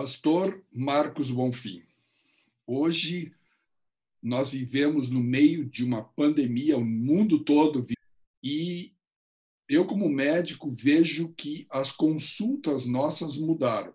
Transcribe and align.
Pastor 0.00 0.64
Marcos 0.72 1.28
Bonfim, 1.28 1.82
hoje 2.64 3.34
nós 4.22 4.52
vivemos 4.52 5.10
no 5.10 5.20
meio 5.20 5.68
de 5.68 5.82
uma 5.82 6.04
pandemia, 6.04 6.78
o 6.78 6.84
mundo 6.84 7.42
todo 7.42 7.84
e 8.40 8.94
eu 9.68 9.84
como 9.84 10.08
médico 10.08 10.70
vejo 10.70 11.34
que 11.36 11.66
as 11.68 11.90
consultas 11.90 12.86
nossas 12.86 13.36
mudaram. 13.36 13.92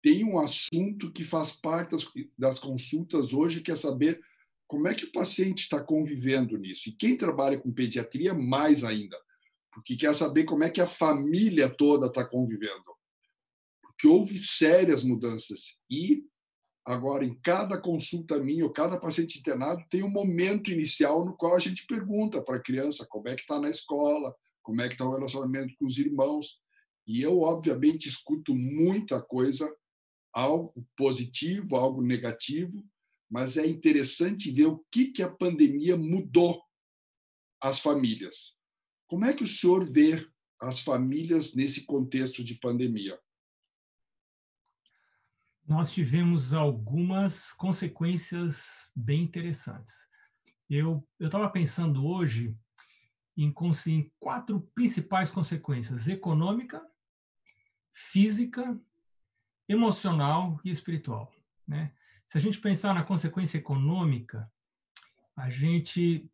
Tem 0.00 0.24
um 0.24 0.38
assunto 0.38 1.12
que 1.12 1.22
faz 1.22 1.52
parte 1.52 1.94
das 2.38 2.58
consultas 2.58 3.34
hoje 3.34 3.60
que 3.60 3.70
é 3.70 3.76
saber 3.76 4.22
como 4.66 4.88
é 4.88 4.94
que 4.94 5.04
o 5.04 5.12
paciente 5.12 5.58
está 5.58 5.78
convivendo 5.78 6.56
nisso. 6.56 6.88
E 6.88 6.92
quem 6.92 7.18
trabalha 7.18 7.58
com 7.58 7.70
pediatria 7.70 8.32
mais 8.32 8.82
ainda, 8.82 9.20
porque 9.74 9.94
quer 9.94 10.14
saber 10.14 10.44
como 10.44 10.64
é 10.64 10.70
que 10.70 10.80
a 10.80 10.86
família 10.86 11.68
toda 11.68 12.06
está 12.06 12.24
convivendo 12.24 12.97
que 13.98 14.06
houve 14.06 14.36
sérias 14.36 15.02
mudanças. 15.02 15.76
E 15.90 16.24
agora, 16.86 17.24
em 17.24 17.34
cada 17.40 17.78
consulta 17.78 18.38
minha, 18.38 18.64
ou 18.64 18.72
cada 18.72 18.98
paciente 18.98 19.38
internado, 19.38 19.84
tem 19.90 20.02
um 20.02 20.10
momento 20.10 20.70
inicial 20.70 21.24
no 21.24 21.36
qual 21.36 21.56
a 21.56 21.58
gente 21.58 21.86
pergunta 21.86 22.42
para 22.42 22.56
a 22.56 22.62
criança 22.62 23.06
como 23.08 23.28
é 23.28 23.34
que 23.34 23.42
está 23.42 23.58
na 23.60 23.68
escola, 23.68 24.34
como 24.62 24.80
é 24.80 24.88
que 24.88 24.94
está 24.94 25.04
o 25.04 25.12
relacionamento 25.12 25.74
com 25.76 25.86
os 25.86 25.98
irmãos. 25.98 26.60
E 27.06 27.20
eu, 27.20 27.40
obviamente, 27.40 28.08
escuto 28.08 28.54
muita 28.54 29.20
coisa, 29.20 29.68
algo 30.32 30.86
positivo, 30.96 31.76
algo 31.76 32.02
negativo, 32.02 32.84
mas 33.30 33.56
é 33.56 33.66
interessante 33.66 34.50
ver 34.50 34.66
o 34.66 34.84
que, 34.90 35.06
que 35.06 35.22
a 35.22 35.30
pandemia 35.30 35.96
mudou 35.96 36.62
as 37.60 37.78
famílias. 37.78 38.54
Como 39.06 39.24
é 39.24 39.32
que 39.32 39.42
o 39.42 39.46
senhor 39.46 39.90
vê 39.90 40.26
as 40.60 40.80
famílias 40.80 41.54
nesse 41.54 41.84
contexto 41.84 42.44
de 42.44 42.54
pandemia? 42.54 43.18
Nós 45.68 45.92
tivemos 45.92 46.54
algumas 46.54 47.52
consequências 47.52 48.90
bem 48.96 49.22
interessantes. 49.22 50.08
Eu 50.68 51.06
estava 51.20 51.48
pensando 51.50 52.06
hoje 52.06 52.56
em, 53.36 53.54
em 53.86 54.12
quatro 54.18 54.60
principais 54.74 55.30
consequências: 55.30 56.08
econômica, 56.08 56.82
física, 57.92 58.80
emocional 59.68 60.58
e 60.64 60.70
espiritual. 60.70 61.30
Né? 61.66 61.92
Se 62.26 62.38
a 62.38 62.40
gente 62.40 62.58
pensar 62.58 62.94
na 62.94 63.04
consequência 63.04 63.58
econômica, 63.58 64.50
a 65.36 65.50
gente 65.50 66.30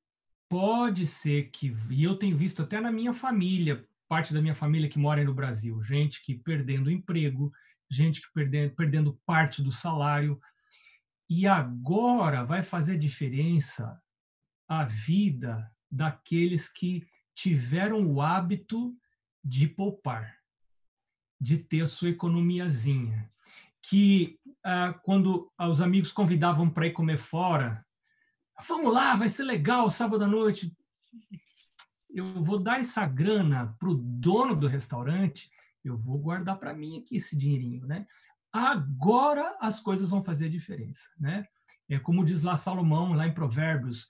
pode 0.49 1.09
ser 1.09 1.51
que, 1.51 1.77
e 1.91 2.05
eu 2.05 2.17
tenho 2.17 2.37
visto 2.37 2.63
até 2.63 2.81
na 2.81 2.93
minha 2.93 3.13
família, 3.13 3.85
parte 4.09 4.33
da 4.33 4.41
minha 4.41 4.55
família 4.55 4.89
que 4.89 4.99
mora 4.99 5.25
no 5.25 5.35
Brasil, 5.35 5.83
gente 5.83 6.23
que 6.23 6.37
perdendo 6.37 6.87
o 6.87 6.91
emprego, 6.91 7.53
gente 7.91 8.21
que 8.21 8.29
perdendo, 8.33 8.75
perdendo 8.75 9.21
parte 9.27 9.63
do 9.63 9.73
salário. 9.73 10.41
E 11.29 11.47
agora 11.47 12.45
vai 12.45 12.63
fazer 12.63 12.99
diferença 12.99 14.01
a 14.69 14.85
vida 14.85 15.71
daqueles 15.91 16.69
que 16.69 17.07
tiveram 17.35 18.07
o 18.07 18.21
hábito 18.21 18.97
de 19.43 19.69
poupar, 19.69 20.39
de 21.41 21.59
ter 21.59 21.83
a 21.83 21.87
sua 21.87 22.09
economiazinha. 22.09 23.31
Que 23.83 24.39
ah, 24.65 24.95
quando 25.03 25.53
os 25.59 25.81
amigos 25.81 26.11
convidavam 26.11 26.71
para 26.71 26.87
ir 26.87 26.93
comer 26.93 27.19
fora, 27.19 27.85
vamos 28.67 28.93
lá, 28.93 29.15
vai 29.15 29.29
ser 29.29 29.45
legal 29.45 29.91
sábado 29.91 30.25
à 30.25 30.27
noite. 30.27 30.75
Eu 32.09 32.43
vou 32.43 32.59
dar 32.59 32.81
essa 32.81 33.05
grana 33.07 33.75
para 33.79 33.89
o 33.89 33.95
dono 33.97 34.55
do 34.55 34.69
restaurante 34.69 35.51
eu 35.85 35.97
vou 35.97 36.19
guardar 36.19 36.59
para 36.59 36.75
mim 36.75 36.99
aqui 36.99 37.17
esse 37.17 37.37
dinheirinho, 37.37 37.87
né? 37.87 38.07
Agora 38.53 39.57
as 39.61 39.81
coisas 39.81 40.11
vão 40.11 40.23
fazer 40.23 40.47
a 40.47 40.51
diferença, 40.51 41.09
né? 41.19 41.45
É 41.89 41.99
como 41.99 42.25
diz 42.25 42.43
lá 42.43 42.57
Salomão, 42.57 43.13
lá 43.13 43.27
em 43.27 43.35
Provérbios, 43.35 44.09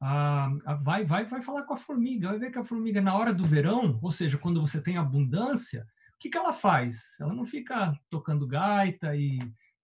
ah, 0.00 0.50
vai, 0.82 1.04
vai, 1.04 1.24
vai 1.24 1.40
falar 1.40 1.62
com 1.62 1.74
a 1.74 1.78
formiga, 1.78 2.28
vai 2.28 2.38
ver 2.38 2.50
que 2.50 2.58
a 2.58 2.64
formiga 2.64 3.00
na 3.00 3.14
hora 3.14 3.32
do 3.32 3.44
verão, 3.44 3.98
ou 4.02 4.10
seja, 4.10 4.36
quando 4.36 4.60
você 4.60 4.80
tem 4.80 4.98
abundância, 4.98 5.86
o 6.14 6.18
que, 6.18 6.28
que 6.28 6.36
ela 6.36 6.52
faz? 6.52 7.16
Ela 7.20 7.32
não 7.32 7.46
fica 7.46 7.98
tocando 8.10 8.46
gaita 8.46 9.16
e, 9.16 9.38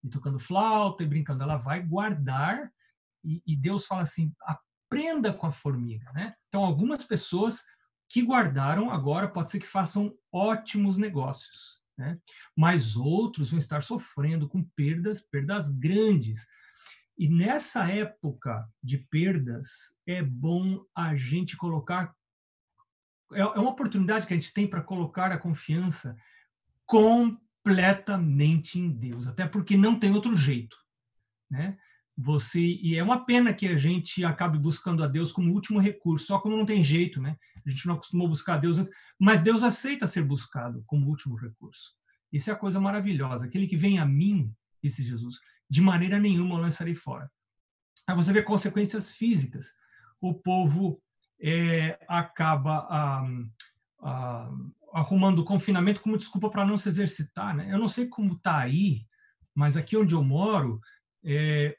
e 0.05 0.09
tocando 0.11 0.39
flauta 0.39 1.03
e 1.03 1.07
brincando, 1.07 1.43
ela 1.43 1.57
vai 1.57 1.83
guardar 1.83 2.71
e, 3.25 3.43
e 3.47 3.57
Deus 3.57 3.87
fala 3.87 4.03
assim, 4.03 4.33
aprenda 4.43 5.33
com 5.33 5.47
a 5.47 5.53
formiga, 5.53 6.11
né? 6.13 6.35
Então 6.49 6.65
algumas 6.65 7.05
pessoas 7.05 7.63
que 8.11 8.23
guardaram 8.23 8.91
agora 8.91 9.29
pode 9.29 9.53
ser 9.53 9.61
que 9.61 9.67
façam 9.69 10.13
ótimos 10.33 10.99
negócios, 10.99 11.81
né? 11.97 12.19
mas 12.57 12.97
outros 12.97 13.51
vão 13.51 13.59
estar 13.59 13.85
sofrendo 13.85 14.49
com 14.49 14.65
perdas, 14.75 15.21
perdas 15.21 15.69
grandes. 15.69 16.45
E 17.17 17.29
nessa 17.29 17.89
época 17.89 18.69
de 18.83 18.99
perdas, 18.99 19.95
é 20.05 20.21
bom 20.23 20.85
a 20.93 21.15
gente 21.15 21.57
colocar. 21.57 22.13
É, 23.33 23.43
é 23.43 23.61
uma 23.61 23.71
oportunidade 23.71 24.27
que 24.27 24.35
a 24.35 24.37
gente 24.37 24.53
tem 24.53 24.67
para 24.67 24.83
colocar 24.83 25.31
a 25.31 25.39
confiança 25.39 26.17
completamente 26.85 28.77
em 28.77 28.91
Deus, 28.91 29.29
até 29.29 29.47
porque 29.47 29.77
não 29.77 29.97
tem 29.97 30.11
outro 30.13 30.35
jeito. 30.35 30.77
Né? 31.49 31.79
Você 32.23 32.61
e 32.61 32.97
é 32.97 33.03
uma 33.03 33.25
pena 33.25 33.55
que 33.55 33.67
a 33.67 33.79
gente 33.79 34.23
acabe 34.25 34.59
buscando 34.59 35.03
a 35.03 35.07
Deus 35.07 35.33
como 35.33 35.55
último 35.55 35.79
recurso, 35.79 36.27
só 36.27 36.39
como 36.39 36.57
não 36.57 36.67
tem 36.67 36.83
jeito, 36.83 37.21
né? 37.21 37.37
A 37.65 37.71
gente 37.71 37.87
não 37.87 37.95
acostumou 37.95 38.27
a 38.27 38.31
buscar 38.31 38.55
a 38.55 38.59
Deus, 38.59 38.79
mas 39.19 39.41
Deus 39.41 39.63
aceita 39.63 40.07
ser 40.07 40.23
buscado 40.23 40.83
como 40.87 41.09
último 41.09 41.35
recurso. 41.35 41.95
Isso 42.31 42.51
é 42.51 42.53
a 42.53 42.57
coisa 42.57 42.79
maravilhosa. 42.79 43.47
Aquele 43.47 43.67
que 43.67 43.77
vem 43.77 43.99
a 43.99 44.05
mim, 44.05 44.55
disse 44.83 45.03
Jesus, 45.03 45.39
de 45.69 45.81
maneira 45.81 46.19
nenhuma 46.19 46.57
eu 46.57 46.61
lançarei 46.61 46.95
fora. 46.95 47.31
Aí 48.07 48.15
você 48.15 48.33
vê 48.33 48.43
consequências 48.43 49.13
físicas. 49.13 49.75
O 50.21 50.35
povo 50.35 51.01
é, 51.41 51.99
acaba 52.07 52.87
ah, 52.91 53.27
ah, 54.03 54.51
arrumando 54.93 55.39
o 55.39 55.45
confinamento 55.45 56.03
como 56.03 56.19
desculpa 56.19 56.51
para 56.51 56.67
não 56.67 56.77
se 56.77 56.89
exercitar, 56.89 57.57
né? 57.57 57.73
Eu 57.73 57.79
não 57.79 57.89
sei 57.89 58.07
como 58.07 58.35
está 58.35 58.59
aí, 58.59 59.07
mas 59.55 59.77
aqui 59.77 59.97
onde 59.97 60.15
eu 60.15 60.23
moro, 60.23 60.81
é, 61.25 61.77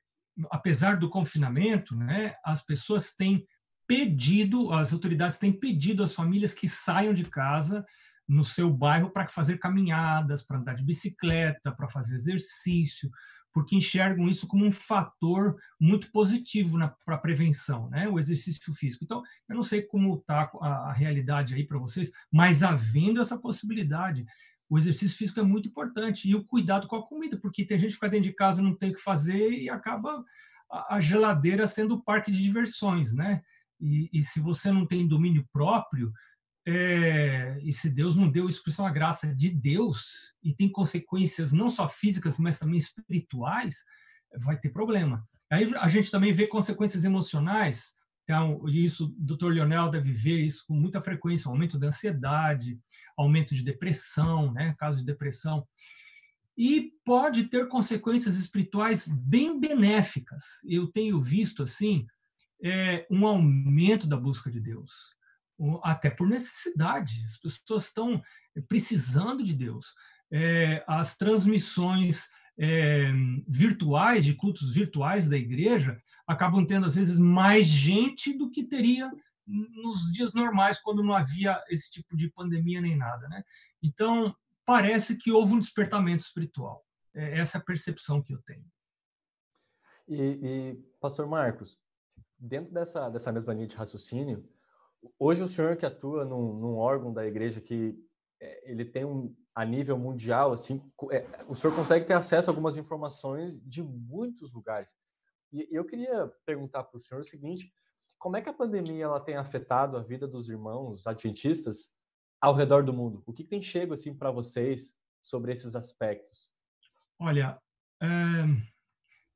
apesar 0.50 0.98
do 0.98 1.10
confinamento, 1.10 1.96
né, 1.96 2.36
as 2.44 2.62
pessoas 2.62 3.14
têm 3.14 3.46
pedido, 3.88 4.72
as 4.72 4.94
autoridades 4.94 5.38
têm 5.38 5.52
pedido 5.52 6.04
às 6.04 6.14
famílias 6.14 6.54
que 6.54 6.68
saiam 6.68 7.14
de 7.14 7.24
casa 7.26 7.86
no 8.28 8.44
seu 8.44 8.72
bairro 8.72 9.10
para 9.10 9.28
fazer 9.28 9.58
caminhadas, 9.58 10.42
para 10.42 10.58
andar 10.58 10.76
de 10.76 10.84
bicicleta, 10.86 11.72
para 11.72 11.90
fazer 11.90 12.16
exercício, 12.16 13.12
porque 13.54 13.76
enxergam 13.76 14.30
isso 14.30 14.48
como 14.48 14.66
um 14.66 14.72
fator 14.72 15.58
muito 15.80 16.10
positivo 16.12 16.78
para 17.06 17.16
a 17.16 17.20
prevenção, 17.20 17.90
né? 17.90 18.08
o 18.08 18.18
exercício 18.18 18.74
físico. 18.74 19.04
Então, 19.04 19.22
eu 19.50 19.56
não 19.56 19.62
sei 19.62 19.82
como 19.82 20.16
está 20.16 20.50
a, 20.62 20.90
a 20.90 20.94
realidade 20.94 21.54
aí 21.54 21.66
para 21.66 21.78
vocês, 21.78 22.12
mas 22.32 22.64
havendo 22.64 23.20
essa 23.20 23.38
possibilidade, 23.38 24.26
o 24.72 24.78
exercício 24.78 25.18
físico 25.18 25.38
é 25.38 25.44
muito 25.44 25.68
importante 25.68 26.30
e 26.30 26.34
o 26.34 26.46
cuidado 26.46 26.88
com 26.88 26.96
a 26.96 27.06
comida, 27.06 27.38
porque 27.38 27.66
tem 27.66 27.78
gente 27.78 27.90
que 27.90 27.96
fica 27.96 28.08
dentro 28.08 28.30
de 28.30 28.36
casa 28.36 28.62
não 28.62 28.74
tem 28.74 28.92
o 28.92 28.94
que 28.94 29.02
fazer 29.02 29.52
e 29.52 29.70
acaba 29.70 30.24
a 30.90 31.02
geladeira 31.02 31.68
sendo 31.68 31.96
o 31.96 32.02
parque 32.02 32.32
de 32.32 32.42
diversões, 32.42 33.12
né? 33.12 33.44
E, 33.82 34.10
e 34.14 34.24
se 34.24 34.40
você 34.40 34.72
não 34.72 34.88
tem 34.88 35.06
domínio 35.06 35.46
próprio, 35.52 36.14
é, 36.66 37.60
e 37.62 37.74
se 37.74 37.90
Deus 37.90 38.16
não 38.16 38.32
deu 38.32 38.48
isso 38.48 38.64
por 38.64 38.74
uma 38.82 38.90
graça 38.90 39.36
de 39.36 39.50
Deus 39.50 40.34
e 40.42 40.54
tem 40.54 40.72
consequências 40.72 41.52
não 41.52 41.70
só 41.70 41.90
físicas, 41.90 42.38
mas 42.38 42.58
também 42.58 42.78
espirituais, 42.78 43.84
vai 44.40 44.58
ter 44.58 44.70
problema. 44.70 45.28
Aí 45.52 45.70
a 45.76 45.90
gente 45.90 46.10
também 46.10 46.32
vê 46.32 46.48
consequências 46.48 47.04
emocionais 47.04 47.94
então, 48.24 48.68
isso, 48.70 49.08
o 49.08 49.36
Dr. 49.36 49.48
Leonel 49.48 49.90
deve 49.90 50.12
ver 50.12 50.40
isso 50.40 50.64
com 50.68 50.74
muita 50.74 51.02
frequência, 51.02 51.50
aumento 51.50 51.78
da 51.78 51.88
ansiedade, 51.88 52.80
aumento 53.18 53.56
de 53.56 53.64
depressão, 53.64 54.54
né, 54.54 54.76
casos 54.78 55.02
de 55.02 55.06
depressão. 55.06 55.68
E 56.58 56.94
pode 57.04 57.46
ter 57.46 57.68
consequências 57.68 58.38
espirituais 58.38 59.08
bem 59.08 59.60
benéficas. 59.60 60.44
Eu 60.64 60.88
tenho 60.88 61.20
visto, 61.20 61.64
assim, 61.64 62.06
é, 62.64 63.08
um 63.10 63.26
aumento 63.26 64.06
da 64.06 64.18
busca 64.18 64.52
de 64.52 64.60
Deus, 64.60 64.92
até 65.84 66.10
por 66.10 66.28
necessidade. 66.28 67.24
As 67.26 67.38
pessoas 67.38 67.86
estão 67.86 68.22
precisando 68.68 69.44
de 69.44 69.54
Deus. 69.54 69.94
É, 70.32 70.84
as 70.88 71.18
transmissões 71.18 72.28
é, 72.64 73.12
virtuais, 73.48 74.24
de 74.24 74.36
cultos 74.36 74.72
virtuais 74.72 75.28
da 75.28 75.36
igreja, 75.36 75.98
acabam 76.28 76.64
tendo, 76.64 76.86
às 76.86 76.94
vezes, 76.94 77.18
mais 77.18 77.66
gente 77.66 78.38
do 78.38 78.52
que 78.52 78.64
teria 78.64 79.12
nos 79.48 80.14
dias 80.14 80.32
normais, 80.32 80.80
quando 80.80 81.02
não 81.02 81.16
havia 81.16 81.60
esse 81.70 81.90
tipo 81.90 82.16
de 82.16 82.30
pandemia 82.30 82.80
nem 82.80 82.96
nada. 82.96 83.28
Né? 83.28 83.44
Então, 83.82 84.36
parece 84.64 85.18
que 85.18 85.32
houve 85.32 85.56
um 85.56 85.60
despertamento 85.60 86.24
espiritual. 86.24 86.86
É 87.16 87.40
essa 87.40 87.58
a 87.58 87.62
percepção 87.62 88.22
que 88.22 88.32
eu 88.32 88.42
tenho. 88.44 88.66
E, 90.08 90.22
e, 90.22 90.76
pastor 91.00 91.26
Marcos, 91.26 91.80
dentro 92.38 92.72
dessa, 92.72 93.10
dessa 93.10 93.32
mesma 93.32 93.56
linha 93.56 93.68
de 93.68 93.76
raciocínio, 93.76 94.48
hoje 95.18 95.42
o 95.42 95.48
senhor 95.48 95.76
que 95.78 95.86
atua 95.86 96.26
num, 96.26 96.54
num 96.54 96.76
órgão 96.76 97.12
da 97.12 97.26
igreja 97.26 97.60
que 97.60 97.98
é, 98.40 98.72
ele 98.72 98.86
tem 98.86 99.04
um, 99.04 99.36
a 99.54 99.66
nível 99.66 99.98
mundial, 99.98 100.54
assim, 100.54 100.82
é, 101.12 101.26
o 101.48 101.56
senhor 101.56 101.76
consegue 101.76 102.06
ter 102.06 102.14
acesso 102.14 102.50
a 102.50 102.52
algumas 102.52 102.78
informações 102.78 103.60
de 103.68 103.84
muitos 103.84 104.52
lugares. 104.52 104.96
E 105.52 105.68
eu 105.70 105.86
queria 105.86 106.32
perguntar 106.46 106.84
para 106.84 106.98
o 106.98 107.02
senhor 107.02 107.22
o 107.22 107.26
seguinte: 107.26 107.74
como 108.18 108.38
é 108.38 108.42
que 108.42 108.50
a 108.50 108.54
pandemia 108.54 109.04
ela 109.04 109.20
tem 109.20 109.36
afetado 109.36 109.98
a 109.98 110.04
vida 110.04 110.28
dos 110.28 110.50
irmãos 110.50 111.06
adventistas 111.06 111.92
ao 112.40 112.54
redor 112.54 112.84
do 112.84 112.94
mundo? 112.94 113.22
O 113.26 113.34
que 113.34 113.44
tem 113.44 113.62
chego 113.62 113.94
assim 113.94 114.14
para 114.14 114.32
vocês 114.32 114.96
sobre 115.22 115.52
esses 115.52 115.76
aspectos? 115.76 116.52
Olha, 117.20 117.62
é, 118.02 118.08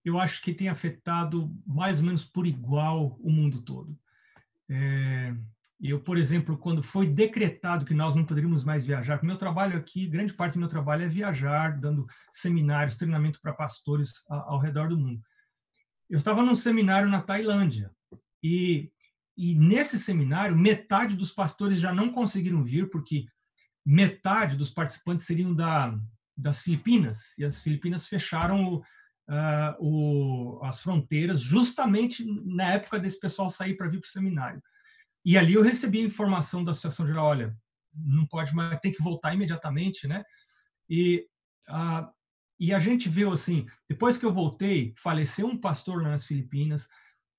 eu 0.03 0.17
acho 0.17 0.41
que 0.41 0.53
tem 0.53 0.69
afetado 0.69 1.51
mais 1.65 1.99
ou 1.99 2.05
menos 2.05 2.23
por 2.23 2.47
igual 2.47 3.17
o 3.21 3.29
mundo 3.29 3.61
todo. 3.61 3.99
É, 4.69 5.35
eu, 5.81 5.99
por 5.99 6.17
exemplo, 6.17 6.57
quando 6.57 6.81
foi 6.81 7.07
decretado 7.07 7.85
que 7.85 7.93
nós 7.93 8.15
não 8.15 8.25
poderíamos 8.25 8.63
mais 8.63 8.85
viajar, 8.85 9.21
meu 9.23 9.37
trabalho 9.37 9.77
aqui, 9.77 10.07
grande 10.07 10.33
parte 10.33 10.53
do 10.53 10.59
meu 10.59 10.69
trabalho 10.69 11.03
é 11.03 11.07
viajar, 11.07 11.77
dando 11.77 12.05
seminários, 12.31 12.95
treinamento 12.95 13.41
para 13.41 13.53
pastores 13.53 14.23
ao 14.29 14.57
redor 14.57 14.89
do 14.89 14.97
mundo. 14.97 15.21
Eu 16.09 16.17
estava 16.17 16.43
num 16.43 16.55
seminário 16.55 17.09
na 17.09 17.21
Tailândia 17.21 17.91
e, 18.41 18.89
e 19.37 19.55
nesse 19.55 19.99
seminário 19.99 20.55
metade 20.55 21.15
dos 21.15 21.31
pastores 21.31 21.79
já 21.79 21.93
não 21.93 22.11
conseguiram 22.11 22.63
vir 22.63 22.89
porque 22.89 23.25
metade 23.85 24.55
dos 24.55 24.69
participantes 24.69 25.25
seriam 25.25 25.53
da, 25.53 25.97
das 26.37 26.61
Filipinas 26.61 27.37
e 27.37 27.43
as 27.43 27.61
Filipinas 27.61 28.07
fecharam 28.07 28.65
o, 28.65 28.77
uh, 28.77 29.75
o, 29.79 30.59
as 30.63 30.79
fronteiras 30.79 31.41
justamente 31.41 32.25
na 32.45 32.73
época 32.73 32.97
desse 32.97 33.19
pessoal 33.19 33.49
sair 33.49 33.75
para 33.75 33.87
vir 33.87 33.99
para 33.99 34.07
o 34.07 34.11
seminário. 34.11 34.61
E 35.25 35.37
ali 35.37 35.55
eu 35.55 35.63
recebi 35.63 35.99
a 35.99 36.05
informação 36.05 36.63
da 36.63 36.71
Associação 36.71 37.07
Geral, 37.07 37.25
olha, 37.25 37.57
não 37.93 38.27
pode 38.27 38.53
mais, 38.53 38.79
tem 38.79 38.91
que 38.91 39.01
voltar 39.01 39.33
imediatamente, 39.33 40.07
né? 40.07 40.23
E, 40.87 41.27
a, 41.67 42.11
e 42.59 42.71
a 42.71 42.79
gente 42.79 43.09
viu 43.09 43.31
assim, 43.31 43.65
depois 43.89 44.17
que 44.17 44.25
eu 44.25 44.31
voltei, 44.31 44.93
faleceu 44.97 45.47
um 45.47 45.57
pastor 45.57 46.03
nas 46.03 46.25
Filipinas, 46.25 46.87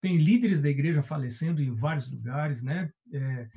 tem 0.01 0.17
líderes 0.17 0.61
da 0.61 0.69
igreja 0.69 1.03
falecendo 1.03 1.63
em 1.63 1.73
vários 1.73 2.11
lugares, 2.11 2.63
né? 2.63 2.91
É, 3.13 3.49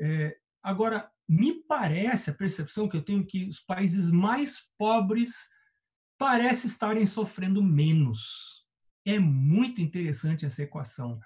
é, 0.00 0.36
agora, 0.62 1.08
me 1.28 1.54
parece, 1.64 2.30
a 2.30 2.34
percepção 2.34 2.88
que 2.88 2.96
eu 2.96 3.02
tenho, 3.02 3.24
que 3.24 3.46
os 3.46 3.60
países 3.60 4.10
mais 4.10 4.68
pobres 4.76 5.48
parecem 6.18 6.68
estarem 6.68 7.06
sofrendo 7.06 7.62
menos. 7.62 8.64
É 9.04 9.18
muito 9.18 9.80
interessante 9.80 10.44
essa 10.44 10.62
equação. 10.62 11.20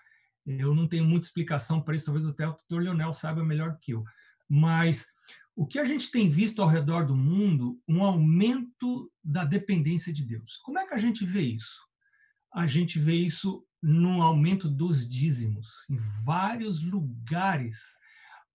Eu 0.59 0.75
não 0.75 0.89
tenho 0.89 1.05
muita 1.05 1.27
explicação 1.27 1.81
para 1.81 1.95
isso, 1.95 2.07
talvez 2.07 2.27
até 2.27 2.47
o 2.47 2.53
doutor 2.53 2.83
Leonel 2.83 3.13
saiba 3.13 3.45
melhor 3.45 3.79
que 3.81 3.93
eu. 3.93 4.05
Mas 4.49 5.07
o 5.55 5.67
que 5.67 5.79
a 5.79 5.85
gente 5.85 6.11
tem 6.11 6.29
visto 6.29 6.63
ao 6.63 6.69
redor 6.69 7.05
do 7.05 7.15
mundo, 7.15 7.79
um 7.87 8.03
aumento 8.03 9.11
da 9.23 9.45
dependência 9.45 10.13
de 10.13 10.25
Deus. 10.25 10.57
Como 10.65 10.79
é 10.79 10.87
que 10.87 10.95
a 10.95 10.99
gente 10.99 11.25
vê 11.25 11.43
isso? 11.43 11.87
A 12.53 12.67
gente 12.67 12.99
vê 12.99 13.15
isso 13.15 13.65
no 13.83 14.23
aumento 14.23 14.69
dos 14.69 15.09
dízimos. 15.09 15.69
Em 15.89 15.97
vários 16.25 16.83
lugares, 16.83 17.99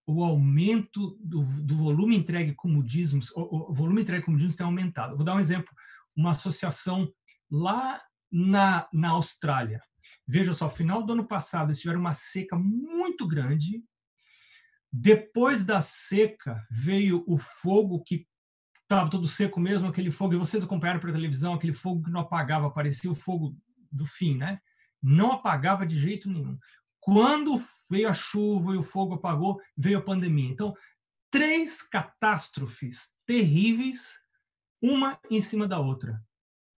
o 0.06 0.24
aumento 0.24 1.18
do, 1.20 1.44
do 1.62 1.76
volume 1.76 2.16
entregue 2.16 2.54
como 2.54 2.84
dízimos, 2.84 3.32
o, 3.32 3.70
o, 3.70 3.74
volume 3.74 4.02
entregue 4.02 4.26
como 4.26 4.38
dízimos 4.38 4.56
tem 4.56 4.66
aumentado. 4.66 5.16
Vou 5.16 5.26
dar 5.26 5.36
um 5.36 5.40
exemplo. 5.40 5.74
Uma 6.16 6.32
associação 6.32 7.12
lá 7.50 8.00
na, 8.32 8.88
na 8.92 9.10
Austrália, 9.10 9.82
Veja 10.28 10.54
só, 10.54 10.70
final 10.70 11.04
do 11.04 11.14
ano 11.14 11.28
passado 11.28 11.70
eles 11.70 11.82
tiveram 11.82 12.00
uma 12.00 12.14
seca 12.14 12.58
muito 12.58 13.28
grande. 13.28 13.84
Depois 14.92 15.64
da 15.64 15.82
seca 15.82 16.66
veio 16.72 17.24
o 17.28 17.38
fogo 17.38 18.02
que 18.04 18.28
estava 18.84 19.10
todo 19.10 19.28
seco 19.28 19.60
mesmo, 19.60 19.88
aquele 19.88 20.12
fogo, 20.12 20.34
e 20.34 20.38
vocês 20.38 20.64
acompanharam 20.64 21.00
pela 21.00 21.14
televisão, 21.14 21.54
aquele 21.54 21.74
fogo 21.74 22.04
que 22.04 22.12
não 22.12 22.22
apagava, 22.22 22.72
parecia 22.72 23.12
o 23.12 23.16
fogo 23.16 23.58
do 23.92 24.06
fim, 24.06 24.38
né? 24.38 24.60
Não 25.02 25.32
apagava 25.32 25.86
de 25.86 25.98
jeito 25.98 26.30
nenhum. 26.30 26.58
Quando 27.00 27.62
veio 27.90 28.10
a 28.10 28.14
chuva 28.14 28.74
e 28.74 28.78
o 28.78 28.84
fogo 28.84 29.16
apagou, 29.16 29.60
veio 29.78 29.98
a 29.98 30.02
pandemia. 30.02 30.50
Então, 30.50 30.74
três 31.30 31.82
catástrofes 31.82 33.12
terríveis, 33.26 34.20
uma 34.82 35.20
em 35.30 35.42
cima 35.42 35.68
da 35.68 35.80
outra, 35.80 36.24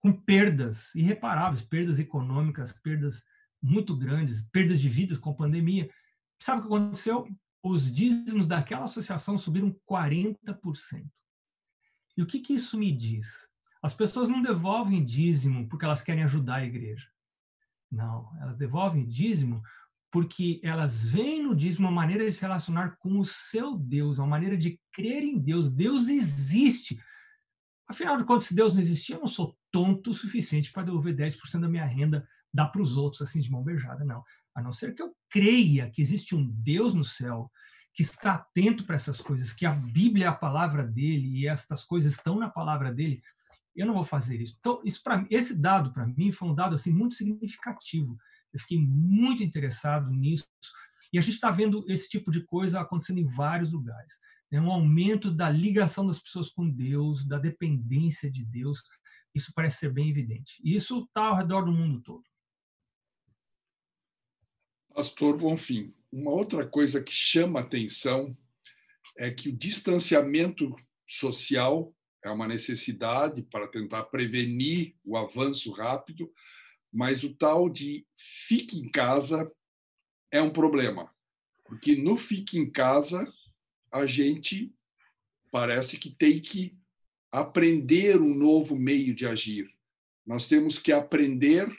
com 0.07 0.13
perdas 0.13 0.95
irreparáveis, 0.95 1.63
perdas 1.63 1.99
econômicas, 1.99 2.73
perdas 2.73 3.25
muito 3.61 3.97
grandes, 3.97 4.41
perdas 4.53 4.81
de 4.81 4.89
vidas 4.89 5.19
com 5.19 5.31
a 5.31 5.35
pandemia. 5.35 5.91
Sabe 6.41 6.61
o 6.61 6.63
que 6.63 6.75
aconteceu? 6.75 7.27
Os 7.61 7.93
dízimos 7.93 8.47
daquela 8.47 8.85
associação 8.85 9.37
subiram 9.37 9.77
40%. 9.91 10.47
E 12.17 12.23
o 12.23 12.27
que, 12.27 12.39
que 12.39 12.55
isso 12.55 12.79
me 12.79 12.93
diz? 12.93 13.49
As 13.83 13.95
pessoas 13.95 14.29
não 14.29 14.41
devolvem 14.41 15.05
dízimo 15.05 15.69
porque 15.69 15.85
elas 15.85 16.03
querem 16.03 16.23
ajudar 16.23 16.57
a 16.57 16.65
igreja. 16.65 17.09
Não, 17.91 18.31
elas 18.41 18.57
devolvem 18.57 19.05
dízimo 19.05 19.61
porque 20.13 20.61
elas 20.63 21.03
veem 21.05 21.43
no 21.43 21.55
dízimo 21.55 21.89
uma 21.89 21.95
maneira 21.95 22.25
de 22.25 22.31
se 22.31 22.41
relacionar 22.41 22.97
com 22.99 23.19
o 23.19 23.25
seu 23.25 23.77
Deus, 23.77 24.19
uma 24.19 24.29
maneira 24.29 24.57
de 24.57 24.81
crer 24.93 25.25
em 25.25 25.37
Deus. 25.37 25.69
Deus 25.69 26.09
existe. 26.09 26.97
Afinal 27.89 28.17
de 28.17 28.25
contas, 28.25 28.45
se 28.45 28.55
Deus 28.55 28.73
não 28.73 28.81
existia, 28.81 29.17
eu 29.17 29.21
não 29.21 29.27
sou 29.27 29.57
tonto 29.77 30.11
o 30.11 30.15
suficiente 30.15 30.73
para 30.73 30.85
devolver 30.85 31.15
10% 31.15 31.61
da 31.61 31.69
minha 31.69 31.85
renda 31.85 32.27
dar 32.51 32.69
para 32.69 32.81
os 32.81 32.97
outros 32.97 33.21
assim 33.21 33.41
de 33.41 33.51
mão 33.51 33.63
beijada, 33.63 34.07
não. 34.07 34.25
A 34.55 34.63
não 34.63 34.73
ser 34.73 34.95
que 34.95 35.03
eu 35.03 35.15
creia 35.29 35.91
que 35.91 36.01
existe 36.01 36.35
um 36.35 36.49
Deus 36.49 36.95
no 36.95 37.05
céu 37.05 37.53
que 37.93 38.01
está 38.01 38.37
atento 38.37 38.85
para 38.85 38.97
essas 38.97 39.21
coisas, 39.21 39.53
que 39.53 39.67
a 39.67 39.73
Bíblia 39.73 40.25
é 40.25 40.29
a 40.29 40.35
palavra 40.35 40.83
dele 40.83 41.29
e 41.29 41.47
estas 41.47 41.85
coisas 41.85 42.13
estão 42.13 42.39
na 42.39 42.49
palavra 42.49 42.91
dele, 42.91 43.21
eu 43.75 43.87
não 43.87 43.93
vou 43.93 44.05
fazer 44.05 44.41
isso. 44.41 44.57
Então, 44.59 44.81
isso 44.83 45.03
para 45.03 45.27
esse 45.29 45.61
dado 45.61 45.93
para 45.93 46.07
mim 46.07 46.33
foi 46.33 46.49
um 46.49 46.55
dado 46.55 46.75
assim 46.75 46.91
muito 46.91 47.15
significativo. 47.15 48.17
Eu 48.51 48.59
fiquei 48.59 48.81
muito 48.81 49.43
interessado 49.43 50.11
nisso 50.11 50.49
e 51.13 51.19
a 51.19 51.21
gente 51.21 51.35
está 51.35 51.51
vendo 51.51 51.85
esse 51.87 52.09
tipo 52.09 52.31
de 52.31 52.43
coisa 52.43 52.81
acontecendo 52.81 53.19
em 53.19 53.27
vários 53.27 53.71
lugares. 53.71 54.15
Né? 54.51 54.59
Um 54.59 54.71
aumento 54.71 55.31
da 55.31 55.51
ligação 55.51 56.07
das 56.07 56.19
pessoas 56.19 56.49
com 56.49 56.67
Deus, 56.67 57.27
da 57.27 57.39
dependência 57.39 58.31
de 58.31 58.43
Deus. 58.43 58.83
Isso 59.37 59.53
parece 59.55 59.81
ser 59.81 59.93
bem 59.93 60.09
evidente. 60.09 60.59
E 60.65 60.75
isso 60.75 61.05
está 61.05 61.27
ao 61.27 61.37
redor 61.37 61.63
do 61.63 61.71
mundo 61.71 62.01
todo. 62.03 62.25
Pastor 64.95 65.37
Bonfim, 65.37 65.95
uma 66.11 66.31
outra 66.31 66.67
coisa 66.67 67.03
que 67.03 67.13
chama 67.13 67.61
atenção 67.61 68.35
é 69.19 69.31
que 69.31 69.51
o 69.51 69.57
distanciamento 69.57 70.75
social 71.07 71.95
é 72.25 72.31
uma 72.31 72.49
necessidade 72.49 73.43
para 73.43 73.69
tentar 73.69 74.05
prevenir 74.05 74.97
o 75.05 75.19
avanço 75.19 75.71
rápido, 75.71 76.33
mas 76.91 77.23
o 77.23 77.35
tal 77.35 77.69
de 77.69 78.07
fique 78.17 78.79
em 78.79 78.91
casa 78.91 79.53
é 80.31 80.41
um 80.41 80.51
problema, 80.51 81.15
porque 81.67 81.95
no 81.95 82.17
fique 82.17 82.59
em 82.59 82.71
casa 82.71 83.31
a 83.93 84.07
gente 84.07 84.75
parece 85.53 85.99
que 85.99 86.11
tem 86.11 86.41
que 86.41 86.75
aprender 87.37 88.19
um 88.19 88.35
novo 88.35 88.75
meio 88.75 89.15
de 89.15 89.27
agir. 89.27 89.71
Nós 90.27 90.49
temos 90.49 90.79
que 90.79 90.91
aprender 90.91 91.71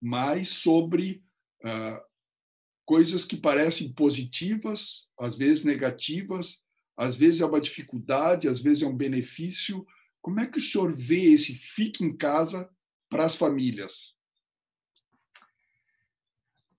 mais 0.00 0.48
sobre 0.48 1.22
uh, 1.62 2.02
coisas 2.86 3.26
que 3.26 3.36
parecem 3.36 3.92
positivas, 3.92 5.06
às 5.20 5.36
vezes 5.36 5.62
negativas, 5.62 6.62
às 6.96 7.14
vezes 7.14 7.42
é 7.42 7.44
uma 7.44 7.60
dificuldade, 7.60 8.48
às 8.48 8.62
vezes 8.62 8.82
é 8.82 8.86
um 8.86 8.96
benefício. 8.96 9.86
Como 10.22 10.40
é 10.40 10.46
que 10.46 10.56
o 10.56 10.62
senhor 10.62 10.96
vê 10.96 11.34
esse 11.34 11.54
fique 11.54 12.02
em 12.02 12.16
casa 12.16 12.66
para 13.10 13.26
as 13.26 13.36
famílias? 13.36 14.16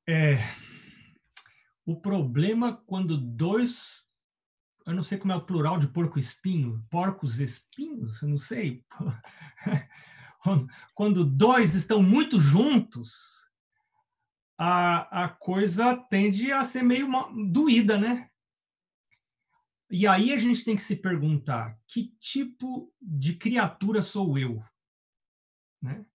É, 0.07 0.39
o 1.85 1.95
problema 1.95 2.75
quando 2.87 3.15
dois, 3.15 4.03
eu 4.89 4.95
não 4.95 5.03
sei 5.03 5.17
como 5.17 5.31
é 5.31 5.35
o 5.35 5.45
plural 5.45 5.77
de 5.77 5.87
porco 5.87 6.17
espinho, 6.17 6.83
porcos 6.89 7.39
espinhos, 7.39 8.21
eu 8.21 8.29
não 8.29 8.39
sei. 8.39 8.83
Quando 10.95 11.23
dois 11.23 11.75
estão 11.75 12.01
muito 12.01 12.39
juntos, 12.39 13.47
a, 14.57 15.25
a 15.25 15.29
coisa 15.29 15.95
tende 15.95 16.51
a 16.51 16.63
ser 16.63 16.83
meio 16.83 17.07
doída, 17.51 17.97
né? 17.97 18.29
E 19.91 20.07
aí 20.07 20.33
a 20.33 20.37
gente 20.37 20.63
tem 20.63 20.75
que 20.75 20.81
se 20.81 20.95
perguntar: 20.95 21.77
que 21.87 22.15
tipo 22.19 22.91
de 23.01 23.35
criatura 23.35 24.01
sou 24.01 24.37
eu? 24.37 24.63
Né? 25.81 26.05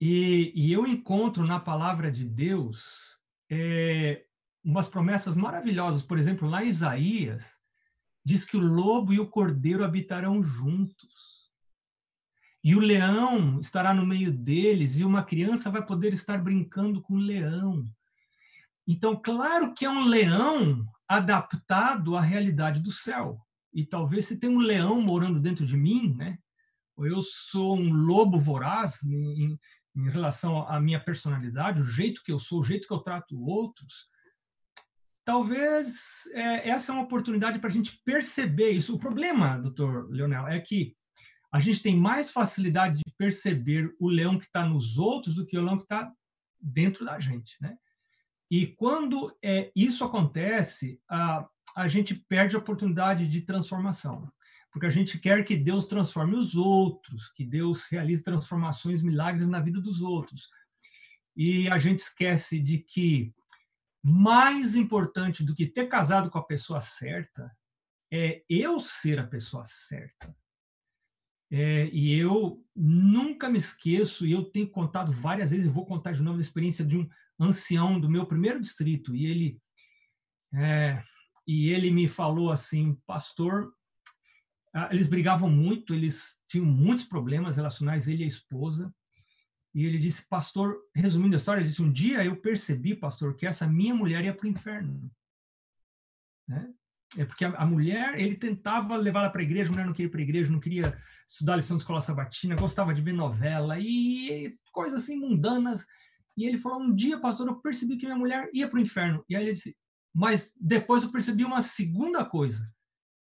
E, 0.00 0.52
e 0.54 0.72
eu 0.72 0.86
encontro 0.86 1.44
na 1.44 1.60
palavra 1.60 2.10
de 2.10 2.24
Deus 2.24 3.20
é, 3.50 4.27
umas 4.64 4.88
promessas 4.88 5.36
maravilhosas. 5.36 6.02
Por 6.02 6.18
exemplo, 6.18 6.48
lá 6.48 6.64
em 6.64 6.68
Isaías, 6.68 7.58
diz 8.24 8.44
que 8.44 8.56
o 8.56 8.60
lobo 8.60 9.12
e 9.12 9.20
o 9.20 9.28
cordeiro 9.28 9.84
habitarão 9.84 10.42
juntos 10.42 11.38
e 12.62 12.74
o 12.74 12.80
leão 12.80 13.60
estará 13.60 13.94
no 13.94 14.04
meio 14.04 14.32
deles, 14.32 14.98
e 14.98 15.04
uma 15.04 15.22
criança 15.22 15.70
vai 15.70 15.84
poder 15.84 16.12
estar 16.12 16.38
brincando 16.38 17.00
com 17.00 17.14
o 17.14 17.18
leão. 17.18 17.88
Então, 18.86 19.16
claro 19.16 19.72
que 19.72 19.84
é 19.84 19.90
um 19.90 20.04
leão 20.04 20.84
adaptado 21.06 22.16
à 22.16 22.20
realidade 22.20 22.80
do 22.80 22.90
céu. 22.90 23.40
e 23.72 23.84
talvez 23.84 24.26
se 24.26 24.40
tem 24.40 24.50
um 24.50 24.58
leão 24.58 25.00
morando 25.00 25.38
dentro 25.38 25.64
de 25.64 25.76
mim, 25.76 26.14
né? 26.14 26.38
Ou 26.96 27.06
eu 27.06 27.20
sou 27.22 27.76
um 27.78 27.92
lobo 27.92 28.38
voraz 28.38 29.02
em, 29.04 29.58
em 29.94 30.10
relação 30.10 30.66
à 30.66 30.80
minha 30.80 30.98
personalidade, 30.98 31.80
o 31.80 31.84
jeito 31.84 32.22
que 32.24 32.32
eu 32.32 32.38
sou, 32.38 32.60
o 32.60 32.64
jeito 32.64 32.88
que 32.88 32.92
eu 32.92 32.98
trato 32.98 33.38
outros. 33.40 34.08
Talvez 35.28 36.26
é, 36.32 36.70
essa 36.70 36.90
é 36.90 36.94
uma 36.94 37.04
oportunidade 37.04 37.58
para 37.58 37.68
a 37.68 37.72
gente 37.72 38.00
perceber 38.02 38.70
isso. 38.70 38.94
O 38.94 38.98
problema, 38.98 39.58
doutor 39.58 40.08
Leonel, 40.10 40.48
é 40.48 40.58
que 40.58 40.96
a 41.52 41.60
gente 41.60 41.82
tem 41.82 41.94
mais 41.94 42.30
facilidade 42.30 42.96
de 42.96 43.14
perceber 43.14 43.94
o 44.00 44.08
leão 44.08 44.38
que 44.38 44.46
está 44.46 44.64
nos 44.64 44.96
outros 44.96 45.34
do 45.34 45.44
que 45.44 45.58
o 45.58 45.62
leão 45.62 45.76
que 45.76 45.82
está 45.82 46.10
dentro 46.58 47.04
da 47.04 47.20
gente, 47.20 47.58
né? 47.60 47.76
E 48.50 48.68
quando 48.68 49.30
é, 49.44 49.70
isso 49.76 50.02
acontece, 50.02 50.98
a, 51.06 51.46
a 51.76 51.86
gente 51.86 52.14
perde 52.14 52.56
a 52.56 52.58
oportunidade 52.58 53.28
de 53.28 53.42
transformação, 53.42 54.32
porque 54.72 54.86
a 54.86 54.90
gente 54.90 55.18
quer 55.18 55.44
que 55.44 55.58
Deus 55.58 55.86
transforme 55.86 56.36
os 56.36 56.54
outros, 56.54 57.28
que 57.28 57.44
Deus 57.44 57.86
realize 57.90 58.24
transformações, 58.24 59.02
milagres 59.02 59.46
na 59.46 59.60
vida 59.60 59.78
dos 59.78 60.00
outros. 60.00 60.48
E 61.36 61.68
a 61.68 61.78
gente 61.78 61.98
esquece 61.98 62.58
de 62.58 62.78
que 62.78 63.34
mais 64.02 64.74
importante 64.74 65.44
do 65.44 65.54
que 65.54 65.66
ter 65.66 65.88
casado 65.88 66.30
com 66.30 66.38
a 66.38 66.44
pessoa 66.44 66.80
certa 66.80 67.50
é 68.12 68.42
eu 68.48 68.80
ser 68.80 69.18
a 69.18 69.26
pessoa 69.26 69.64
certa. 69.66 70.34
É, 71.50 71.86
e 71.86 72.14
eu 72.14 72.62
nunca 72.76 73.48
me 73.48 73.58
esqueço, 73.58 74.26
e 74.26 74.32
eu 74.32 74.44
tenho 74.44 74.68
contado 74.68 75.10
várias 75.10 75.50
vezes, 75.50 75.66
e 75.66 75.72
vou 75.72 75.86
contar 75.86 76.12
de 76.12 76.22
novo 76.22 76.38
a 76.38 76.40
experiência 76.40 76.84
de 76.84 76.98
um 76.98 77.08
ancião 77.40 77.98
do 77.98 78.10
meu 78.10 78.26
primeiro 78.26 78.60
distrito, 78.60 79.14
e 79.14 79.26
ele, 79.26 79.62
é, 80.54 81.02
e 81.46 81.70
ele 81.70 81.90
me 81.90 82.06
falou 82.06 82.52
assim, 82.52 82.94
pastor, 83.06 83.72
ah, 84.74 84.90
eles 84.92 85.06
brigavam 85.06 85.48
muito, 85.48 85.94
eles 85.94 86.38
tinham 86.46 86.66
muitos 86.66 87.04
problemas 87.04 87.56
relacionais, 87.56 88.08
ele 88.08 88.22
e 88.22 88.24
a 88.24 88.28
esposa, 88.28 88.94
e 89.78 89.86
ele 89.86 89.96
disse, 89.96 90.28
pastor, 90.28 90.76
resumindo 90.92 91.36
a 91.36 91.38
história, 91.38 91.60
ele 91.60 91.68
disse, 91.68 91.80
um 91.80 91.92
dia 91.92 92.24
eu 92.24 92.34
percebi, 92.34 92.96
pastor, 92.96 93.36
que 93.36 93.46
essa 93.46 93.64
minha 93.64 93.94
mulher 93.94 94.24
ia 94.24 94.34
para 94.34 94.44
o 94.44 94.50
inferno. 94.50 95.08
Né? 96.48 96.74
É 97.16 97.24
porque 97.24 97.44
a, 97.44 97.50
a 97.50 97.64
mulher, 97.64 98.18
ele 98.18 98.34
tentava 98.34 98.96
levar 98.96 99.20
ela 99.20 99.30
para 99.30 99.40
a 99.40 99.44
igreja, 99.44 99.70
a 99.70 99.72
mulher 99.72 99.86
não 99.86 99.92
queria 99.92 100.08
ir 100.08 100.10
para 100.10 100.18
a 100.18 100.24
igreja, 100.24 100.50
não 100.50 100.58
queria 100.58 100.98
estudar 101.28 101.52
a 101.52 101.56
lição 101.58 101.76
de 101.76 101.84
escola 101.84 102.00
sabatina, 102.00 102.56
gostava 102.56 102.92
de 102.92 103.00
ver 103.00 103.12
novela 103.12 103.78
e 103.78 104.58
coisas 104.72 105.04
assim 105.04 105.14
mundanas. 105.16 105.86
E 106.36 106.44
ele 106.44 106.58
falou: 106.58 106.80
Um 106.80 106.92
dia, 106.92 107.20
pastor, 107.20 107.46
eu 107.46 107.60
percebi 107.60 107.96
que 107.96 108.04
minha 108.04 108.18
mulher 108.18 108.50
ia 108.52 108.68
para 108.68 108.78
o 108.78 108.82
inferno. 108.82 109.24
E 109.28 109.36
aí 109.36 109.44
ele 109.44 109.52
disse: 109.52 109.76
Mas 110.12 110.54
depois 110.60 111.04
eu 111.04 111.12
percebi 111.12 111.44
uma 111.44 111.62
segunda 111.62 112.24
coisa. 112.24 112.68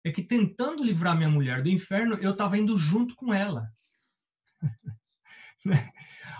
É 0.05 0.11
que 0.11 0.23
tentando 0.23 0.85
livrar 0.85 1.17
minha 1.17 1.29
mulher 1.29 1.61
do 1.61 1.67
inferno, 1.67 2.15
eu 2.15 2.31
estava 2.31 2.57
indo 2.57 2.77
junto 2.77 3.13
com 3.15 3.33
ela. 3.33 3.69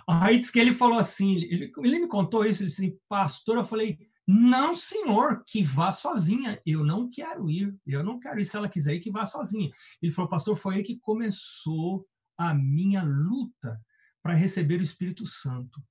aí 0.10 0.40
disse 0.40 0.52
que 0.52 0.60
ele 0.60 0.74
falou 0.74 0.98
assim: 0.98 1.36
ele, 1.36 1.72
ele 1.78 2.00
me 2.00 2.08
contou 2.08 2.46
isso, 2.46 2.64
ele 2.64 2.70
disse: 2.70 2.98
Pastor, 3.08 3.58
eu 3.58 3.64
falei 3.64 3.98
não, 4.32 4.76
senhor, 4.76 5.44
que 5.44 5.64
vá 5.64 5.92
sozinha. 5.92 6.62
Eu 6.64 6.84
não 6.84 7.10
quero 7.10 7.50
ir. 7.50 7.76
Eu 7.84 8.04
não 8.04 8.20
quero 8.20 8.40
ir. 8.40 8.46
Se 8.46 8.56
ela 8.56 8.70
quiser 8.70 8.94
ir, 8.94 9.00
que 9.00 9.10
vá 9.10 9.26
sozinha. 9.26 9.72
Ele 10.00 10.12
falou, 10.12 10.30
pastor, 10.30 10.56
foi 10.56 10.76
aí 10.76 10.84
que 10.84 11.00
começou 11.00 12.06
a 12.38 12.54
minha 12.54 13.02
luta 13.02 13.82
para 14.22 14.36
receber 14.36 14.80
o 14.80 14.84
Espírito 14.84 15.26
Santo. 15.26 15.82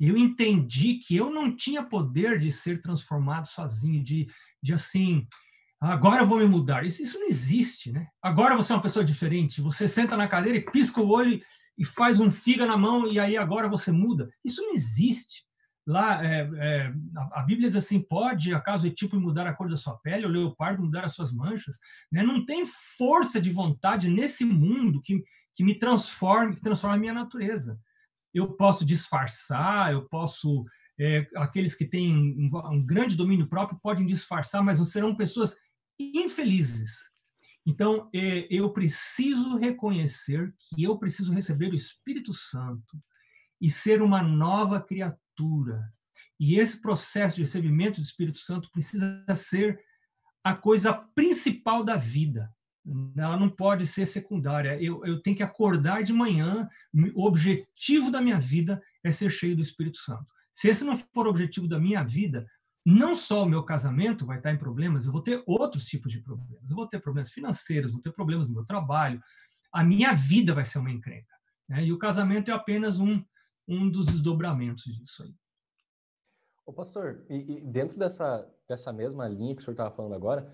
Eu 0.00 0.16
entendi 0.16 0.94
que 0.94 1.14
eu 1.14 1.30
não 1.30 1.54
tinha 1.54 1.80
poder 1.80 2.40
de 2.40 2.50
ser 2.50 2.80
transformado 2.80 3.46
sozinho, 3.46 4.02
de, 4.02 4.26
de 4.60 4.72
assim, 4.72 5.24
agora 5.80 6.22
eu 6.22 6.26
vou 6.26 6.40
me 6.40 6.46
mudar. 6.46 6.84
Isso, 6.84 7.00
isso 7.00 7.16
não 7.16 7.28
existe, 7.28 7.92
né? 7.92 8.08
Agora 8.20 8.56
você 8.56 8.72
é 8.72 8.74
uma 8.74 8.82
pessoa 8.82 9.04
diferente. 9.04 9.60
Você 9.60 9.86
senta 9.86 10.16
na 10.16 10.26
cadeira 10.26 10.58
e 10.58 10.64
pisca 10.64 11.00
o 11.00 11.08
olho 11.08 11.40
e 11.78 11.84
faz 11.84 12.18
um 12.18 12.30
figa 12.30 12.66
na 12.66 12.76
mão 12.76 13.06
e 13.06 13.18
aí 13.20 13.36
agora 13.36 13.68
você 13.68 13.92
muda. 13.92 14.28
Isso 14.44 14.60
não 14.62 14.72
existe 14.72 15.48
lá 15.88 16.22
é, 16.22 16.50
é, 16.58 16.92
a 17.32 17.42
Bíblia 17.42 17.66
diz 17.66 17.76
assim: 17.76 17.98
pode 17.98 18.52
acaso 18.52 18.86
o 18.86 18.90
tipo 18.90 19.18
mudar 19.18 19.46
a 19.46 19.54
cor 19.54 19.70
da 19.70 19.76
sua 19.76 19.96
pele, 19.96 20.26
o 20.26 20.28
leopardo 20.28 20.82
mudar 20.82 21.06
as 21.06 21.14
suas 21.14 21.32
manchas? 21.32 21.78
Né? 22.12 22.22
Não 22.22 22.44
tem 22.44 22.66
força 22.66 23.40
de 23.40 23.50
vontade 23.50 24.06
nesse 24.08 24.44
mundo 24.44 25.00
que, 25.00 25.24
que 25.54 25.64
me 25.64 25.74
transforme, 25.74 26.54
que 26.54 26.60
transforme 26.60 26.96
a 26.96 27.00
minha 27.00 27.14
natureza. 27.14 27.80
Eu 28.34 28.52
posso 28.52 28.84
disfarçar, 28.84 29.90
eu 29.92 30.06
posso. 30.06 30.64
É, 31.00 31.26
aqueles 31.36 31.74
que 31.74 31.86
têm 31.86 32.12
um, 32.12 32.50
um 32.70 32.84
grande 32.84 33.16
domínio 33.16 33.48
próprio 33.48 33.78
podem 33.82 34.04
disfarçar, 34.04 34.62
mas 34.62 34.78
não 34.78 34.84
serão 34.84 35.16
pessoas 35.16 35.56
infelizes. 35.98 37.07
Então, 37.66 38.08
é, 38.14 38.46
eu 38.50 38.72
preciso 38.72 39.56
reconhecer 39.56 40.54
que 40.58 40.82
eu 40.82 40.98
preciso 40.98 41.32
receber 41.32 41.70
o 41.70 41.76
Espírito 41.76 42.32
Santo 42.32 42.98
e 43.60 43.70
ser 43.70 44.00
uma 44.00 44.22
nova 44.22 44.80
criatura 44.80 45.92
e 46.40 46.58
esse 46.58 46.80
processo 46.80 47.36
de 47.36 47.42
recebimento 47.42 48.00
do 48.00 48.04
Espírito 48.04 48.38
Santo 48.38 48.70
precisa 48.70 49.24
ser 49.34 49.80
a 50.44 50.54
coisa 50.54 50.92
principal 50.92 51.82
da 51.82 51.96
vida. 51.96 52.52
Ela 53.16 53.36
não 53.36 53.50
pode 53.50 53.86
ser 53.86 54.06
secundária. 54.06 54.80
Eu, 54.80 55.04
eu 55.04 55.20
tenho 55.20 55.36
que 55.36 55.42
acordar 55.42 56.02
de 56.02 56.12
manhã, 56.12 56.68
o 57.14 57.26
objetivo 57.26 58.10
da 58.10 58.20
minha 58.20 58.40
vida 58.40 58.80
é 59.02 59.10
ser 59.10 59.30
cheio 59.30 59.56
do 59.56 59.62
Espírito 59.62 59.98
Santo. 59.98 60.32
Se 60.52 60.68
esse 60.68 60.84
não 60.84 60.96
for 60.96 61.26
o 61.26 61.30
objetivo 61.30 61.68
da 61.68 61.78
minha 61.78 62.02
vida, 62.02 62.46
não 62.90 63.14
só 63.14 63.42
o 63.42 63.48
meu 63.48 63.62
casamento 63.62 64.24
vai 64.24 64.38
estar 64.38 64.50
em 64.50 64.56
problemas, 64.56 65.04
eu 65.04 65.12
vou 65.12 65.20
ter 65.20 65.42
outros 65.46 65.84
tipos 65.84 66.10
de 66.10 66.22
problemas. 66.22 66.70
Eu 66.70 66.74
vou 66.74 66.88
ter 66.88 66.98
problemas 67.00 67.30
financeiros, 67.30 67.92
vou 67.92 68.00
ter 68.00 68.12
problemas 68.12 68.48
no 68.48 68.54
meu 68.54 68.64
trabalho, 68.64 69.22
a 69.70 69.84
minha 69.84 70.14
vida 70.14 70.54
vai 70.54 70.64
ser 70.64 70.78
uma 70.78 70.90
encrenca. 70.90 71.34
Né? 71.68 71.84
E 71.84 71.92
o 71.92 71.98
casamento 71.98 72.50
é 72.50 72.54
apenas 72.54 72.98
um, 72.98 73.22
um 73.68 73.90
dos 73.90 74.06
desdobramentos 74.06 74.84
disso 74.84 75.22
aí. 75.22 75.34
Ô 76.64 76.72
pastor, 76.72 77.26
e, 77.28 77.58
e 77.58 77.60
dentro 77.60 77.98
dessa, 77.98 78.50
dessa 78.66 78.90
mesma 78.90 79.28
linha 79.28 79.54
que 79.54 79.60
o 79.60 79.64
senhor 79.64 79.74
estava 79.74 79.94
falando 79.94 80.14
agora, 80.14 80.50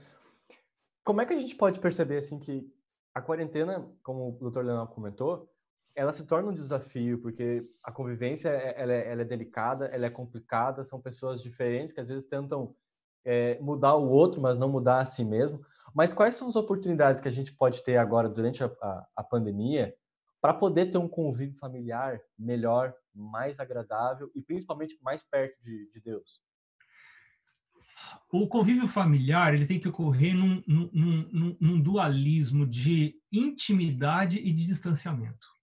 como 1.04 1.20
é 1.20 1.26
que 1.26 1.34
a 1.34 1.38
gente 1.38 1.54
pode 1.54 1.78
perceber 1.78 2.18
assim 2.18 2.40
que 2.40 2.68
a 3.14 3.22
quarentena, 3.22 3.88
como 4.02 4.30
o 4.30 4.32
doutor 4.32 4.64
Leonel 4.64 4.88
comentou, 4.88 5.53
ela 5.94 6.12
se 6.12 6.26
torna 6.26 6.50
um 6.50 6.54
desafio, 6.54 7.20
porque 7.20 7.68
a 7.82 7.92
convivência 7.92 8.48
é, 8.48 8.74
ela 8.80 8.92
é, 8.92 9.12
ela 9.12 9.22
é, 9.22 9.24
delicada, 9.24 9.86
ela 9.86 10.06
é 10.06 10.10
complicada, 10.10 10.82
são 10.82 11.00
pessoas 11.00 11.40
diferentes 11.40 11.92
que 11.92 12.00
às 12.00 12.08
vezes 12.08 12.24
tentam 12.24 12.74
é, 13.24 13.58
mudar 13.60 13.94
o 13.94 14.08
outro, 14.08 14.40
mas 14.40 14.56
não 14.56 14.68
mudar 14.68 14.98
a 14.98 15.04
si 15.04 15.24
mesmo. 15.24 15.64
Mas 15.94 16.12
quais 16.12 16.34
são 16.34 16.48
as 16.48 16.56
oportunidades 16.56 17.20
que 17.20 17.28
a 17.28 17.30
gente 17.30 17.52
pode 17.52 17.82
ter 17.84 17.96
agora 17.96 18.28
durante 18.28 18.64
a, 18.64 18.66
a, 18.66 19.06
a 19.16 19.22
pandemia 19.22 19.94
para 20.40 20.52
poder 20.52 20.90
ter 20.90 20.98
um 20.98 21.08
convívio 21.08 21.56
familiar 21.56 22.20
melhor, 22.36 22.92
mais 23.14 23.60
agradável 23.60 24.30
e 24.34 24.42
principalmente 24.42 24.98
mais 25.00 25.22
perto 25.22 25.62
de, 25.62 25.88
de 25.92 26.00
Deus? 26.00 26.42
O 28.30 28.48
convívio 28.48 28.88
familiar 28.88 29.54
ele 29.54 29.66
tem 29.66 29.78
que 29.78 29.88
ocorrer 29.88 30.34
num, 30.34 30.62
num, 30.66 30.90
num, 30.92 31.56
num 31.60 31.80
dualismo 31.80 32.66
de 32.66 33.14
intimidade 33.32 34.38
e 34.38 34.52
de 34.52 34.66
distanciamento. 34.66 35.53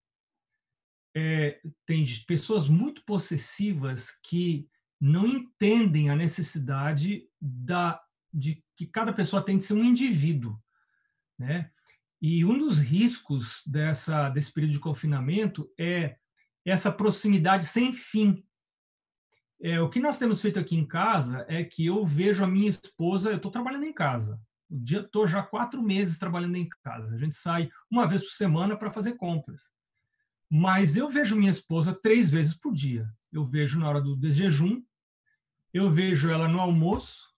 É, 1.16 1.60
tem 1.86 2.06
pessoas 2.26 2.70
muito 2.70 3.04
possessivas 3.06 4.12
que 4.24 4.68
não 5.00 5.28
entendem 5.28 6.10
a 6.10 6.16
necessidade 6.16 7.28
da, 7.40 8.02
de 8.34 8.64
que 8.78 8.86
cada 8.86 9.12
pessoa 9.12 9.44
tem 9.44 9.58
de 9.58 9.64
ser 9.64 9.74
um 9.74 9.84
indivíduo, 9.84 10.58
né? 11.38 11.72
E 12.22 12.46
um 12.46 12.58
dos 12.58 12.78
riscos 12.78 13.64
dessa, 13.66 14.30
desse 14.30 14.54
período 14.54 14.74
de 14.74 14.80
confinamento 14.80 15.68
é 15.78 16.18
essa 16.64 16.92
proximidade 16.92 17.66
sem 17.66 17.92
fim. 17.92 18.46
É, 19.60 19.82
o 19.82 19.90
que 19.90 20.00
nós 20.00 20.20
temos 20.20 20.40
feito 20.40 20.60
aqui 20.60 20.76
em 20.76 20.88
casa 20.88 21.46
é 21.50 21.64
que 21.64 21.86
eu 21.86 22.06
vejo 22.06 22.44
a 22.44 22.48
minha 22.48 22.70
esposa, 22.70 23.32
eu 23.32 23.38
estou 23.38 23.52
trabalhando 23.52 23.86
em 23.86 23.94
casa, 23.94 24.40
estou 24.72 25.26
já 25.26 25.42
quatro 25.42 25.82
meses 25.82 26.20
trabalhando 26.20 26.58
em 26.58 26.70
casa. 26.84 27.16
A 27.16 27.18
gente 27.18 27.36
sai 27.36 27.70
uma 27.90 28.08
vez 28.08 28.22
por 28.22 28.34
semana 28.36 28.78
para 28.78 28.94
fazer 28.94 29.14
compras. 29.14 29.74
Mas 30.54 30.98
eu 30.98 31.08
vejo 31.08 31.38
minha 31.38 31.50
esposa 31.50 31.94
três 31.94 32.30
vezes 32.30 32.54
por 32.54 32.74
dia. 32.74 33.10
Eu 33.32 33.42
vejo 33.42 33.80
na 33.80 33.88
hora 33.88 34.02
do 34.02 34.18
desjejum, 34.18 34.84
eu 35.74 35.90
vejo 35.90 36.30
ela 36.30 36.50
no 36.50 36.60
almoço 36.60 37.30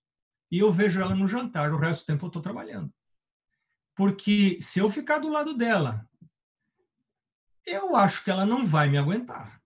e 0.52 0.58
eu 0.58 0.74
vejo 0.74 1.00
ela 1.00 1.14
no 1.14 1.28
jantar. 1.28 1.72
O 1.72 1.78
resto 1.78 2.02
do 2.02 2.08
tempo 2.08 2.26
eu 2.26 2.28
estou 2.28 2.42
trabalhando. 2.42 2.92
Porque 3.96 4.58
se 4.60 4.80
eu 4.80 4.90
ficar 4.90 5.20
do 5.20 5.30
lado 5.30 5.54
dela, 5.54 6.10
eu 7.68 7.96
acho 7.96 8.24
que 8.24 8.32
ela 8.32 8.48
não 8.48 8.66
vai 8.66 8.90
me 8.90 8.98
aguentar. 8.98 9.62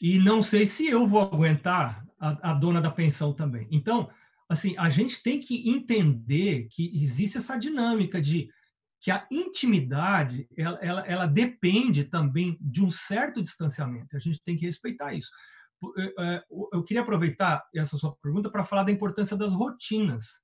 E 0.00 0.18
não 0.18 0.42
sei 0.42 0.66
se 0.66 0.88
eu 0.88 1.06
vou 1.06 1.22
aguentar 1.22 2.04
a, 2.18 2.50
a 2.50 2.54
dona 2.54 2.80
da 2.80 2.90
pensão 2.90 3.32
também. 3.32 3.68
Então, 3.70 4.10
assim, 4.48 4.76
a 4.76 4.90
gente 4.90 5.22
tem 5.22 5.38
que 5.38 5.70
entender 5.70 6.66
que 6.72 6.90
existe 7.00 7.38
essa 7.38 7.56
dinâmica 7.56 8.20
de 8.20 8.50
que 9.04 9.10
a 9.10 9.26
intimidade 9.30 10.48
ela, 10.56 10.78
ela, 10.80 11.00
ela, 11.06 11.26
depende 11.26 12.04
também 12.04 12.56
de 12.58 12.82
um 12.82 12.90
certo 12.90 13.42
distanciamento. 13.42 14.16
A 14.16 14.18
gente 14.18 14.42
tem 14.42 14.56
que 14.56 14.64
respeitar 14.64 15.12
isso. 15.12 15.28
Eu 16.72 16.82
queria 16.82 17.02
aproveitar 17.02 17.62
essa 17.74 17.98
sua 17.98 18.16
pergunta 18.16 18.50
para 18.50 18.64
falar 18.64 18.82
da 18.84 18.90
importância 18.90 19.36
das 19.36 19.52
rotinas. 19.52 20.40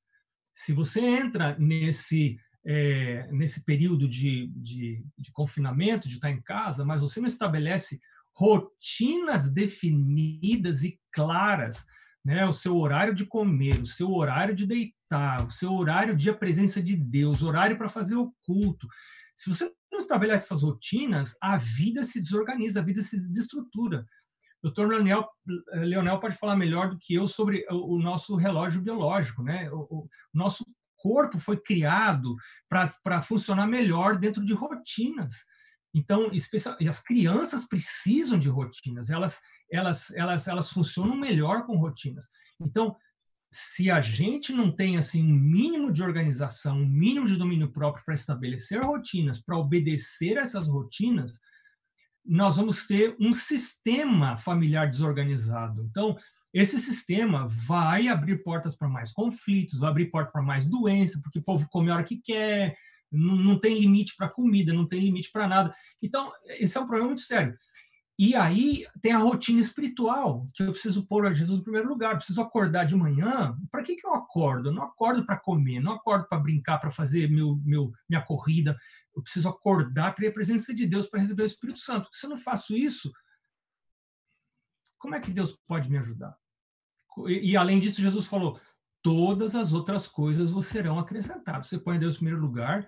Se 0.54 0.74
você 0.74 1.00
entra 1.00 1.58
nesse 1.58 2.36
é, 2.62 3.26
nesse 3.32 3.64
período 3.64 4.06
de, 4.06 4.48
de, 4.54 5.02
de 5.16 5.32
confinamento, 5.32 6.06
de 6.06 6.16
estar 6.16 6.30
em 6.30 6.42
casa, 6.42 6.84
mas 6.84 7.00
você 7.00 7.18
não 7.18 7.28
estabelece 7.28 7.98
rotinas 8.34 9.50
definidas 9.50 10.84
e 10.84 11.00
claras, 11.10 11.86
né? 12.24 12.44
O 12.46 12.52
seu 12.52 12.76
horário 12.76 13.14
de 13.14 13.24
comer, 13.24 13.80
o 13.80 13.86
seu 13.86 14.10
horário 14.12 14.54
de 14.54 14.66
deitar, 14.66 15.46
o 15.46 15.50
seu 15.50 15.72
horário 15.72 16.16
de 16.16 16.30
a 16.30 16.34
presença 16.34 16.82
de 16.82 16.96
Deus, 16.96 17.42
horário 17.42 17.76
para 17.76 17.88
fazer 17.88 18.16
o 18.16 18.32
culto. 18.42 18.86
Se 19.36 19.48
você 19.48 19.72
não 19.90 19.98
estabelece 19.98 20.44
essas 20.44 20.62
rotinas, 20.62 21.36
a 21.40 21.56
vida 21.56 22.02
se 22.02 22.20
desorganiza, 22.20 22.80
a 22.80 22.84
vida 22.84 23.02
se 23.02 23.16
desestrutura. 23.16 24.06
O 24.62 24.68
doutor 24.68 24.88
Leonel, 24.88 25.26
Leonel 25.72 26.20
pode 26.20 26.36
falar 26.36 26.56
melhor 26.56 26.90
do 26.90 26.98
que 26.98 27.14
eu 27.14 27.26
sobre 27.26 27.64
o, 27.70 27.98
nosso 27.98 28.36
relógio 28.36 28.82
biológico, 28.82 29.42
né? 29.42 29.70
O, 29.72 30.04
o 30.04 30.08
nosso 30.34 30.64
corpo 30.98 31.38
foi 31.38 31.56
criado 31.56 32.36
para 32.68 33.22
funcionar 33.22 33.66
melhor 33.66 34.18
dentro 34.18 34.44
de 34.44 34.52
rotinas. 34.52 35.34
Então, 35.94 36.30
especial, 36.32 36.76
e 36.78 36.88
as 36.88 37.00
crianças 37.00 37.66
precisam 37.66 38.38
de 38.38 38.48
rotinas, 38.48 39.10
elas, 39.10 39.40
elas, 39.70 40.10
elas, 40.12 40.48
elas 40.48 40.70
funcionam 40.70 41.16
melhor 41.16 41.64
com 41.66 41.76
rotinas. 41.76 42.28
Então, 42.60 42.96
se 43.52 43.90
a 43.90 44.00
gente 44.00 44.52
não 44.52 44.70
tem 44.70 44.96
assim 44.96 45.22
um 45.22 45.34
mínimo 45.34 45.92
de 45.92 46.02
organização, 46.02 46.78
um 46.78 46.86
mínimo 46.86 47.26
de 47.26 47.36
domínio 47.36 47.72
próprio 47.72 48.04
para 48.04 48.14
estabelecer 48.14 48.80
rotinas, 48.80 49.40
para 49.40 49.58
obedecer 49.58 50.36
essas 50.36 50.68
rotinas, 50.68 51.40
nós 52.24 52.56
vamos 52.56 52.86
ter 52.86 53.16
um 53.18 53.34
sistema 53.34 54.36
familiar 54.36 54.88
desorganizado. 54.88 55.82
Então, 55.82 56.16
esse 56.52 56.78
sistema 56.78 57.46
vai 57.48 58.08
abrir 58.08 58.42
portas 58.42 58.76
para 58.76 58.88
mais 58.88 59.12
conflitos, 59.12 59.78
vai 59.78 59.90
abrir 59.90 60.10
porta 60.10 60.30
para 60.30 60.42
mais 60.42 60.64
doença, 60.64 61.20
porque 61.22 61.38
o 61.38 61.44
povo 61.44 61.68
come 61.68 61.90
a 61.90 61.94
hora 61.94 62.04
que 62.04 62.20
quer, 62.20 62.76
não, 63.10 63.36
não 63.36 63.58
tem 63.58 63.80
limite 63.80 64.14
para 64.16 64.28
comida, 64.28 64.72
não 64.72 64.86
tem 64.86 65.00
limite 65.00 65.30
para 65.32 65.48
nada. 65.48 65.74
Então, 66.00 66.30
esse 66.46 66.76
é 66.76 66.80
um 66.80 66.86
problema 66.86 67.08
muito 67.08 67.22
sério. 67.22 67.56
E 68.22 68.36
aí 68.36 68.84
tem 69.00 69.12
a 69.12 69.18
rotina 69.18 69.58
espiritual, 69.58 70.46
que 70.52 70.62
eu 70.62 70.72
preciso 70.72 71.06
pôr 71.06 71.26
a 71.26 71.32
Jesus 71.32 71.56
no 71.56 71.64
primeiro 71.64 71.88
lugar. 71.88 72.10
Eu 72.10 72.16
preciso 72.18 72.42
acordar 72.42 72.84
de 72.84 72.94
manhã. 72.94 73.56
Para 73.70 73.82
que, 73.82 73.96
que 73.96 74.06
eu 74.06 74.12
acordo? 74.12 74.68
Eu 74.68 74.74
não 74.74 74.82
acordo 74.82 75.24
para 75.24 75.38
comer, 75.38 75.80
não 75.80 75.92
acordo 75.92 76.28
para 76.28 76.38
brincar, 76.38 76.76
para 76.76 76.90
fazer 76.90 77.30
meu, 77.30 77.56
meu, 77.64 77.90
minha 78.06 78.20
corrida. 78.20 78.78
Eu 79.16 79.22
preciso 79.22 79.48
acordar 79.48 80.14
para 80.14 80.28
a 80.28 80.32
presença 80.32 80.74
de 80.74 80.84
Deus, 80.84 81.06
para 81.06 81.20
receber 81.20 81.44
o 81.44 81.46
Espírito 81.46 81.78
Santo. 81.78 82.10
Se 82.12 82.26
eu 82.26 82.30
não 82.30 82.36
faço 82.36 82.76
isso, 82.76 83.10
como 84.98 85.14
é 85.14 85.20
que 85.20 85.30
Deus 85.30 85.58
pode 85.66 85.90
me 85.90 85.96
ajudar? 85.96 86.36
E, 87.26 87.52
e 87.52 87.56
além 87.56 87.80
disso, 87.80 88.02
Jesus 88.02 88.26
falou: 88.26 88.60
todas 89.00 89.54
as 89.54 89.72
outras 89.72 90.06
coisas 90.06 90.50
vos 90.50 90.66
serão 90.66 90.98
acrescentadas. 90.98 91.68
Você 91.68 91.78
põe 91.78 91.98
Deus 91.98 92.16
em 92.16 92.18
primeiro 92.18 92.42
lugar. 92.42 92.86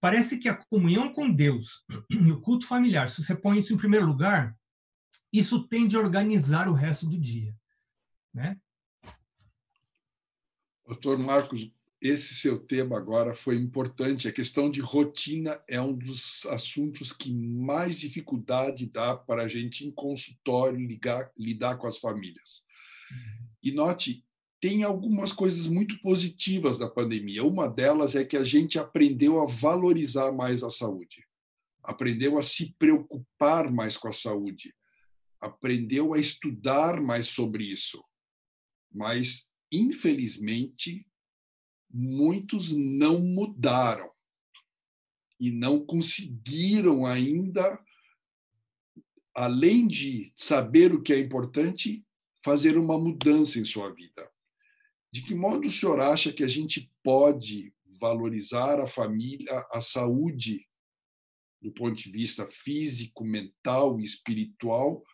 Parece 0.00 0.38
que 0.38 0.48
a 0.48 0.54
comunhão 0.54 1.12
com 1.12 1.28
Deus 1.28 1.84
e 2.08 2.30
o 2.30 2.40
culto 2.40 2.68
familiar, 2.68 3.08
se 3.08 3.24
você 3.24 3.34
põe 3.34 3.58
isso 3.58 3.74
em 3.74 3.76
primeiro 3.76 4.06
lugar, 4.06 4.56
isso 5.32 5.66
tende 5.66 5.96
a 5.96 6.00
organizar 6.00 6.68
o 6.68 6.72
resto 6.72 7.06
do 7.06 7.18
dia, 7.18 7.56
né? 8.34 8.58
Pastor 10.84 11.18
Marcos, 11.18 11.70
esse 12.00 12.34
seu 12.34 12.58
tema 12.58 12.96
agora 12.96 13.34
foi 13.34 13.56
importante. 13.56 14.26
A 14.26 14.32
questão 14.32 14.70
de 14.70 14.80
rotina 14.80 15.62
é 15.68 15.80
um 15.80 15.94
dos 15.94 16.46
assuntos 16.46 17.12
que 17.12 17.32
mais 17.32 17.98
dificuldade 17.98 18.86
dá 18.86 19.14
para 19.14 19.42
a 19.42 19.48
gente 19.48 19.86
em 19.86 19.90
consultório 19.90 20.80
ligar, 20.80 21.30
lidar 21.36 21.76
com 21.76 21.86
as 21.86 21.98
famílias. 21.98 22.64
Uhum. 23.10 23.46
E 23.62 23.70
note, 23.70 24.24
tem 24.60 24.82
algumas 24.82 25.32
coisas 25.32 25.66
muito 25.66 26.00
positivas 26.00 26.78
da 26.78 26.88
pandemia. 26.88 27.44
Uma 27.44 27.68
delas 27.68 28.14
é 28.14 28.24
que 28.24 28.36
a 28.36 28.44
gente 28.44 28.78
aprendeu 28.78 29.40
a 29.40 29.46
valorizar 29.46 30.32
mais 30.32 30.62
a 30.62 30.70
saúde, 30.70 31.26
aprendeu 31.82 32.38
a 32.38 32.42
se 32.42 32.74
preocupar 32.78 33.70
mais 33.70 33.96
com 33.96 34.08
a 34.08 34.12
saúde, 34.12 34.74
aprendeu 35.40 36.14
a 36.14 36.18
estudar 36.18 37.00
mais 37.00 37.28
sobre 37.28 37.64
isso. 37.64 38.04
Mas, 38.92 39.48
infelizmente, 39.72 41.06
muitos 41.88 42.70
não 42.72 43.20
mudaram 43.20 44.10
e 45.38 45.50
não 45.50 45.84
conseguiram 45.84 47.06
ainda, 47.06 47.82
além 49.34 49.86
de 49.86 50.32
saber 50.36 50.92
o 50.92 51.02
que 51.02 51.12
é 51.12 51.18
importante, 51.18 52.04
fazer 52.42 52.76
uma 52.76 52.98
mudança 52.98 53.58
em 53.58 53.64
sua 53.64 53.92
vida. 53.94 54.30
De 55.12 55.22
que 55.22 55.34
modo 55.34 55.66
o 55.66 55.70
senhor 55.70 55.98
acha 56.00 56.32
que 56.32 56.44
a 56.44 56.48
gente 56.48 56.92
pode 57.02 57.74
valorizar 58.00 58.80
a 58.80 58.86
família, 58.86 59.66
a 59.70 59.80
saúde, 59.80 60.66
do 61.60 61.72
ponto 61.72 61.94
de 61.94 62.10
vista 62.10 62.48
físico, 62.48 63.24
mental 63.24 64.00
e 64.00 64.04
espiritual, 64.04 65.04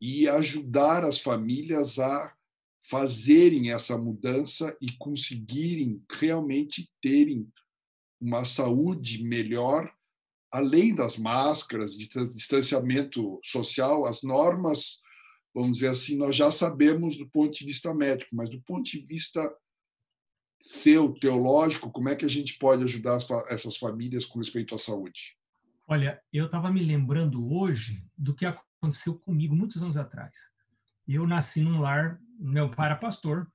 e 0.00 0.28
ajudar 0.28 1.04
as 1.04 1.18
famílias 1.18 1.98
a 1.98 2.34
fazerem 2.88 3.72
essa 3.72 3.98
mudança 3.98 4.76
e 4.80 4.92
conseguirem 4.92 6.02
realmente 6.10 6.90
terem 7.02 7.48
uma 8.20 8.44
saúde 8.44 9.24
melhor, 9.24 9.92
além 10.52 10.94
das 10.94 11.16
máscaras, 11.16 11.96
de 11.96 12.08
distanciamento 12.34 13.40
social, 13.42 14.06
as 14.06 14.22
normas 14.22 15.00
vamos 15.56 15.78
dizer 15.78 15.88
assim, 15.88 16.18
nós 16.18 16.36
já 16.36 16.50
sabemos 16.50 17.16
do 17.16 17.26
ponto 17.26 17.58
de 17.58 17.64
vista 17.64 17.94
médico, 17.94 18.36
mas 18.36 18.50
do 18.50 18.60
ponto 18.60 18.84
de 18.84 19.00
vista 19.00 19.40
seu, 20.60 21.14
teológico, 21.14 21.90
como 21.90 22.10
é 22.10 22.14
que 22.14 22.26
a 22.26 22.28
gente 22.28 22.58
pode 22.58 22.84
ajudar 22.84 23.18
essas 23.48 23.78
famílias 23.78 24.26
com 24.26 24.38
respeito 24.38 24.74
à 24.74 24.78
saúde? 24.78 25.34
Olha, 25.88 26.20
eu 26.30 26.44
estava 26.44 26.70
me 26.70 26.84
lembrando 26.84 27.50
hoje 27.50 28.04
do 28.18 28.34
que 28.34 28.44
aconteceu 28.86 29.14
comigo 29.14 29.54
muitos 29.54 29.82
anos 29.82 29.96
atrás. 29.96 30.50
Eu 31.06 31.26
nasci 31.26 31.60
num 31.60 31.80
lar, 31.80 32.18
meu 32.38 32.70
pai 32.70 32.86
era 32.86 32.96
pastor, 32.96 33.50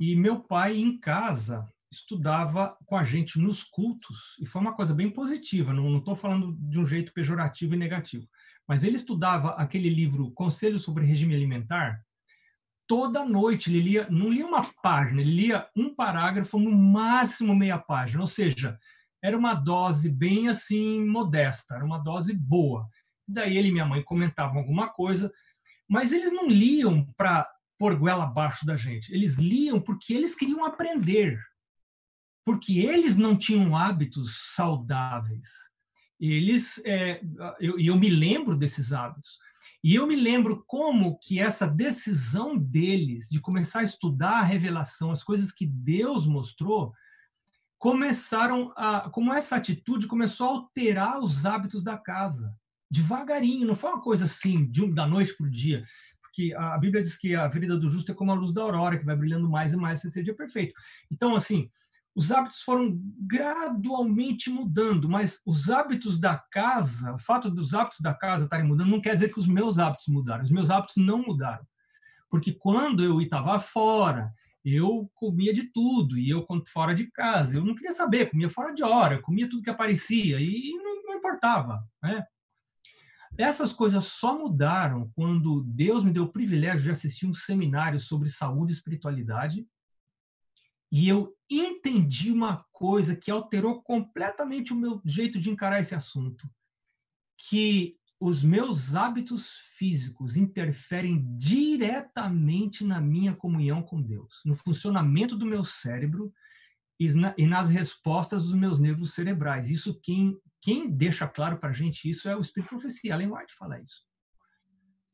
e 0.00 0.14
meu 0.14 0.40
pai 0.40 0.76
em 0.76 0.98
casa 0.98 1.68
estudava 1.90 2.76
com 2.84 2.96
a 2.96 3.04
gente 3.04 3.38
nos 3.38 3.62
cultos, 3.62 4.36
e 4.40 4.46
foi 4.46 4.60
uma 4.60 4.74
coisa 4.74 4.92
bem 4.92 5.08
positiva, 5.08 5.72
não 5.72 5.98
estou 5.98 6.14
falando 6.14 6.56
de 6.58 6.78
um 6.78 6.84
jeito 6.84 7.12
pejorativo 7.12 7.74
e 7.74 7.78
negativo. 7.78 8.28
Mas 8.68 8.82
ele 8.82 8.96
estudava 8.96 9.50
aquele 9.50 9.88
livro 9.88 10.32
Conselhos 10.32 10.82
sobre 10.82 11.06
Regime 11.06 11.34
Alimentar 11.34 12.04
toda 12.88 13.24
noite. 13.24 13.70
Ele 13.70 13.80
lia, 13.80 14.08
não 14.10 14.28
lia 14.28 14.44
uma 14.44 14.64
página, 14.82 15.20
ele 15.20 15.30
lia 15.30 15.68
um 15.76 15.94
parágrafo, 15.94 16.58
no 16.58 16.72
máximo 16.72 17.54
meia 17.54 17.78
página. 17.78 18.20
Ou 18.20 18.26
seja, 18.26 18.76
era 19.22 19.38
uma 19.38 19.54
dose 19.54 20.10
bem 20.10 20.48
assim 20.48 21.06
modesta, 21.06 21.76
era 21.76 21.84
uma 21.84 21.98
dose 21.98 22.34
boa. 22.34 22.88
Daí 23.26 23.56
ele 23.56 23.68
e 23.68 23.72
minha 23.72 23.86
mãe 23.86 24.02
comentavam 24.02 24.58
alguma 24.58 24.88
coisa, 24.88 25.32
mas 25.88 26.12
eles 26.12 26.32
não 26.32 26.48
liam 26.48 27.06
para 27.16 27.48
pôr 27.78 27.96
goela 27.96 28.24
abaixo 28.24 28.64
da 28.64 28.76
gente. 28.76 29.12
Eles 29.12 29.38
liam 29.38 29.80
porque 29.80 30.14
eles 30.14 30.34
queriam 30.34 30.64
aprender. 30.64 31.38
Porque 32.44 32.78
eles 32.78 33.16
não 33.16 33.36
tinham 33.36 33.76
hábitos 33.76 34.54
saudáveis 34.54 35.48
eles 36.20 36.82
é, 36.84 37.20
eu, 37.60 37.78
eu 37.78 37.96
me 37.96 38.08
lembro 38.08 38.56
desses 38.56 38.92
hábitos 38.92 39.38
e 39.84 39.94
eu 39.94 40.06
me 40.06 40.16
lembro 40.16 40.64
como 40.66 41.18
que 41.18 41.38
essa 41.38 41.66
decisão 41.66 42.56
deles 42.56 43.28
de 43.28 43.40
começar 43.40 43.80
a 43.80 43.84
estudar 43.84 44.38
a 44.38 44.42
revelação, 44.42 45.10
as 45.10 45.22
coisas 45.22 45.52
que 45.52 45.66
Deus 45.66 46.26
mostrou, 46.26 46.92
começaram 47.78 48.72
a, 48.74 49.10
como 49.10 49.32
essa 49.32 49.56
atitude 49.56 50.06
começou 50.06 50.48
a 50.48 50.50
alterar 50.50 51.20
os 51.20 51.44
hábitos 51.44 51.84
da 51.84 51.96
casa, 51.96 52.52
devagarinho, 52.90 53.66
não 53.66 53.74
foi 53.74 53.90
uma 53.90 54.00
coisa 54.00 54.24
assim, 54.24 54.70
de 54.70 54.82
um, 54.82 54.92
da 54.92 55.06
noite 55.06 55.36
para 55.36 55.46
o 55.46 55.50
dia, 55.50 55.84
porque 56.20 56.54
a 56.54 56.76
Bíblia 56.76 57.02
diz 57.02 57.16
que 57.16 57.34
a 57.34 57.48
vida 57.48 57.78
do 57.78 57.88
justo 57.88 58.12
é 58.12 58.14
como 58.14 58.30
a 58.30 58.34
luz 58.34 58.52
da 58.52 58.62
aurora, 58.62 58.98
que 58.98 59.04
vai 59.04 59.16
brilhando 59.16 59.48
mais 59.48 59.72
e 59.72 59.76
mais 59.76 60.00
até 60.00 60.08
ser 60.08 60.22
dia 60.22 60.34
perfeito. 60.34 60.74
Então, 61.10 61.34
assim, 61.34 61.70
os 62.14 62.30
hábitos 62.32 62.60
foram 62.60 62.98
gradualmente 63.20 64.50
mudando, 64.50 65.08
mas 65.08 65.40
os 65.46 65.70
hábitos 65.70 66.18
da 66.18 66.36
casa, 66.50 67.14
o 67.14 67.18
fato 67.18 67.50
dos 67.50 67.74
hábitos 67.74 68.00
da 68.00 68.14
casa 68.14 68.44
estarem 68.44 68.66
mudando, 68.66 68.90
não 68.90 69.00
quer 69.00 69.14
dizer 69.14 69.32
que 69.32 69.38
os 69.38 69.46
meus 69.46 69.78
hábitos 69.78 70.08
mudaram. 70.08 70.42
Os 70.42 70.50
meus 70.50 70.70
hábitos 70.70 70.96
não 70.96 71.22
mudaram. 71.22 71.66
Porque 72.30 72.52
quando 72.52 73.02
eu 73.02 73.20
estava 73.20 73.58
fora, 73.58 74.32
eu 74.64 75.10
comia 75.14 75.52
de 75.52 75.70
tudo, 75.72 76.18
e 76.18 76.28
eu 76.28 76.46
fora 76.68 76.94
de 76.94 77.10
casa, 77.12 77.56
eu 77.56 77.64
não 77.64 77.74
queria 77.74 77.92
saber, 77.92 78.30
comia 78.30 78.50
fora 78.50 78.74
de 78.74 78.82
hora, 78.82 79.22
comia 79.22 79.48
tudo 79.48 79.62
que 79.62 79.70
aparecia, 79.70 80.40
e 80.40 80.72
não, 80.82 81.02
não 81.04 81.14
importava. 81.16 81.82
Né? 82.02 82.24
Essas 83.38 83.72
coisas 83.72 84.04
só 84.04 84.38
mudaram 84.38 85.10
quando 85.14 85.62
Deus 85.62 86.02
me 86.02 86.12
deu 86.12 86.24
o 86.24 86.32
privilégio 86.32 86.84
de 86.84 86.90
assistir 86.90 87.26
um 87.26 87.34
seminário 87.34 88.00
sobre 88.00 88.28
saúde 88.28 88.72
e 88.72 88.76
espiritualidade, 88.76 89.66
e 90.90 91.08
eu 91.08 91.36
entendi 91.50 92.30
uma 92.30 92.64
coisa 92.72 93.16
que 93.16 93.30
alterou 93.30 93.82
completamente 93.82 94.72
o 94.72 94.76
meu 94.76 95.00
jeito 95.04 95.38
de 95.38 95.50
encarar 95.50 95.80
esse 95.80 95.94
assunto, 95.94 96.48
que 97.36 97.98
os 98.18 98.42
meus 98.42 98.94
hábitos 98.94 99.50
físicos 99.76 100.36
interferem 100.36 101.22
diretamente 101.36 102.82
na 102.82 103.00
minha 103.00 103.34
comunhão 103.34 103.82
com 103.82 104.00
Deus, 104.00 104.40
no 104.44 104.54
funcionamento 104.54 105.36
do 105.36 105.44
meu 105.44 105.62
cérebro 105.62 106.32
e, 106.98 107.12
na, 107.12 107.34
nas 107.38 107.68
respostas 107.68 108.44
dos 108.44 108.54
meus 108.54 108.78
nervos 108.78 109.12
cerebrais. 109.12 109.68
Isso 109.68 110.00
quem, 110.00 110.38
quem 110.60 110.90
deixa 110.90 111.26
claro 111.26 111.58
para 111.58 111.70
a 111.70 111.72
gente 111.72 112.08
isso 112.08 112.28
é 112.28 112.36
o 112.36 112.40
Espírito 112.40 112.70
Profecia. 112.70 113.14
Ellen 113.14 113.32
White 113.32 113.54
fala 113.54 113.80
isso. 113.80 114.02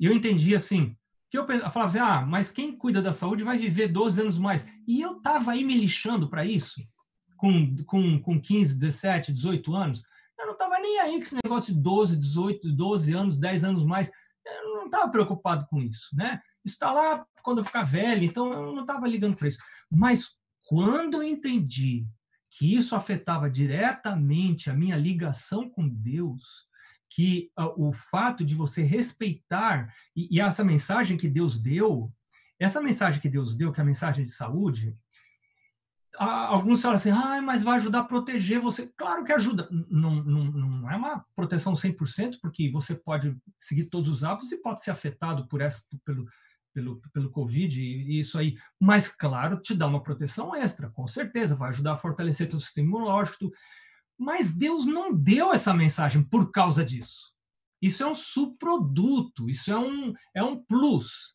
E 0.01 0.07
eu 0.07 0.13
entendi 0.13 0.55
assim, 0.55 0.97
que 1.31 1.39
eu, 1.39 1.47
falava 1.47 1.87
assim, 1.87 1.99
ah, 1.99 2.27
mas 2.27 2.51
quem 2.51 2.77
cuida 2.77 3.01
da 3.01 3.13
saúde 3.13 3.45
vai 3.45 3.57
viver 3.57 3.89
12 3.89 4.21
anos 4.21 4.39
mais. 4.39 4.67
E 4.87 5.01
eu 5.01 5.17
estava 5.17 5.53
aí 5.53 5.65
me 5.65 5.75
lixando 5.75 6.29
para 6.29 6.45
isso, 6.45 6.81
com, 7.37 7.75
com, 7.87 8.21
com 8.21 8.41
15, 8.41 8.75
17, 8.75 9.33
18 9.33 9.75
anos. 9.75 10.03
Eu 10.39 10.47
não 10.47 10.53
estava 10.53 10.79
nem 10.79 10.99
aí 10.99 11.13
com 11.17 11.23
esse 11.23 11.37
negócio 11.43 11.73
de 11.73 11.81
12, 11.81 12.17
18, 12.17 12.73
12 12.73 13.13
anos, 13.15 13.37
10 13.37 13.65
anos 13.65 13.85
mais. 13.85 14.11
Eu 14.45 14.75
não 14.75 14.87
estava 14.87 15.11
preocupado 15.11 15.67
com 15.67 15.81
isso, 15.81 16.09
né? 16.15 16.41
Isso 16.65 16.75
está 16.75 16.93
lá 16.93 17.25
quando 17.43 17.59
eu 17.59 17.65
ficar 17.65 17.85
velho, 17.85 18.25
então 18.25 18.53
eu 18.53 18.75
não 18.75 18.83
estava 18.83 19.07
ligando 19.07 19.37
para 19.37 19.49
isso. 19.49 19.59
Mas 19.91 20.37
quando 20.65 21.15
eu 21.15 21.23
entendi 21.23 22.07
que 22.59 22.75
isso 22.75 22.95
afetava 22.95 23.51
diretamente 23.51 24.69
a 24.69 24.75
minha 24.75 24.97
ligação 24.97 25.71
com 25.71 25.89
Deus, 25.89 26.67
que 27.09 27.51
uh, 27.59 27.89
o 27.89 27.93
fato 27.93 28.45
de 28.45 28.55
você 28.55 28.83
respeitar, 28.83 29.93
e, 30.15 30.37
e, 30.37 30.41
essa 30.41 30.63
mensagem 30.63 31.17
que 31.17 31.29
Deus 31.29 31.59
deu, 31.59 32.13
essa 32.59 32.81
mensagem 32.81 33.21
que 33.21 33.29
Deus 33.29 33.55
deu, 33.55 33.73
que 33.73 33.81
é 33.81 33.83
a 33.83 33.87
mensagem 33.87 34.25
de 34.25 34.31
saúde, 34.31 34.97
alguns 36.19 36.83
falam 36.83 36.97
assim, 36.97 37.11
ah, 37.11 37.41
mas 37.41 37.63
vai 37.63 37.79
ajudar 37.79 38.01
a 38.01 38.05
proteger 38.05 38.61
você. 38.61 38.87
Claro 38.97 39.25
que 39.25 39.33
ajuda. 39.33 39.69
Não, 39.89 40.23
não, 40.23 40.45
não 40.45 40.91
é 40.91 40.97
uma 40.97 41.25
proteção 41.35 41.73
100%, 41.73 42.39
porque 42.41 42.71
você 42.71 42.95
pode 42.95 43.37
seguir 43.59 43.85
todos 43.85 44.11
os 44.11 44.23
hábitos 44.23 44.53
e 44.53 44.61
pode 44.61 44.83
ser 44.83 44.91
afetado 44.91 45.49
por 45.49 45.61
essa, 45.61 45.83
pelo, 46.05 46.27
pelo, 46.73 47.01
pelo 47.13 47.31
Covid 47.31 47.81
e 47.81 48.19
isso 48.19 48.39
aí. 48.39 48.57
Mas, 48.81 49.09
claro, 49.09 49.61
te 49.61 49.75
dá 49.75 49.87
uma 49.87 50.03
proteção 50.03 50.55
extra, 50.55 50.91
com 50.91 51.07
certeza, 51.07 51.55
vai 51.55 51.71
ajudar 51.71 51.95
a 51.95 51.99
fortalecer 51.99 52.49
teu 52.49 52.61
sistema 52.61 52.89
imunológico. 52.89 53.51
Mas 54.19 54.57
Deus 54.57 54.87
não 54.87 55.15
deu 55.15 55.53
essa 55.53 55.75
mensagem 55.75 56.23
por 56.23 56.51
causa 56.51 56.85
disso. 56.85 57.33
Isso 57.81 58.03
é 58.03 58.07
um 58.07 58.15
subproduto, 58.15 59.51
isso 59.51 59.71
é 59.73 59.77
um, 59.77 60.13
é 60.35 60.43
um 60.43 60.57
plus. 60.57 61.35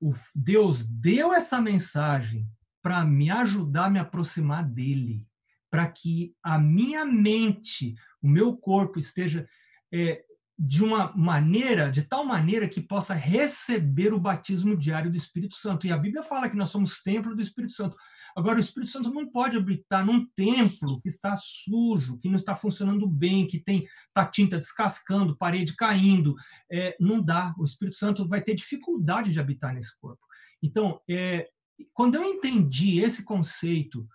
O 0.00 0.12
Deus 0.34 0.84
deu 0.84 1.32
essa 1.32 1.60
mensagem 1.60 2.46
para 2.82 3.04
me 3.04 3.30
ajudar 3.30 3.86
a 3.86 3.90
me 3.90 3.98
aproximar 3.98 4.64
dele, 4.64 5.24
para 5.70 5.88
que 5.88 6.34
a 6.42 6.58
minha 6.58 7.04
mente, 7.04 7.94
o 8.20 8.28
meu 8.28 8.56
corpo 8.56 8.98
esteja 8.98 9.48
é, 9.92 10.24
de 10.58 10.82
uma 10.82 11.12
maneira, 11.14 11.90
de 11.90 12.02
tal 12.02 12.24
maneira 12.24 12.68
que 12.68 12.80
possa 12.80 13.12
receber 13.12 14.14
o 14.14 14.20
batismo 14.20 14.74
diário 14.76 15.10
do 15.10 15.16
Espírito 15.16 15.54
Santo. 15.54 15.86
E 15.86 15.92
a 15.92 15.98
Bíblia 15.98 16.22
fala 16.22 16.48
que 16.48 16.56
nós 16.56 16.70
somos 16.70 17.02
templo 17.02 17.36
do 17.36 17.42
Espírito 17.42 17.74
Santo. 17.74 17.96
Agora, 18.34 18.56
o 18.56 18.60
Espírito 18.60 18.90
Santo 18.90 19.10
não 19.12 19.26
pode 19.30 19.56
habitar 19.56 20.04
num 20.04 20.26
templo 20.34 21.00
que 21.00 21.08
está 21.08 21.34
sujo, 21.36 22.18
que 22.18 22.28
não 22.28 22.36
está 22.36 22.54
funcionando 22.54 23.06
bem, 23.06 23.46
que 23.46 23.58
tem 23.58 23.86
tá 24.14 24.24
tinta 24.24 24.56
descascando, 24.56 25.36
parede 25.36 25.74
caindo. 25.74 26.34
É, 26.72 26.96
não 26.98 27.22
dá. 27.22 27.54
O 27.58 27.64
Espírito 27.64 27.96
Santo 27.96 28.26
vai 28.26 28.40
ter 28.40 28.54
dificuldade 28.54 29.32
de 29.32 29.40
habitar 29.40 29.74
nesse 29.74 29.98
corpo. 29.98 30.24
Então, 30.62 31.00
é, 31.08 31.48
quando 31.92 32.14
eu 32.14 32.24
entendi 32.24 32.98
esse 33.00 33.24
conceito, 33.24 34.06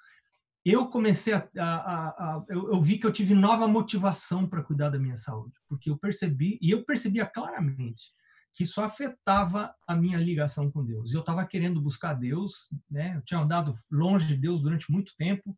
eu 0.65 0.88
comecei 0.88 1.34
a, 1.34 1.47
a, 1.58 2.08
a, 2.10 2.45
eu, 2.50 2.74
eu, 2.74 2.82
vi 2.82 2.97
que 2.97 3.06
eu 3.06 3.12
tive 3.12 3.34
nova 3.34 3.67
motivação 3.67 4.47
para 4.47 4.63
cuidar 4.63 4.89
da 4.89 5.00
minha 5.00 5.17
saúde, 5.17 5.54
porque 5.67 5.89
eu 5.89 5.97
percebi 5.97 6.60
e 6.62 6.71
eu 6.71 6.86
percebia 6.86 7.26
claramente 7.26 8.13
que 8.54 8.63
isso 8.63 8.82
afetava 8.82 9.74
a 9.88 9.95
minha 9.95 10.17
ligação 10.17 10.69
com 10.69 10.84
Deus. 10.86 11.13
Eu 11.13 11.21
estava 11.21 11.45
querendo 11.45 11.82
buscar 11.82 12.13
Deus, 12.13 12.69
né? 12.89 13.15
Eu 13.15 13.21
tinha 13.21 13.39
andado 13.39 13.74
longe 13.89 14.28
de 14.28 14.36
Deus 14.36 14.62
durante 14.62 14.91
muito 14.91 15.15
tempo, 15.15 15.58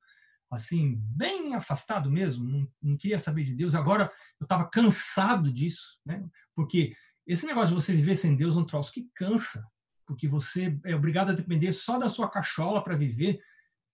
assim, 0.49 0.95
bem 1.01 1.55
afastado 1.55 2.11
mesmo, 2.11 2.45
não, 2.45 2.67
não 2.81 2.95
queria 2.95 3.17
saber 3.17 3.43
de 3.43 3.55
Deus. 3.55 3.73
Agora 3.73 4.11
eu 4.39 4.45
estava 4.45 4.69
cansado 4.69 5.51
disso, 5.51 5.99
né? 6.05 6.23
Porque 6.55 6.95
esse 7.25 7.45
negócio 7.45 7.75
de 7.75 7.81
você 7.81 7.93
viver 7.93 8.15
sem 8.15 8.35
Deus 8.35 8.55
é 8.55 8.59
um 8.59 8.65
troço 8.65 8.91
que 8.91 9.09
cansa 9.15 9.65
porque 10.05 10.27
você 10.27 10.77
é 10.85 10.95
obrigado 10.95 11.29
a 11.29 11.33
depender 11.33 11.71
só 11.71 11.97
da 11.97 12.09
sua 12.09 12.29
cachola 12.29 12.83
para 12.83 12.95
viver 12.95 13.39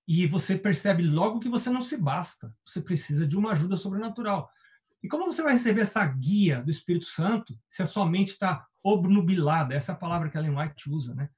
e 0.10 0.26
você 0.26 0.58
percebe 0.58 1.04
logo 1.04 1.40
que 1.40 1.48
você 1.48 1.70
não 1.70 1.84
se 1.84 1.96
basta, 1.96 2.52
você 2.66 2.82
precisa 2.82 3.28
de 3.28 3.38
uma 3.38 3.52
ajuda 3.52 3.78
sobrenatural. 3.78 4.50
E 5.04 5.08
como 5.08 5.32
você 5.32 5.44
vai 5.44 5.54
receber 5.54 5.82
essa 5.82 6.04
guia 6.04 6.64
do 6.64 6.72
Espírito 6.72 7.06
Santo 7.06 7.56
se 7.70 7.84
a 7.84 7.86
sua 7.86 8.10
mente 8.10 8.30
está 8.30 8.66
obnubilada? 8.82 9.76
Essa 9.76 9.92
é 9.92 9.94
a 9.94 9.98
palavra 10.00 10.28
que 10.28 10.36
Ellen 10.36 10.58
White 10.58 10.90
usa, 10.90 11.14
né? 11.14 11.30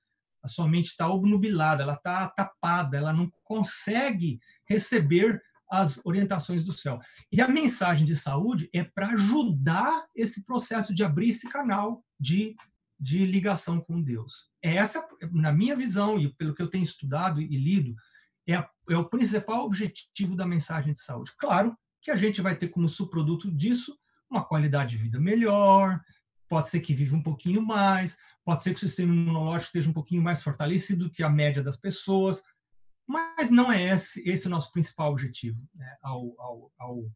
A 0.42 0.48
sua 0.48 0.70
mente 0.70 0.86
está 0.86 1.10
obnubilada, 1.10 1.84
ela 1.84 1.96
está 1.96 2.30
tapada, 2.30 2.96
ela 2.96 3.12
não 3.12 3.30
consegue 3.44 4.40
receber 4.66 5.42
as 5.70 6.00
orientações 6.06 6.64
do 6.64 6.72
céu. 6.72 6.98
E 7.30 7.42
a 7.42 7.50
mensagem 7.50 8.06
de 8.06 8.16
saúde 8.16 8.70
é 8.74 8.86
para 8.86 9.10
ajudar 9.10 10.06
esse 10.16 10.46
processo 10.46 10.96
de 10.96 11.04
abrir 11.04 11.30
esse 11.30 11.50
canal 11.50 12.06
de 12.18 12.56
de 13.02 13.26
ligação 13.26 13.82
com 13.82 14.00
Deus. 14.00 14.48
Essa, 14.62 15.04
na 15.32 15.52
minha 15.52 15.76
visão 15.76 16.20
e 16.20 16.32
pelo 16.36 16.54
que 16.54 16.62
eu 16.62 16.70
tenho 16.70 16.84
estudado 16.84 17.42
e 17.42 17.58
lido, 17.58 17.96
é, 18.48 18.56
a, 18.56 18.70
é 18.90 18.98
o 18.98 19.10
principal 19.10 19.66
objetivo 19.66 20.36
da 20.36 20.46
mensagem 20.46 20.94
de 20.94 21.00
saúde. 21.00 21.32
Claro 21.38 21.76
que 22.02 22.12
a 22.12 22.16
gente 22.16 22.42
vai 22.42 22.56
ter 22.56 22.70
como 22.70 22.88
subproduto 22.88 23.52
disso 23.52 23.98
uma 24.30 24.44
qualidade 24.44 24.96
de 24.96 25.04
vida 25.04 25.20
melhor, 25.20 26.02
pode 26.48 26.70
ser 26.70 26.80
que 26.80 26.94
viva 26.94 27.16
um 27.16 27.24
pouquinho 27.24 27.62
mais, 27.62 28.18
pode 28.44 28.64
ser 28.64 28.72
que 28.72 28.78
o 28.78 28.80
sistema 28.80 29.14
imunológico 29.14 29.68
esteja 29.68 29.90
um 29.90 29.94
pouquinho 29.94 30.22
mais 30.22 30.42
fortalecido 30.42 31.12
que 31.12 31.22
a 31.22 31.30
média 31.30 31.62
das 31.62 31.78
pessoas, 31.78 32.42
mas 33.08 33.52
não 33.52 33.72
é 33.72 33.94
esse, 33.94 34.28
esse 34.28 34.48
o 34.48 34.50
nosso 34.50 34.72
principal 34.72 35.12
objetivo 35.12 35.62
né, 35.76 35.98
ao, 36.02 36.34
ao, 36.40 36.72
ao, 36.80 37.12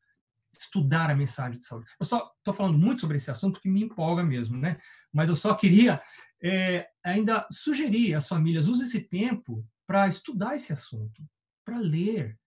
estudar 0.54 1.10
a 1.10 1.16
mensagem 1.16 1.58
de 1.58 1.66
saúde. 1.66 1.86
Eu 2.00 2.06
só 2.06 2.32
estou 2.38 2.54
falando 2.54 2.78
muito 2.78 3.02
sobre 3.02 3.18
esse 3.18 3.32
assunto 3.32 3.54
porque 3.54 3.70
me 3.70 3.84
empolga 3.84 4.24
mesmo, 4.24 4.58
né? 4.58 4.78
Mas 5.12 5.28
eu 5.28 5.36
só 5.36 5.54
queria 5.54 6.02
é, 6.42 6.88
ainda 7.04 7.46
sugerir 7.52 8.14
às 8.14 8.28
famílias, 8.28 8.68
use 8.68 8.84
esse 8.84 9.02
tempo 9.02 9.68
para 9.88 10.08
estudar 10.08 10.56
esse 10.56 10.74
assunto, 10.74 11.24
para 11.64 11.78
ler. 11.78 12.40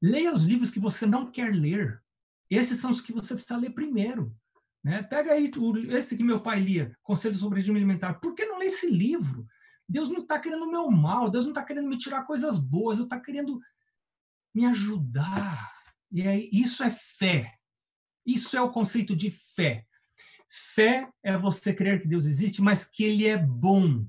Leia 0.00 0.34
os 0.34 0.42
livros 0.42 0.70
que 0.70 0.80
você 0.80 1.06
não 1.06 1.30
quer 1.30 1.54
ler. 1.54 2.02
Esses 2.50 2.78
são 2.78 2.90
os 2.90 3.00
que 3.00 3.12
você 3.12 3.34
precisa 3.34 3.56
ler 3.56 3.70
primeiro. 3.70 4.36
Né? 4.84 5.02
Pega 5.02 5.32
aí 5.32 5.50
esse 5.90 6.16
que 6.16 6.24
meu 6.24 6.40
pai 6.40 6.58
lia, 6.58 6.96
Conselho 7.02 7.34
sobre 7.34 7.60
Regime 7.60 7.78
Alimentar. 7.78 8.14
Por 8.14 8.34
que 8.34 8.44
não 8.44 8.58
ler 8.58 8.66
esse 8.66 8.88
livro? 8.88 9.46
Deus 9.88 10.08
não 10.08 10.22
está 10.22 10.38
querendo 10.38 10.64
o 10.64 10.70
meu 10.70 10.90
mal, 10.90 11.30
Deus 11.30 11.44
não 11.44 11.52
está 11.52 11.62
querendo 11.62 11.88
me 11.88 11.98
tirar 11.98 12.24
coisas 12.24 12.58
boas, 12.58 12.96
Deus 12.96 13.06
está 13.06 13.20
querendo 13.20 13.60
me 14.54 14.64
ajudar. 14.66 15.70
E 16.10 16.26
aí, 16.26 16.50
isso 16.52 16.82
é 16.82 16.90
fé. 16.90 17.54
Isso 18.26 18.56
é 18.56 18.60
o 18.60 18.70
conceito 18.70 19.14
de 19.14 19.30
fé. 19.30 19.86
Fé 20.48 21.08
é 21.22 21.36
você 21.36 21.72
crer 21.72 22.00
que 22.00 22.08
Deus 22.08 22.26
existe, 22.26 22.60
mas 22.60 22.84
que 22.84 23.04
Ele 23.04 23.26
é 23.26 23.36
bom. 23.36 24.06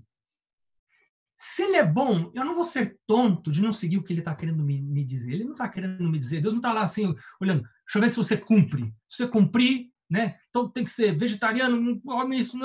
Se 1.46 1.62
Ele 1.62 1.76
é 1.76 1.86
bom, 1.86 2.32
eu 2.34 2.46
não 2.46 2.56
vou 2.56 2.64
ser 2.64 2.98
tonto 3.06 3.52
de 3.52 3.62
não 3.62 3.74
seguir 3.74 3.98
o 3.98 4.04
que 4.04 4.14
Ele 4.14 4.22
está 4.22 4.34
querendo 4.34 4.64
me, 4.64 4.82
me, 4.82 5.04
dizer. 5.04 5.34
Ele 5.34 5.44
não 5.44 5.52
está 5.52 5.68
querendo 5.68 6.10
me 6.10 6.18
dizer. 6.18 6.40
Deus 6.40 6.54
não 6.54 6.62
está 6.62 6.72
lá 6.72 6.84
assim, 6.84 7.14
olhando, 7.40 7.64
deixa 7.64 7.98
eu 7.98 8.02
ver 8.02 8.10
se 8.10 8.16
você 8.16 8.38
cumpre. 8.38 8.96
Se 9.10 9.18
você 9.18 9.28
cumprir, 9.28 9.92
né? 10.10 10.38
Então 10.50 10.70
tem 10.70 10.86
que 10.86 10.92
ser 10.92 11.18
vegetariano, 11.18 12.00
come 12.00 12.40
isso. 12.40 12.58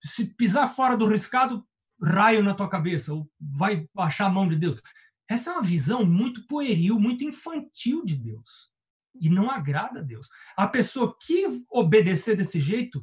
Se 0.00 0.34
pisar 0.34 0.66
fora 0.66 0.96
do 0.96 1.06
riscado, 1.06 1.64
raio 2.02 2.42
na 2.42 2.52
tua 2.52 2.68
cabeça, 2.68 3.14
ou 3.14 3.30
vai 3.38 3.88
baixar 3.94 4.26
a 4.26 4.30
mão 4.30 4.48
de 4.48 4.56
Deus. 4.56 4.82
Essa 5.30 5.50
é 5.50 5.52
uma 5.52 5.62
visão 5.62 6.04
muito 6.04 6.44
pueril, 6.48 6.98
muito 6.98 7.22
infantil 7.22 8.04
de 8.04 8.16
Deus. 8.16 8.72
E 9.20 9.30
não 9.30 9.48
agrada 9.48 10.00
a 10.00 10.02
Deus. 10.02 10.28
A 10.56 10.66
pessoa 10.66 11.16
que 11.22 11.62
obedecer 11.70 12.36
desse 12.36 12.58
jeito, 12.58 13.00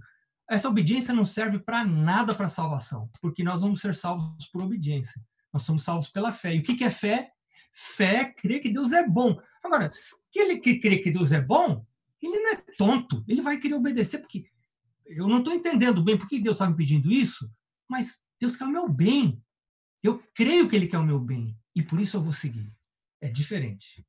essa 0.51 0.67
obediência 0.67 1.13
não 1.13 1.23
serve 1.23 1.59
para 1.59 1.85
nada 1.85 2.35
para 2.35 2.49
salvação, 2.49 3.09
porque 3.21 3.41
nós 3.41 3.61
vamos 3.61 3.79
ser 3.79 3.95
salvos 3.95 4.45
por 4.47 4.61
obediência. 4.61 5.23
Nós 5.53 5.63
somos 5.63 5.81
salvos 5.81 6.09
pela 6.09 6.33
fé. 6.33 6.53
E 6.53 6.59
o 6.59 6.63
que 6.63 6.83
é 6.83 6.89
fé? 6.89 7.31
Fé 7.71 8.15
é 8.15 8.25
crer 8.25 8.61
que 8.61 8.69
Deus 8.69 8.91
é 8.91 9.07
bom. 9.07 9.39
Agora, 9.63 9.87
se 9.87 10.15
ele 10.35 10.59
crê 10.59 10.97
que 10.97 11.09
Deus 11.09 11.31
é 11.31 11.39
bom, 11.39 11.85
ele 12.21 12.37
não 12.37 12.51
é 12.51 12.55
tonto. 12.77 13.23
Ele 13.29 13.41
vai 13.41 13.59
querer 13.59 13.75
obedecer, 13.75 14.19
porque 14.19 14.45
eu 15.05 15.25
não 15.25 15.39
estou 15.39 15.53
entendendo 15.53 16.03
bem 16.03 16.17
por 16.17 16.27
que 16.27 16.37
Deus 16.37 16.55
está 16.55 16.69
me 16.69 16.75
pedindo 16.75 17.09
isso, 17.09 17.49
mas 17.89 18.25
Deus 18.37 18.57
quer 18.57 18.65
o 18.65 18.71
meu 18.71 18.89
bem. 18.89 19.41
Eu 20.03 20.21
creio 20.33 20.67
que 20.67 20.75
Ele 20.75 20.87
quer 20.87 20.97
o 20.97 21.05
meu 21.05 21.19
bem 21.19 21.57
e 21.73 21.81
por 21.81 21.97
isso 22.01 22.17
eu 22.17 22.21
vou 22.21 22.33
seguir. 22.33 22.69
É 23.21 23.29
diferente. 23.29 24.05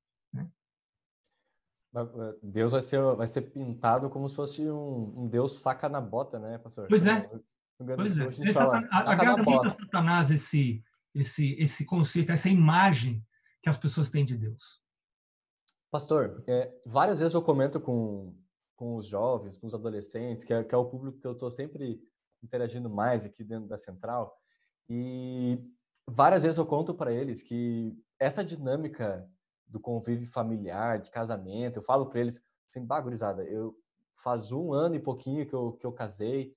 Eh, 1.95 2.37
Deus 2.43 2.73
vai 2.73 2.83
ser, 2.83 3.01
vai 3.15 3.27
ser 3.27 3.43
pintado 3.43 4.09
como 4.09 4.29
se 4.29 4.35
fosse 4.37 4.69
um, 4.71 5.25
um 5.25 5.29
Deus 5.29 5.59
faca 5.59 5.89
na 5.89 6.01
bota, 6.01 6.39
né, 6.39 6.59
pastor? 6.59 6.89
Pois 6.89 7.07
é. 7.07 7.31
Pois 7.97 8.19
é. 8.19 8.27
A 8.27 8.53
fala, 8.53 8.89
agrada 8.91 9.43
muito 9.43 9.67
a 9.67 9.71
Satanás 9.71 10.31
esse, 10.31 10.83
esse, 11.15 11.55
esse 11.59 11.85
conceito, 11.85 12.31
essa 12.33 12.49
imagem 12.49 13.25
que 13.63 13.69
as 13.69 13.77
pessoas 13.77 14.09
têm 14.09 14.25
de 14.25 14.37
Deus. 14.37 14.81
Pastor, 15.91 16.43
é, 16.47 16.73
várias 16.87 17.21
vezes 17.21 17.35
eu 17.35 17.43
comento 17.43 17.79
com, 17.81 18.35
com 18.77 18.97
os 18.97 19.07
jovens, 19.07 19.59
com 19.59 19.67
os 19.67 19.75
adolescentes, 19.75 20.45
que 20.45 20.55
é, 20.55 20.65
que 20.65 20.75
é 20.75 20.79
o 20.79 20.87
público 20.87 21.19
que 21.19 21.27
eu 21.27 21.33
estou 21.33 21.51
sempre 21.51 22.01
interagindo 22.43 22.89
mais 22.89 23.25
aqui 23.25 23.45
dentro 23.45 23.69
da 23.69 23.77
central. 23.77 24.35
E 24.89 25.59
várias 26.07 26.43
vezes 26.43 26.59
eu 26.59 26.67
conto 26.67 26.95
para 26.95 27.13
eles 27.13 27.43
que 27.43 27.95
essa 28.19 28.45
dinâmica 28.45 29.29
do 29.73 29.81
convívio 29.81 30.31
familiar, 30.31 31.01
de 31.01 31.11
casamento, 31.11 31.79
eu 31.79 31.83
falo 31.83 32.07
para 32.07 32.21
eles, 32.21 32.45
assim, 32.69 32.85
bagurizada, 32.85 33.43
eu 33.45 33.75
faz 34.15 34.53
um 34.53 34.73
ano 34.73 34.95
e 34.95 35.01
pouquinho 35.01 35.47
que 35.47 35.55
eu, 35.55 35.73
que 35.73 35.87
eu 35.87 35.93
casei, 35.93 36.55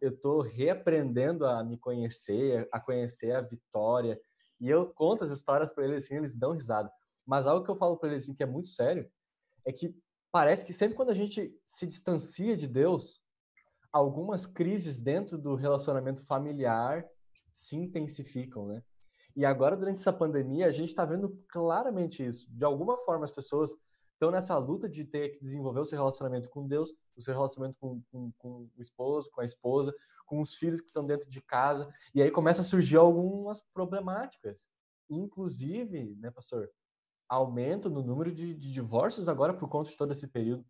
eu 0.00 0.14
tô 0.14 0.42
reaprendendo 0.42 1.46
a 1.46 1.64
me 1.64 1.78
conhecer, 1.78 2.68
a 2.70 2.78
conhecer 2.78 3.34
a 3.34 3.40
Vitória, 3.40 4.20
e 4.60 4.68
eu 4.68 4.86
conto 4.86 5.24
as 5.24 5.30
histórias 5.30 5.72
para 5.72 5.84
eles 5.84 6.04
assim, 6.04 6.16
eles 6.16 6.36
dão 6.36 6.52
risada. 6.52 6.92
Mas 7.26 7.46
algo 7.46 7.64
que 7.64 7.70
eu 7.70 7.76
falo 7.76 7.96
para 7.96 8.10
eles 8.10 8.24
assim, 8.24 8.34
que 8.34 8.42
é 8.42 8.46
muito 8.46 8.68
sério, 8.68 9.10
é 9.64 9.72
que 9.72 9.96
parece 10.30 10.64
que 10.64 10.72
sempre 10.72 10.96
quando 10.96 11.10
a 11.10 11.14
gente 11.14 11.58
se 11.64 11.86
distancia 11.86 12.56
de 12.56 12.68
Deus, 12.68 13.22
algumas 13.90 14.44
crises 14.44 15.00
dentro 15.00 15.38
do 15.38 15.54
relacionamento 15.54 16.24
familiar 16.26 17.08
se 17.50 17.76
intensificam, 17.76 18.66
né? 18.66 18.82
E 19.36 19.44
agora, 19.44 19.76
durante 19.76 19.98
essa 19.98 20.12
pandemia, 20.12 20.66
a 20.66 20.70
gente 20.70 20.88
está 20.88 21.04
vendo 21.04 21.30
claramente 21.48 22.24
isso. 22.24 22.50
De 22.50 22.64
alguma 22.64 22.96
forma, 22.98 23.24
as 23.24 23.30
pessoas 23.30 23.76
estão 24.12 24.30
nessa 24.30 24.56
luta 24.58 24.88
de 24.88 25.04
ter 25.04 25.30
que 25.30 25.40
desenvolver 25.40 25.80
o 25.80 25.86
seu 25.86 25.98
relacionamento 25.98 26.50
com 26.50 26.66
Deus, 26.66 26.92
o 27.16 27.22
seu 27.22 27.32
relacionamento 27.32 27.78
com, 27.80 28.02
com, 28.10 28.32
com, 28.36 28.48
o 28.76 28.80
esposo, 28.80 29.30
com 29.30 29.40
a 29.40 29.44
esposa, 29.44 29.94
com 30.26 30.40
os 30.40 30.54
filhos 30.54 30.80
que 30.80 30.88
estão 30.88 31.06
dentro 31.06 31.30
de 31.30 31.40
casa. 31.40 31.92
E 32.14 32.22
aí 32.22 32.30
começa 32.30 32.60
a 32.60 32.64
surgir 32.64 32.96
algumas 32.96 33.62
problemáticas. 33.72 34.68
Inclusive, 35.08 36.16
né, 36.16 36.30
pastor, 36.30 36.70
aumento 37.28 37.88
no 37.88 38.02
número 38.02 38.30
de, 38.30 38.54
de 38.54 38.70
divórcios 38.70 39.28
agora 39.28 39.54
por 39.54 39.68
conta 39.68 39.88
de 39.88 39.96
todo 39.96 40.12
esse 40.12 40.26
período. 40.26 40.64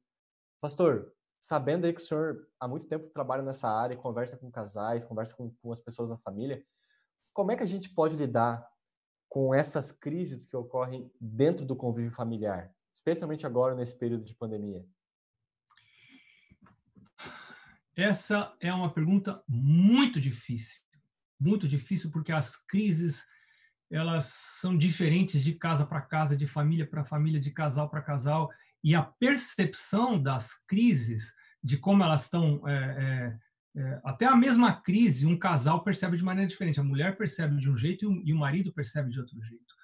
Pastor, 0.61 1.13
sabendo 1.41 1.87
aí 1.87 1.93
que 1.93 2.01
o 2.01 2.05
senhor 2.05 2.47
há 2.61 2.69
muito 2.69 2.87
tempo 2.87 3.09
trabalha 3.11 3.43
nessa 3.43 3.69
área, 3.69 3.97
conversa 3.97 4.37
com 4.37 4.51
casais, 4.51 5.05
conversa 5.05 5.35
com, 5.35 5.51
com 5.63 5.73
as 5.73 5.81
pessoas 5.81 6.11
na 6.11 6.19
família, 6.19 6.65
como 7.33 7.53
é 7.53 7.57
que 7.57 7.63
a 7.63 7.67
gente 7.67 7.89
pode 7.91 8.17
lidar 8.17 8.67
com 9.29 9.55
essas 9.55 9.93
crises 9.93 10.45
que 10.45 10.57
ocorrem 10.57 11.11
dentro 11.21 11.65
do 11.65 11.77
convívio 11.77 12.11
familiar, 12.11 12.73
especialmente 12.93 13.47
agora 13.47 13.75
nesse 13.75 13.97
período 13.97 14.25
de 14.25 14.35
pandemia? 14.35 14.85
Essa 17.97 18.55
é 18.61 18.73
uma 18.73 18.93
pergunta 18.93 19.43
muito 19.47 20.21
difícil, 20.21 20.81
muito 21.39 21.69
difícil 21.69 22.11
porque 22.11 22.33
as 22.33 22.57
crises 22.57 23.25
elas 23.91 24.27
são 24.61 24.77
diferentes 24.77 25.43
de 25.43 25.53
casa 25.55 25.85
para 25.85 26.01
casa, 26.01 26.37
de 26.37 26.47
família 26.47 26.89
para 26.89 27.05
família, 27.05 27.41
de 27.41 27.51
casal 27.51 27.91
para 27.91 28.01
casal, 28.01 28.49
e 28.83 28.95
a 28.95 29.03
percepção 29.03 30.21
das 30.23 30.55
crises, 30.67 31.35
de 31.63 31.77
como 31.77 32.03
elas 32.03 32.23
estão 32.23 32.67
é, 32.69 32.73
é, 32.73 33.39
é, 33.77 34.01
até 34.05 34.27
a 34.27 34.35
mesma 34.35 34.81
crise, 34.81 35.27
um 35.27 35.39
casal 35.39 35.83
percebe 35.85 36.17
de 36.17 36.25
maneira 36.25 36.49
diferente. 36.49 36.81
A 36.81 36.85
mulher 36.85 37.17
percebe 37.17 37.57
de 37.57 37.71
um 37.71 37.77
jeito 37.77 38.05
e 38.05 38.09
o, 38.09 38.23
e 38.27 38.33
o 38.33 38.39
marido 38.39 38.73
percebe 38.73 39.11
de 39.11 39.21
outro 39.21 39.41
jeito. 39.43 39.75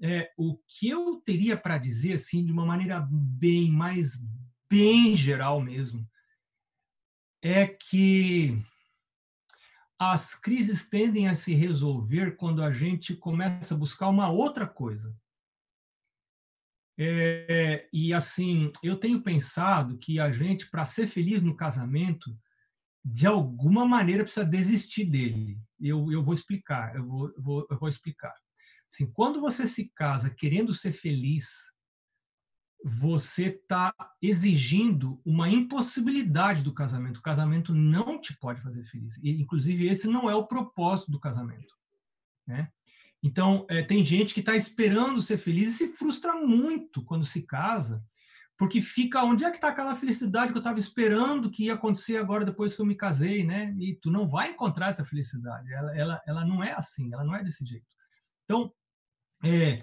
É, 0.00 0.30
o 0.36 0.58
que 0.66 0.88
eu 0.88 1.16
teria 1.24 1.56
para 1.56 1.78
dizer, 1.78 2.14
assim, 2.14 2.44
de 2.44 2.52
uma 2.52 2.66
maneira 2.66 3.00
bem 3.10 3.70
mais 3.70 4.20
bem 4.68 5.14
geral 5.14 5.60
mesmo, 5.60 6.06
é 7.40 7.66
que 7.66 8.60
as 9.98 10.34
crises 10.34 10.88
tendem 10.88 11.28
a 11.28 11.34
se 11.34 11.54
resolver 11.54 12.36
quando 12.36 12.62
a 12.62 12.72
gente 12.72 13.14
começa 13.14 13.74
a 13.74 13.78
buscar 13.78 14.08
uma 14.08 14.28
outra 14.28 14.66
coisa. 14.66 15.16
É, 16.98 17.88
e 17.92 18.12
assim, 18.12 18.70
eu 18.82 18.96
tenho 18.96 19.22
pensado 19.22 19.96
que 19.98 20.18
a 20.18 20.30
gente, 20.30 20.68
para 20.68 20.84
ser 20.84 21.06
feliz 21.06 21.40
no 21.40 21.56
casamento, 21.56 22.36
de 23.08 23.24
alguma 23.24 23.86
maneira 23.86 24.24
precisa 24.24 24.44
desistir 24.44 25.04
dele. 25.04 25.60
Eu, 25.78 26.10
eu 26.10 26.24
vou 26.24 26.34
explicar, 26.34 26.96
eu 26.96 27.06
vou, 27.06 27.28
eu 27.28 27.42
vou, 27.42 27.66
eu 27.70 27.78
vou 27.78 27.88
explicar. 27.88 28.34
Assim, 28.90 29.08
quando 29.12 29.40
você 29.40 29.64
se 29.68 29.92
casa 29.94 30.28
querendo 30.28 30.74
ser 30.74 30.90
feliz, 30.90 31.46
você 32.84 33.46
está 33.46 33.94
exigindo 34.20 35.20
uma 35.24 35.48
impossibilidade 35.48 36.64
do 36.64 36.74
casamento. 36.74 37.18
O 37.18 37.22
casamento 37.22 37.72
não 37.72 38.20
te 38.20 38.36
pode 38.38 38.60
fazer 38.60 38.84
feliz. 38.84 39.16
E, 39.18 39.30
inclusive, 39.40 39.86
esse 39.86 40.08
não 40.08 40.28
é 40.28 40.34
o 40.34 40.46
propósito 40.46 41.12
do 41.12 41.20
casamento. 41.20 41.74
Né? 42.44 42.68
Então, 43.22 43.66
é, 43.70 43.82
tem 43.82 44.04
gente 44.04 44.34
que 44.34 44.40
está 44.40 44.56
esperando 44.56 45.22
ser 45.22 45.38
feliz 45.38 45.68
e 45.68 45.74
se 45.74 45.96
frustra 45.96 46.34
muito 46.34 47.04
quando 47.04 47.24
se 47.24 47.42
casa, 47.42 48.04
porque 48.58 48.80
fica 48.80 49.22
onde 49.22 49.44
é 49.44 49.50
que 49.50 49.56
está 49.56 49.68
aquela 49.68 49.94
felicidade 49.94 50.50
que 50.50 50.56
eu 50.56 50.60
estava 50.60 50.78
esperando 50.78 51.50
que 51.50 51.64
ia 51.64 51.74
acontecer 51.74 52.16
agora 52.16 52.44
depois 52.44 52.74
que 52.74 52.80
eu 52.80 52.86
me 52.86 52.94
casei, 52.94 53.44
né? 53.44 53.74
E 53.78 53.94
tu 53.96 54.10
não 54.10 54.26
vai 54.26 54.50
encontrar 54.50 54.88
essa 54.88 55.04
felicidade. 55.04 55.72
Ela, 55.72 55.96
ela, 55.96 56.22
ela 56.26 56.44
não 56.44 56.64
é 56.64 56.72
assim, 56.72 57.12
ela 57.12 57.24
não 57.24 57.34
é 57.34 57.42
desse 57.42 57.64
jeito. 57.66 57.86
Então, 58.44 58.72
é, 59.44 59.82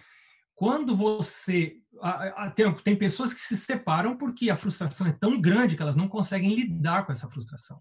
quando 0.55 0.95
você 0.95 1.77
a, 2.01 2.45
a, 2.45 2.51
tem, 2.51 2.73
tem 2.77 2.95
pessoas 2.95 3.33
que 3.33 3.41
se 3.41 3.55
separam 3.55 4.17
porque 4.17 4.49
a 4.49 4.55
frustração 4.55 5.05
é 5.05 5.11
tão 5.11 5.39
grande 5.39 5.75
que 5.75 5.81
elas 5.81 5.95
não 5.95 6.07
conseguem 6.07 6.55
lidar 6.55 7.05
com 7.05 7.11
essa 7.11 7.29
frustração, 7.29 7.79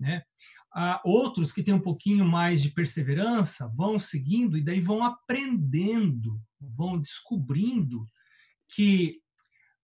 né? 0.00 0.22
Há 0.74 1.02
outros 1.04 1.52
que 1.52 1.62
têm 1.62 1.74
um 1.74 1.82
pouquinho 1.82 2.24
mais 2.24 2.62
de 2.62 2.70
perseverança 2.70 3.70
vão 3.74 3.98
seguindo 3.98 4.56
e 4.56 4.64
daí 4.64 4.80
vão 4.80 5.04
aprendendo, 5.04 6.40
vão 6.58 6.98
descobrindo 6.98 8.06
que 8.74 9.21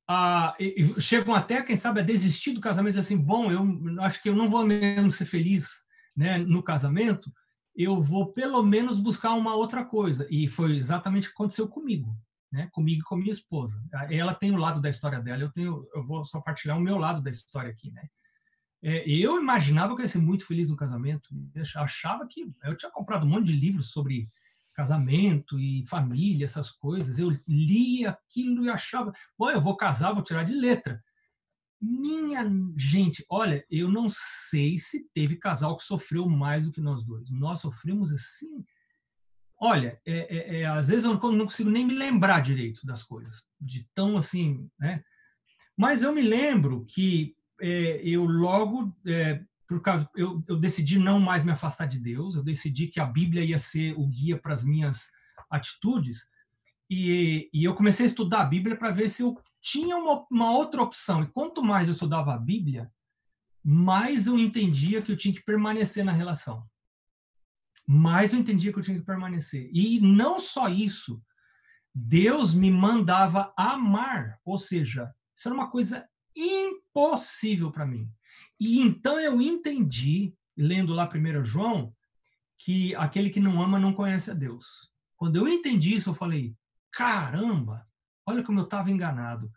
ah, 0.08 0.56
chegam 0.98 1.34
até, 1.34 1.62
quem 1.62 1.76
sabe, 1.76 2.00
a 2.00 2.02
desistir 2.02 2.52
do 2.52 2.62
casamento 2.62 2.96
e 2.96 3.00
assim, 3.00 3.16
bom, 3.16 3.52
eu 3.52 4.02
acho 4.02 4.22
que 4.22 4.30
eu 4.30 4.34
não 4.34 4.48
vou 4.48 4.64
mesmo 4.64 5.12
ser 5.12 5.26
feliz 5.26 5.84
né, 6.16 6.38
no 6.38 6.62
casamento, 6.62 7.30
eu 7.76 8.00
vou 8.00 8.32
pelo 8.32 8.62
menos 8.62 8.98
buscar 8.98 9.34
uma 9.34 9.54
outra 9.54 9.84
coisa. 9.84 10.26
E 10.30 10.48
foi 10.48 10.78
exatamente 10.78 11.26
o 11.26 11.30
que 11.30 11.34
aconteceu 11.34 11.68
comigo, 11.68 12.16
né, 12.50 12.68
comigo 12.72 13.02
e 13.02 13.04
com 13.04 13.16
minha 13.16 13.30
esposa. 13.30 13.80
Ela 14.10 14.34
tem 14.34 14.50
o 14.50 14.56
lado 14.56 14.80
da 14.80 14.88
história 14.88 15.20
dela, 15.20 15.42
eu 15.42 15.52
tenho, 15.52 15.86
eu 15.94 16.02
vou 16.02 16.24
só 16.24 16.40
partilhar 16.40 16.78
o 16.78 16.80
meu 16.80 16.96
lado 16.96 17.20
da 17.20 17.30
história 17.30 17.70
aqui, 17.70 17.92
né. 17.92 18.08
É, 18.82 19.06
eu 19.08 19.38
imaginava 19.38 19.94
que 19.94 20.00
eu 20.00 20.04
ia 20.04 20.08
ser 20.08 20.18
muito 20.18 20.46
feliz 20.46 20.68
no 20.68 20.76
casamento, 20.76 21.28
eu 21.54 21.62
achava 21.82 22.26
que 22.26 22.48
eu 22.62 22.76
tinha 22.76 22.90
comprado 22.90 23.26
um 23.26 23.28
monte 23.28 23.46
de 23.46 23.56
livros 23.56 23.90
sobre 23.90 24.30
casamento 24.78 25.58
e 25.58 25.84
família, 25.88 26.44
essas 26.44 26.70
coisas. 26.70 27.18
Eu 27.18 27.36
lia 27.48 28.10
aquilo 28.10 28.64
e 28.64 28.70
achava, 28.70 29.12
bom, 29.36 29.50
eu 29.50 29.60
vou 29.60 29.76
casar, 29.76 30.14
vou 30.14 30.22
tirar 30.22 30.44
de 30.44 30.54
letra. 30.54 31.02
Minha 31.82 32.48
gente, 32.76 33.26
olha, 33.28 33.64
eu 33.68 33.90
não 33.90 34.06
sei 34.08 34.78
se 34.78 35.10
teve 35.12 35.34
casal 35.34 35.76
que 35.76 35.82
sofreu 35.82 36.28
mais 36.28 36.64
do 36.64 36.70
que 36.70 36.80
nós 36.80 37.04
dois. 37.04 37.28
Nós 37.28 37.60
sofremos 37.60 38.12
assim. 38.12 38.64
Olha, 39.60 40.00
é, 40.06 40.36
é, 40.36 40.60
é, 40.60 40.66
às 40.66 40.86
vezes 40.86 41.04
eu 41.04 41.14
não 41.14 41.46
consigo 41.46 41.70
nem 41.70 41.84
me 41.84 41.94
lembrar 41.94 42.38
direito 42.38 42.86
das 42.86 43.02
coisas, 43.02 43.42
de 43.60 43.84
tão 43.92 44.16
assim, 44.16 44.70
né? 44.78 45.02
Mas 45.76 46.02
eu 46.02 46.12
me 46.12 46.22
lembro 46.22 46.84
que 46.84 47.34
é, 47.60 48.00
eu 48.04 48.24
logo 48.24 48.96
é, 49.04 49.42
por 49.68 49.82
causa, 49.82 50.08
eu, 50.16 50.42
eu 50.48 50.56
decidi 50.56 50.98
não 50.98 51.20
mais 51.20 51.44
me 51.44 51.52
afastar 51.52 51.86
de 51.86 52.00
Deus, 52.00 52.34
eu 52.34 52.42
decidi 52.42 52.86
que 52.86 52.98
a 52.98 53.04
Bíblia 53.04 53.44
ia 53.44 53.58
ser 53.58 53.92
o 53.98 54.08
guia 54.08 54.38
para 54.38 54.54
as 54.54 54.64
minhas 54.64 55.10
atitudes, 55.50 56.26
e, 56.90 57.50
e 57.52 57.64
eu 57.64 57.74
comecei 57.74 58.06
a 58.06 58.08
estudar 58.08 58.40
a 58.40 58.46
Bíblia 58.46 58.74
para 58.76 58.90
ver 58.90 59.10
se 59.10 59.22
eu 59.22 59.38
tinha 59.60 59.94
uma, 59.96 60.26
uma 60.30 60.52
outra 60.52 60.82
opção. 60.82 61.22
E 61.22 61.26
quanto 61.26 61.62
mais 61.62 61.86
eu 61.86 61.92
estudava 61.92 62.32
a 62.32 62.38
Bíblia, 62.38 62.90
mais 63.62 64.26
eu 64.26 64.38
entendia 64.38 65.02
que 65.02 65.12
eu 65.12 65.16
tinha 65.16 65.34
que 65.34 65.44
permanecer 65.44 66.02
na 66.02 66.12
relação. 66.12 66.66
Mais 67.86 68.32
eu 68.32 68.38
entendia 68.38 68.72
que 68.72 68.78
eu 68.78 68.82
tinha 68.82 68.98
que 68.98 69.04
permanecer. 69.04 69.68
E 69.70 70.00
não 70.00 70.40
só 70.40 70.68
isso, 70.68 71.22
Deus 71.94 72.54
me 72.54 72.70
mandava 72.70 73.52
amar, 73.54 74.38
ou 74.42 74.56
seja, 74.56 75.12
isso 75.36 75.48
era 75.48 75.54
uma 75.54 75.70
coisa 75.70 76.08
impossível 76.34 77.70
para 77.70 77.86
mim. 77.86 78.10
E 78.60 78.80
então 78.80 79.18
eu 79.20 79.40
entendi, 79.40 80.34
lendo 80.56 80.92
lá 80.92 81.08
1 81.08 81.44
João, 81.44 81.94
que 82.58 82.94
aquele 82.96 83.30
que 83.30 83.40
não 83.40 83.62
ama 83.62 83.78
não 83.78 83.92
conhece 83.92 84.30
a 84.30 84.34
Deus. 84.34 84.90
Quando 85.16 85.36
eu 85.36 85.48
entendi 85.48 85.94
isso, 85.94 86.10
eu 86.10 86.14
falei: 86.14 86.56
caramba, 86.90 87.86
olha 88.26 88.42
como 88.42 88.60
eu 88.60 88.64
estava 88.64 88.90
enganado. 88.90 89.50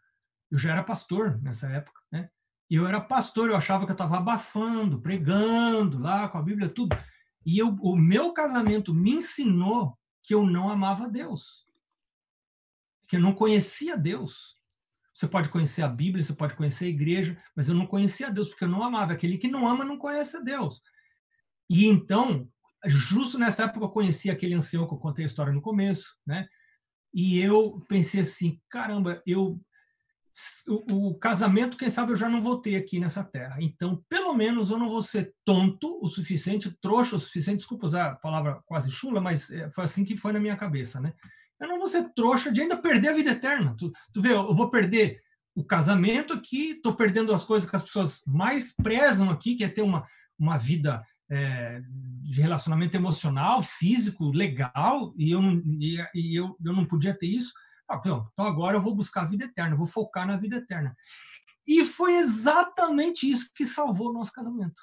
Eu 0.49 0.57
já 0.57 0.71
era 0.71 0.83
pastor 0.83 1.41
nessa 1.41 1.67
época, 1.69 1.99
né? 2.11 2.29
E 2.69 2.75
eu 2.75 2.87
era 2.87 3.01
pastor, 3.01 3.49
eu 3.49 3.57
achava 3.57 3.85
que 3.85 3.91
eu 3.91 3.95
estava 3.95 4.17
abafando, 4.17 5.01
pregando 5.01 5.99
lá 5.99 6.29
com 6.29 6.37
a 6.37 6.41
Bíblia, 6.41 6.69
tudo. 6.69 6.95
E 7.45 7.57
eu, 7.57 7.75
o 7.81 7.97
meu 7.97 8.33
casamento 8.33 8.93
me 8.93 9.11
ensinou 9.11 9.97
que 10.21 10.33
eu 10.33 10.45
não 10.45 10.69
amava 10.69 11.09
Deus, 11.09 11.65
que 13.07 13.15
eu 13.15 13.19
não 13.19 13.33
conhecia 13.33 13.97
Deus. 13.97 14.55
Você 15.21 15.27
pode 15.27 15.49
conhecer 15.49 15.83
a 15.83 15.87
Bíblia, 15.87 16.23
você 16.23 16.33
pode 16.33 16.55
conhecer 16.55 16.85
a 16.85 16.89
igreja, 16.89 17.37
mas 17.55 17.69
eu 17.69 17.75
não 17.75 17.85
conhecia 17.85 18.31
Deus 18.31 18.49
porque 18.49 18.63
eu 18.63 18.67
não 18.69 18.81
amava. 18.81 19.13
Aquele 19.13 19.37
que 19.37 19.47
não 19.47 19.67
ama 19.67 19.85
não 19.85 19.95
conhece 19.95 20.35
a 20.35 20.39
Deus. 20.39 20.81
E 21.69 21.85
então, 21.85 22.49
justo 22.87 23.37
nessa 23.37 23.65
época 23.65 23.85
eu 23.85 23.89
conheci 23.89 24.31
aquele 24.31 24.55
ancião 24.55 24.87
que 24.87 24.95
eu 24.95 24.97
contei 24.97 25.23
a 25.23 25.27
história 25.27 25.53
no 25.53 25.61
começo, 25.61 26.17
né? 26.25 26.47
E 27.13 27.39
eu 27.39 27.85
pensei 27.87 28.21
assim, 28.21 28.59
caramba, 28.67 29.21
eu 29.23 29.61
o, 30.67 31.09
o, 31.09 31.19
casamento, 31.19 31.77
quem 31.77 31.89
sabe 31.89 32.13
eu 32.13 32.17
já 32.17 32.27
não 32.27 32.41
vou 32.41 32.59
ter 32.59 32.75
aqui 32.75 32.99
nessa 32.99 33.23
terra. 33.23 33.57
Então, 33.59 34.03
pelo 34.09 34.33
menos 34.33 34.71
eu 34.71 34.79
não 34.79 34.89
vou 34.89 35.03
ser 35.03 35.35
tonto 35.45 35.99
o 36.01 36.07
suficiente, 36.07 36.75
trouxa 36.81 37.17
o 37.17 37.19
suficiente, 37.19 37.57
desculpa 37.57 37.85
usar 37.85 38.07
a 38.07 38.15
palavra 38.15 38.59
quase 38.65 38.89
chula, 38.89 39.21
mas 39.21 39.51
é, 39.51 39.69
foi 39.69 39.83
assim 39.83 40.03
que 40.03 40.17
foi 40.17 40.33
na 40.33 40.39
minha 40.39 40.57
cabeça, 40.57 40.99
né? 40.99 41.13
Eu 41.61 41.67
não 41.67 41.77
vou 41.77 41.87
ser 41.87 42.11
trouxa 42.15 42.51
de 42.51 42.59
ainda 42.59 42.75
perder 42.75 43.09
a 43.09 43.13
vida 43.13 43.31
eterna. 43.31 43.75
Tu, 43.77 43.91
tu 44.11 44.21
vê, 44.21 44.33
eu 44.33 44.53
vou 44.53 44.69
perder 44.69 45.21
o 45.53 45.63
casamento 45.63 46.33
aqui, 46.33 46.71
estou 46.71 46.95
perdendo 46.95 47.33
as 47.33 47.43
coisas 47.43 47.69
que 47.69 47.75
as 47.75 47.83
pessoas 47.83 48.21
mais 48.25 48.73
prezam 48.73 49.29
aqui, 49.29 49.55
que 49.55 49.63
é 49.63 49.69
ter 49.69 49.83
uma, 49.83 50.07
uma 50.39 50.57
vida 50.57 51.05
é, 51.29 51.81
de 52.23 52.41
relacionamento 52.41 52.97
emocional, 52.97 53.61
físico, 53.61 54.31
legal, 54.31 55.13
e 55.15 55.31
eu, 55.31 55.41
e, 55.41 55.97
e 56.15 56.35
eu, 56.35 56.57
eu 56.65 56.73
não 56.73 56.85
podia 56.85 57.17
ter 57.17 57.27
isso. 57.27 57.53
Ah, 57.87 57.97
então, 57.99 58.27
então 58.31 58.45
agora 58.45 58.77
eu 58.77 58.81
vou 58.81 58.95
buscar 58.95 59.21
a 59.21 59.27
vida 59.27 59.45
eterna, 59.45 59.75
vou 59.75 59.87
focar 59.87 60.25
na 60.25 60.37
vida 60.37 60.57
eterna. 60.57 60.95
E 61.67 61.85
foi 61.85 62.15
exatamente 62.15 63.29
isso 63.29 63.51
que 63.53 63.65
salvou 63.65 64.09
o 64.09 64.13
nosso 64.13 64.31
casamento. 64.31 64.81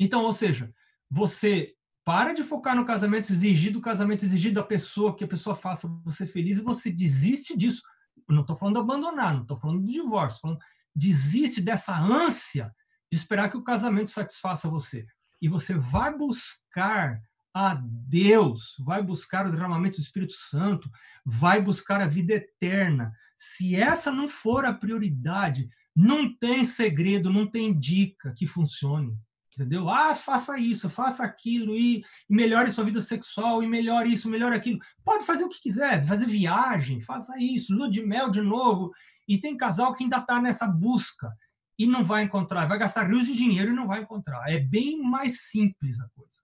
Então, 0.00 0.24
ou 0.24 0.32
seja, 0.32 0.72
você 1.10 1.74
para 2.08 2.32
de 2.32 2.42
focar 2.42 2.74
no 2.74 2.86
casamento, 2.86 3.30
exigir 3.30 3.70
do 3.70 3.82
casamento, 3.82 4.24
exigir 4.24 4.50
da 4.50 4.62
pessoa 4.62 5.14
que 5.14 5.24
a 5.24 5.28
pessoa 5.28 5.54
faça 5.54 5.86
você 6.02 6.26
feliz 6.26 6.56
e 6.56 6.62
você 6.62 6.90
desiste 6.90 7.54
disso. 7.54 7.82
Eu 8.26 8.34
não 8.34 8.40
estou 8.40 8.56
falando 8.56 8.76
de 8.76 8.80
abandonar, 8.80 9.34
não 9.34 9.42
estou 9.42 9.58
falando 9.58 9.82
do 9.82 9.92
divórcio, 9.92 10.40
falando 10.40 10.58
desiste 10.96 11.60
dessa 11.60 11.94
ânsia 12.00 12.74
de 13.12 13.18
esperar 13.18 13.50
que 13.50 13.58
o 13.58 13.62
casamento 13.62 14.10
satisfaça 14.10 14.70
você. 14.70 15.04
E 15.38 15.50
você 15.50 15.74
vai 15.74 16.16
buscar 16.16 17.20
a 17.52 17.74
Deus, 17.78 18.76
vai 18.78 19.02
buscar 19.02 19.46
o 19.46 19.50
derramamento 19.50 19.98
do 19.98 20.02
Espírito 20.02 20.32
Santo, 20.32 20.90
vai 21.26 21.60
buscar 21.60 22.00
a 22.00 22.06
vida 22.06 22.32
eterna. 22.32 23.12
Se 23.36 23.76
essa 23.76 24.10
não 24.10 24.28
for 24.28 24.64
a 24.64 24.72
prioridade, 24.72 25.68
não 25.94 26.34
tem 26.34 26.64
segredo, 26.64 27.30
não 27.30 27.46
tem 27.46 27.78
dica 27.78 28.32
que 28.34 28.46
funcione. 28.46 29.14
Entendeu? 29.58 29.90
Ah, 29.90 30.14
faça 30.14 30.56
isso, 30.56 30.88
faça 30.88 31.24
aquilo 31.24 31.76
e, 31.76 32.04
melhore 32.30 32.70
sua 32.70 32.84
vida 32.84 33.00
sexual 33.00 33.60
e 33.60 33.66
melhore 33.66 34.12
isso, 34.12 34.30
melhore 34.30 34.54
aquilo. 34.54 34.78
Pode 35.04 35.26
fazer 35.26 35.42
o 35.42 35.48
que 35.48 35.60
quiser, 35.60 36.00
fazer 36.06 36.26
viagem, 36.26 37.00
faça 37.00 37.36
isso, 37.40 37.74
lua 37.74 37.90
de 37.90 38.00
mel 38.00 38.30
de 38.30 38.40
novo. 38.40 38.92
E 39.26 39.36
tem 39.36 39.56
casal 39.56 39.92
que 39.94 40.04
ainda 40.04 40.18
está 40.18 40.40
nessa 40.40 40.64
busca 40.68 41.36
e 41.76 41.88
não 41.88 42.04
vai 42.04 42.22
encontrar, 42.22 42.66
vai 42.66 42.78
gastar 42.78 43.08
rios 43.08 43.26
de 43.26 43.34
dinheiro 43.34 43.72
e 43.72 43.74
não 43.74 43.88
vai 43.88 44.00
encontrar. 44.00 44.48
É 44.48 44.60
bem 44.60 45.02
mais 45.02 45.48
simples 45.48 45.98
a 45.98 46.08
coisa. 46.10 46.40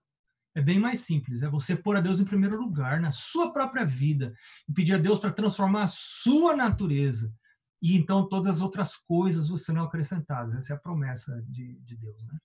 É 0.53 0.61
bem 0.61 0.77
mais 0.77 0.99
simples. 0.99 1.41
É 1.41 1.49
você 1.49 1.73
pôr 1.73 1.95
a 1.95 2.01
Deus 2.01 2.19
em 2.19 2.25
primeiro 2.25 2.59
lugar 2.59 2.99
na 2.99 3.13
sua 3.13 3.53
própria 3.53 3.85
vida 3.85 4.33
e 4.67 4.73
pedir 4.73 4.93
a 4.93 4.97
Deus 4.97 5.19
para 5.19 5.31
transformar 5.31 5.83
a 5.83 5.89
sua 5.89 6.53
natureza. 6.53 7.33
E 7.81 7.95
então 7.95 8.27
todas 8.27 8.57
as 8.57 8.61
outras 8.61 8.97
coisas 8.97 9.49
não 9.69 9.83
acrescentadas. 9.83 10.53
Essa 10.53 10.73
é 10.73 10.75
a 10.75 10.79
promessa 10.79 11.41
de, 11.47 11.75
de 11.79 11.95
Deus, 11.95 12.21
né? 12.25 12.37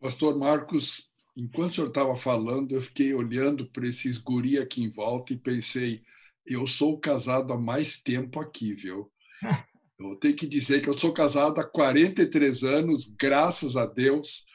Pastor 0.00 0.38
Marcos, 0.38 1.08
enquanto 1.36 1.72
o 1.72 1.74
senhor 1.74 1.88
estava 1.88 2.16
falando, 2.16 2.72
eu 2.72 2.80
fiquei 2.80 3.12
olhando 3.12 3.66
para 3.66 3.86
esses 3.86 4.18
guri 4.18 4.58
aqui 4.58 4.82
em 4.82 4.90
volta 4.90 5.32
e 5.32 5.36
pensei, 5.36 6.02
eu 6.46 6.66
sou 6.66 6.98
casado 6.98 7.52
há 7.52 7.58
mais 7.58 7.98
tempo 7.98 8.40
aqui, 8.40 8.74
viu? 8.74 9.10
Eu 10.00 10.14
tenho 10.14 10.36
que 10.36 10.46
dizer 10.46 10.80
que 10.80 10.88
eu 10.88 10.96
sou 10.96 11.12
casado 11.12 11.60
há 11.60 11.64
43 11.64 12.62
anos, 12.62 13.12
graças 13.18 13.76
a 13.76 13.84
Deus 13.84 14.46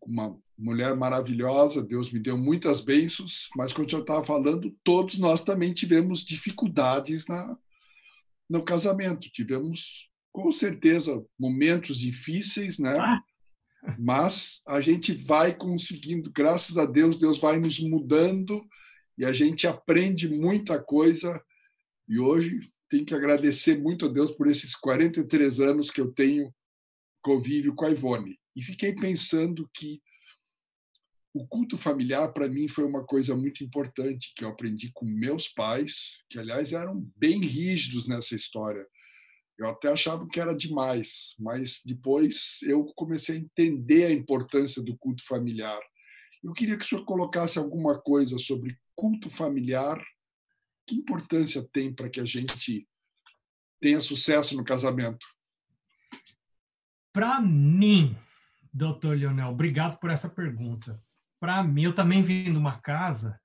uma 0.00 0.38
mulher 0.56 0.94
maravilhosa, 0.94 1.82
Deus 1.82 2.10
me 2.10 2.18
deu 2.18 2.36
muitas 2.36 2.80
bênçãos, 2.80 3.48
mas 3.56 3.72
quando 3.72 3.86
o 3.86 3.90
senhor 3.90 4.02
estava 4.02 4.24
falando, 4.24 4.74
todos 4.84 5.18
nós 5.18 5.42
também 5.42 5.72
tivemos 5.72 6.24
dificuldades 6.24 7.26
na, 7.26 7.56
no 8.48 8.62
casamento. 8.62 9.30
Tivemos, 9.30 10.09
com 10.32 10.50
certeza, 10.52 11.24
momentos 11.38 11.98
difíceis, 11.98 12.78
né? 12.78 12.98
Ah. 12.98 13.20
Mas 13.98 14.60
a 14.66 14.80
gente 14.80 15.12
vai 15.12 15.56
conseguindo, 15.56 16.30
graças 16.30 16.76
a 16.76 16.84
Deus, 16.84 17.16
Deus 17.18 17.38
vai 17.38 17.58
nos 17.58 17.80
mudando 17.80 18.62
e 19.16 19.24
a 19.24 19.32
gente 19.32 19.66
aprende 19.66 20.28
muita 20.28 20.82
coisa. 20.82 21.42
E 22.08 22.18
hoje 22.18 22.70
tenho 22.88 23.04
que 23.04 23.14
agradecer 23.14 23.78
muito 23.78 24.06
a 24.06 24.08
Deus 24.08 24.32
por 24.32 24.48
esses 24.48 24.74
43 24.74 25.60
anos 25.60 25.90
que 25.90 26.00
eu 26.00 26.12
tenho 26.12 26.52
convívio 27.22 27.74
com 27.74 27.86
a 27.86 27.90
Ivone. 27.90 28.38
E 28.54 28.62
fiquei 28.62 28.94
pensando 28.94 29.68
que 29.72 30.00
o 31.32 31.46
culto 31.46 31.78
familiar, 31.78 32.32
para 32.32 32.48
mim, 32.48 32.66
foi 32.66 32.84
uma 32.84 33.04
coisa 33.04 33.36
muito 33.36 33.62
importante 33.62 34.32
que 34.34 34.44
eu 34.44 34.48
aprendi 34.48 34.90
com 34.92 35.06
meus 35.06 35.48
pais, 35.48 36.18
que, 36.28 36.38
aliás, 36.38 36.72
eram 36.72 37.08
bem 37.16 37.40
rígidos 37.40 38.08
nessa 38.08 38.34
história. 38.34 38.84
Eu 39.60 39.68
até 39.68 39.92
achava 39.92 40.26
que 40.26 40.40
era 40.40 40.56
demais, 40.56 41.34
mas 41.38 41.82
depois 41.84 42.60
eu 42.62 42.82
comecei 42.96 43.36
a 43.36 43.40
entender 43.40 44.06
a 44.06 44.12
importância 44.12 44.82
do 44.82 44.96
culto 44.96 45.22
familiar. 45.26 45.78
Eu 46.42 46.54
queria 46.54 46.78
que 46.78 46.84
o 46.84 46.88
senhor 46.88 47.04
colocasse 47.04 47.58
alguma 47.58 48.00
coisa 48.00 48.38
sobre 48.38 48.74
culto 48.96 49.28
familiar. 49.28 50.02
Que 50.86 50.94
importância 50.94 51.62
tem 51.74 51.92
para 51.92 52.08
que 52.08 52.18
a 52.18 52.24
gente 52.24 52.88
tenha 53.78 54.00
sucesso 54.00 54.56
no 54.56 54.64
casamento? 54.64 55.26
Para 57.12 57.38
mim, 57.38 58.16
doutor 58.72 59.14
Leonel, 59.14 59.48
obrigado 59.48 59.98
por 59.98 60.08
essa 60.08 60.30
pergunta. 60.30 60.98
Para 61.38 61.62
mim, 61.62 61.82
eu 61.82 61.94
também 61.94 62.22
vim 62.22 62.44
de 62.44 62.56
uma 62.56 62.80
casa 62.80 63.38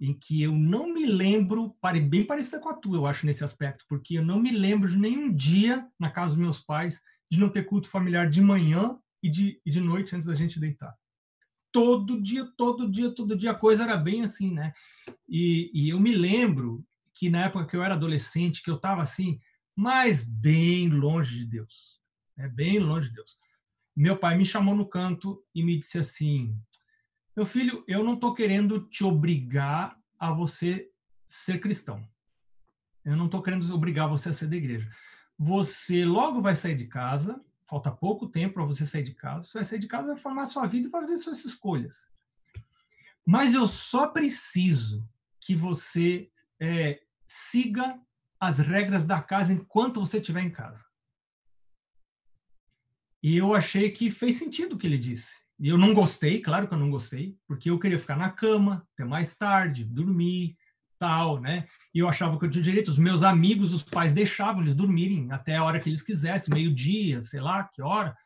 em 0.00 0.14
que 0.14 0.42
eu 0.42 0.52
não 0.52 0.92
me 0.92 1.04
lembro, 1.04 1.76
bem 2.08 2.24
parecida 2.24 2.60
com 2.60 2.68
a 2.68 2.74
tua, 2.74 2.96
eu 2.96 3.06
acho, 3.06 3.26
nesse 3.26 3.42
aspecto, 3.42 3.84
porque 3.88 4.18
eu 4.18 4.24
não 4.24 4.38
me 4.38 4.50
lembro 4.50 4.88
de 4.88 4.96
nenhum 4.96 5.32
dia 5.32 5.86
na 5.98 6.10
casa 6.10 6.34
dos 6.34 6.42
meus 6.42 6.60
pais 6.60 7.02
de 7.30 7.38
não 7.38 7.48
ter 7.48 7.64
culto 7.64 7.88
familiar 7.88 8.30
de 8.30 8.40
manhã 8.40 8.96
e 9.22 9.28
de, 9.28 9.60
e 9.66 9.70
de 9.70 9.80
noite 9.80 10.14
antes 10.14 10.26
da 10.26 10.34
gente 10.34 10.60
deitar. 10.60 10.94
Todo 11.72 12.20
dia, 12.20 12.46
todo 12.56 12.90
dia, 12.90 13.10
todo 13.10 13.36
dia, 13.36 13.50
a 13.50 13.54
coisa 13.54 13.84
era 13.84 13.96
bem 13.96 14.22
assim, 14.22 14.52
né? 14.52 14.72
E, 15.28 15.70
e 15.74 15.88
eu 15.90 16.00
me 16.00 16.12
lembro 16.12 16.84
que 17.12 17.28
na 17.28 17.44
época 17.44 17.66
que 17.66 17.76
eu 17.76 17.82
era 17.82 17.94
adolescente, 17.94 18.62
que 18.62 18.70
eu 18.70 18.76
estava 18.76 19.02
assim, 19.02 19.40
mas 19.76 20.22
bem 20.22 20.88
longe 20.88 21.36
de 21.38 21.44
Deus, 21.44 22.00
né? 22.36 22.48
bem 22.48 22.78
longe 22.78 23.08
de 23.08 23.16
Deus 23.16 23.36
meu 23.98 24.16
pai 24.16 24.38
me 24.38 24.44
chamou 24.44 24.76
no 24.76 24.86
canto 24.86 25.42
e 25.52 25.60
me 25.60 25.76
disse 25.76 25.98
assim: 25.98 26.56
Meu 27.38 27.46
filho, 27.46 27.84
eu 27.86 28.02
não 28.02 28.14
estou 28.14 28.34
querendo 28.34 28.80
te 28.88 29.04
obrigar 29.04 29.96
a 30.18 30.32
você 30.32 30.90
ser 31.24 31.60
cristão. 31.60 32.04
Eu 33.04 33.16
não 33.16 33.26
estou 33.26 33.40
querendo 33.40 33.72
obrigar 33.72 34.08
você 34.08 34.30
a 34.30 34.32
ser 34.32 34.48
da 34.48 34.56
igreja. 34.56 34.90
Você 35.38 36.04
logo 36.04 36.42
vai 36.42 36.56
sair 36.56 36.74
de 36.74 36.88
casa, 36.88 37.40
falta 37.64 37.92
pouco 37.92 38.26
tempo 38.26 38.54
para 38.54 38.64
você 38.64 38.84
sair 38.84 39.04
de 39.04 39.14
casa. 39.14 39.46
Você 39.46 39.56
vai 39.56 39.64
sair 39.64 39.78
de 39.78 39.86
casa, 39.86 40.08
vai 40.08 40.16
formar 40.16 40.46
sua 40.46 40.66
vida 40.66 40.88
e 40.88 40.90
fazer 40.90 41.16
suas 41.16 41.44
escolhas. 41.44 42.10
Mas 43.24 43.54
eu 43.54 43.68
só 43.68 44.08
preciso 44.08 45.08
que 45.40 45.54
você 45.54 46.28
é, 46.60 47.00
siga 47.24 48.02
as 48.40 48.58
regras 48.58 49.04
da 49.04 49.22
casa 49.22 49.52
enquanto 49.52 50.00
você 50.00 50.18
estiver 50.18 50.42
em 50.42 50.50
casa. 50.50 50.84
E 53.22 53.36
eu 53.36 53.54
achei 53.54 53.92
que 53.92 54.10
fez 54.10 54.38
sentido 54.38 54.72
o 54.74 54.76
que 54.76 54.88
ele 54.88 54.98
disse. 54.98 55.46
Eu 55.60 55.76
não 55.76 55.92
gostei, 55.92 56.40
claro 56.40 56.68
que 56.68 56.74
eu 56.74 56.78
não 56.78 56.90
gostei, 56.90 57.36
porque 57.46 57.70
eu 57.70 57.78
queria 57.78 57.98
ficar 57.98 58.16
na 58.16 58.30
cama 58.30 58.86
até 58.94 59.04
mais 59.04 59.36
tarde, 59.36 59.84
dormir, 59.84 60.56
tal, 60.98 61.40
né? 61.40 61.66
E 61.92 61.98
eu 61.98 62.08
achava 62.08 62.38
que 62.38 62.44
eu 62.44 62.50
tinha 62.50 62.62
direito. 62.62 62.88
Os 62.88 62.98
meus 62.98 63.22
amigos, 63.22 63.72
os 63.72 63.82
pais 63.82 64.12
deixavam 64.12 64.62
eles 64.62 64.74
dormirem 64.74 65.30
até 65.32 65.56
a 65.56 65.64
hora 65.64 65.80
que 65.80 65.88
eles 65.88 66.02
quisessem, 66.02 66.54
meio-dia, 66.54 67.22
sei 67.22 67.40
lá, 67.40 67.64
que 67.64 67.82
hora. 67.82 68.16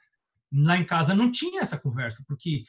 Lá 0.52 0.76
em 0.76 0.84
casa 0.84 1.14
não 1.14 1.30
tinha 1.30 1.62
essa 1.62 1.78
conversa, 1.78 2.22
porque 2.26 2.64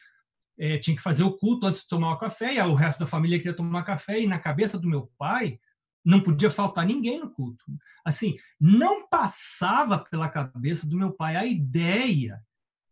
é, 0.58 0.78
tinha 0.78 0.96
que 0.96 1.02
fazer 1.02 1.24
o 1.24 1.36
culto 1.36 1.68
antes 1.68 1.82
de 1.82 1.88
tomar 1.88 2.14
o 2.14 2.18
café, 2.18 2.56
e 2.56 2.62
o 2.62 2.74
resto 2.74 3.00
da 3.00 3.08
família 3.08 3.38
queria 3.38 3.56
tomar 3.56 3.84
café, 3.84 4.22
e 4.22 4.28
na 4.28 4.40
cabeça 4.40 4.80
do 4.80 4.88
meu 4.88 5.12
pai, 5.18 5.60
não 6.06 6.22
podia 6.22 6.52
faltar 6.52 6.86
ninguém 6.86 7.20
no 7.20 7.30
culto. 7.30 7.64
Assim, 8.06 8.38
não 8.60 9.08
passava 9.08 9.98
pela 9.98 10.30
cabeça 10.30 10.88
do 10.88 10.98
meu 10.98 11.12
pai 11.12 11.36
a 11.36 11.46
ideia 11.46 12.42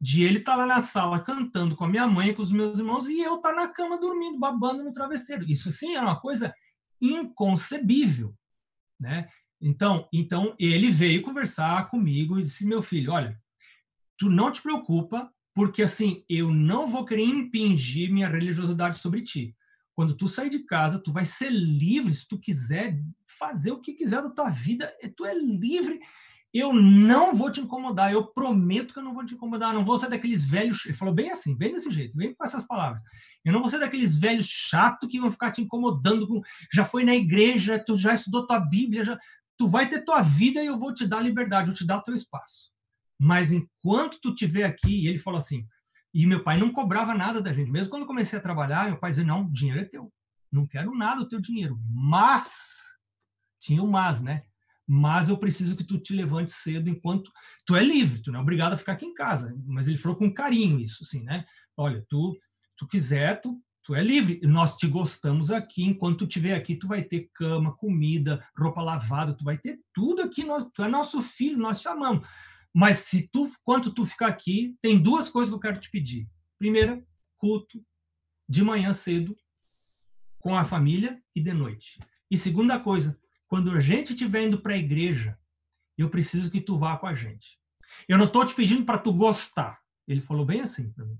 de 0.01 0.23
ele 0.23 0.39
estar 0.39 0.53
tá 0.53 0.57
lá 0.57 0.65
na 0.65 0.81
sala 0.81 1.19
cantando 1.19 1.75
com 1.75 1.85
a 1.85 1.87
minha 1.87 2.07
mãe, 2.07 2.33
com 2.33 2.41
os 2.41 2.51
meus 2.51 2.79
irmãos, 2.79 3.07
e 3.07 3.21
eu 3.21 3.35
estar 3.35 3.53
tá 3.53 3.55
na 3.55 3.67
cama 3.67 3.99
dormindo, 3.99 4.39
babando 4.39 4.83
no 4.83 4.91
travesseiro. 4.91 5.45
Isso, 5.47 5.69
assim, 5.69 5.95
era 5.95 6.07
uma 6.07 6.19
coisa 6.19 6.51
inconcebível, 6.99 8.35
né? 8.99 9.29
Então, 9.61 10.07
então 10.11 10.55
ele 10.59 10.89
veio 10.89 11.21
conversar 11.21 11.87
comigo 11.89 12.39
e 12.39 12.43
disse: 12.43 12.65
"Meu 12.65 12.81
filho, 12.81 13.11
olha, 13.11 13.39
tu 14.17 14.27
não 14.27 14.51
te 14.51 14.59
preocupa, 14.59 15.31
porque 15.53 15.83
assim, 15.83 16.23
eu 16.27 16.51
não 16.51 16.87
vou 16.87 17.05
querer 17.05 17.23
impingir 17.23 18.11
minha 18.11 18.27
religiosidade 18.27 18.97
sobre 18.97 19.21
ti. 19.21 19.55
Quando 19.93 20.15
tu 20.15 20.27
sair 20.27 20.49
de 20.49 20.59
casa, 20.59 20.97
tu 20.97 21.11
vai 21.11 21.25
ser 21.25 21.51
livre 21.51 22.13
se 22.13 22.27
tu 22.27 22.39
quiser 22.39 22.99
fazer 23.27 23.71
o 23.71 23.79
que 23.79 23.93
quiser 23.93 24.21
da 24.21 24.29
tua 24.31 24.49
vida, 24.49 24.91
tu 25.15 25.25
é 25.25 25.33
livre 25.35 25.99
eu 26.53 26.73
não 26.73 27.33
vou 27.33 27.51
te 27.51 27.61
incomodar, 27.61 28.11
eu 28.11 28.27
prometo 28.27 28.93
que 28.93 28.99
eu 28.99 29.03
não 29.03 29.13
vou 29.13 29.25
te 29.25 29.33
incomodar, 29.33 29.73
não 29.73 29.85
vou 29.85 29.97
ser 29.97 30.09
daqueles 30.09 30.43
velhos. 30.43 30.85
Ele 30.85 30.93
falou 30.93 31.13
bem 31.13 31.31
assim, 31.31 31.55
bem 31.55 31.73
desse 31.73 31.89
jeito, 31.89 32.15
bem 32.15 32.33
com 32.33 32.43
essas 32.43 32.65
palavras. 32.67 33.01
Eu 33.43 33.53
não 33.53 33.61
vou 33.61 33.69
ser 33.69 33.79
daqueles 33.79 34.17
velhos 34.17 34.47
chato 34.47 35.07
que 35.07 35.19
vão 35.19 35.31
ficar 35.31 35.51
te 35.51 35.61
incomodando. 35.61 36.27
Com, 36.27 36.41
já 36.73 36.83
foi 36.83 37.03
na 37.03 37.15
igreja, 37.15 37.81
tu 37.83 37.97
já 37.97 38.13
estudou 38.13 38.45
tua 38.45 38.59
Bíblia, 38.59 39.03
já, 39.03 39.17
tu 39.57 39.67
vai 39.67 39.87
ter 39.87 40.03
tua 40.03 40.21
vida 40.21 40.61
e 40.61 40.67
eu 40.67 40.77
vou 40.77 40.93
te 40.93 41.07
dar 41.07 41.21
liberdade, 41.21 41.69
eu 41.69 41.75
te 41.75 41.85
dar 41.85 41.97
o 41.97 42.03
teu 42.03 42.13
espaço. 42.13 42.71
Mas 43.19 43.51
enquanto 43.51 44.19
tu 44.21 44.29
estiver 44.29 44.63
aqui, 44.63 45.07
ele 45.07 45.19
falou 45.19 45.37
assim, 45.37 45.65
e 46.13 46.25
meu 46.25 46.43
pai 46.43 46.57
não 46.57 46.73
cobrava 46.73 47.13
nada 47.13 47.41
da 47.41 47.53
gente. 47.53 47.71
Mesmo 47.71 47.89
quando 47.89 48.01
eu 48.01 48.07
comecei 48.07 48.37
a 48.37 48.41
trabalhar, 48.41 48.87
meu 48.87 48.99
pai 48.99 49.11
dizia: 49.11 49.25
não, 49.25 49.49
dinheiro 49.49 49.81
é 49.81 49.85
teu. 49.85 50.11
Não 50.51 50.67
quero 50.67 50.93
nada 50.93 51.21
do 51.21 51.29
teu 51.29 51.39
dinheiro. 51.39 51.79
Mas, 51.89 52.51
tinha 53.59 53.81
o 53.81 53.87
mas, 53.87 54.21
né? 54.21 54.43
Mas 54.93 55.29
eu 55.29 55.37
preciso 55.37 55.77
que 55.77 55.85
tu 55.85 55.97
te 55.97 56.13
levante 56.13 56.51
cedo 56.51 56.89
enquanto. 56.89 57.31
Tu 57.65 57.77
é 57.77 57.81
livre, 57.81 58.21
tu 58.21 58.29
não 58.29 58.41
é 58.41 58.41
obrigado 58.41 58.73
a 58.73 58.77
ficar 58.77 58.91
aqui 58.91 59.05
em 59.05 59.13
casa. 59.13 59.55
Mas 59.65 59.87
ele 59.87 59.97
falou 59.97 60.17
com 60.17 60.33
carinho 60.33 60.81
isso, 60.81 61.01
assim, 61.01 61.23
né? 61.23 61.45
Olha, 61.77 62.05
tu, 62.09 62.37
tu 62.75 62.85
quiser, 62.85 63.39
tu, 63.39 63.57
tu 63.85 63.95
é 63.95 64.03
livre. 64.03 64.41
Nós 64.43 64.75
te 64.75 64.87
gostamos 64.87 65.49
aqui. 65.49 65.85
Enquanto 65.85 66.17
tu 66.17 66.25
estiver 66.25 66.55
aqui, 66.55 66.75
tu 66.75 66.89
vai 66.89 67.01
ter 67.01 67.29
cama, 67.33 67.73
comida, 67.77 68.45
roupa 68.53 68.81
lavada, 68.81 69.33
tu 69.33 69.45
vai 69.45 69.57
ter 69.57 69.79
tudo 69.93 70.23
aqui. 70.23 70.43
Nós, 70.43 70.67
tu 70.73 70.83
é 70.83 70.89
nosso 70.89 71.21
filho, 71.21 71.57
nós 71.57 71.79
te 71.79 71.87
amamos. 71.87 72.27
Mas 72.73 72.97
se 72.97 73.29
tu, 73.29 73.49
quanto 73.63 73.93
tu 73.93 74.05
ficar 74.05 74.27
aqui, 74.27 74.75
tem 74.81 75.01
duas 75.01 75.29
coisas 75.29 75.49
que 75.49 75.55
eu 75.55 75.61
quero 75.61 75.79
te 75.79 75.89
pedir. 75.89 76.27
Primeira, 76.59 77.01
culto 77.37 77.81
de 78.45 78.61
manhã 78.61 78.91
cedo 78.91 79.37
com 80.37 80.53
a 80.53 80.65
família 80.65 81.17
e 81.33 81.39
de 81.39 81.53
noite. 81.53 81.97
E 82.29 82.37
segunda 82.37 82.77
coisa, 82.77 83.17
quando 83.51 83.69
a 83.71 83.81
gente 83.81 84.13
estiver 84.13 84.43
indo 84.43 84.61
para 84.61 84.75
a 84.75 84.77
igreja, 84.77 85.37
eu 85.97 86.09
preciso 86.09 86.49
que 86.49 86.61
tu 86.61 86.79
vá 86.79 86.95
com 86.95 87.05
a 87.05 87.13
gente. 87.13 87.59
Eu 88.07 88.17
não 88.17 88.23
estou 88.23 88.45
te 88.45 88.55
pedindo 88.55 88.85
para 88.85 88.97
tu 88.97 89.11
gostar. 89.11 89.77
Ele 90.07 90.21
falou 90.21 90.45
bem 90.45 90.61
assim 90.61 90.89
para 90.93 91.03
mim. 91.03 91.19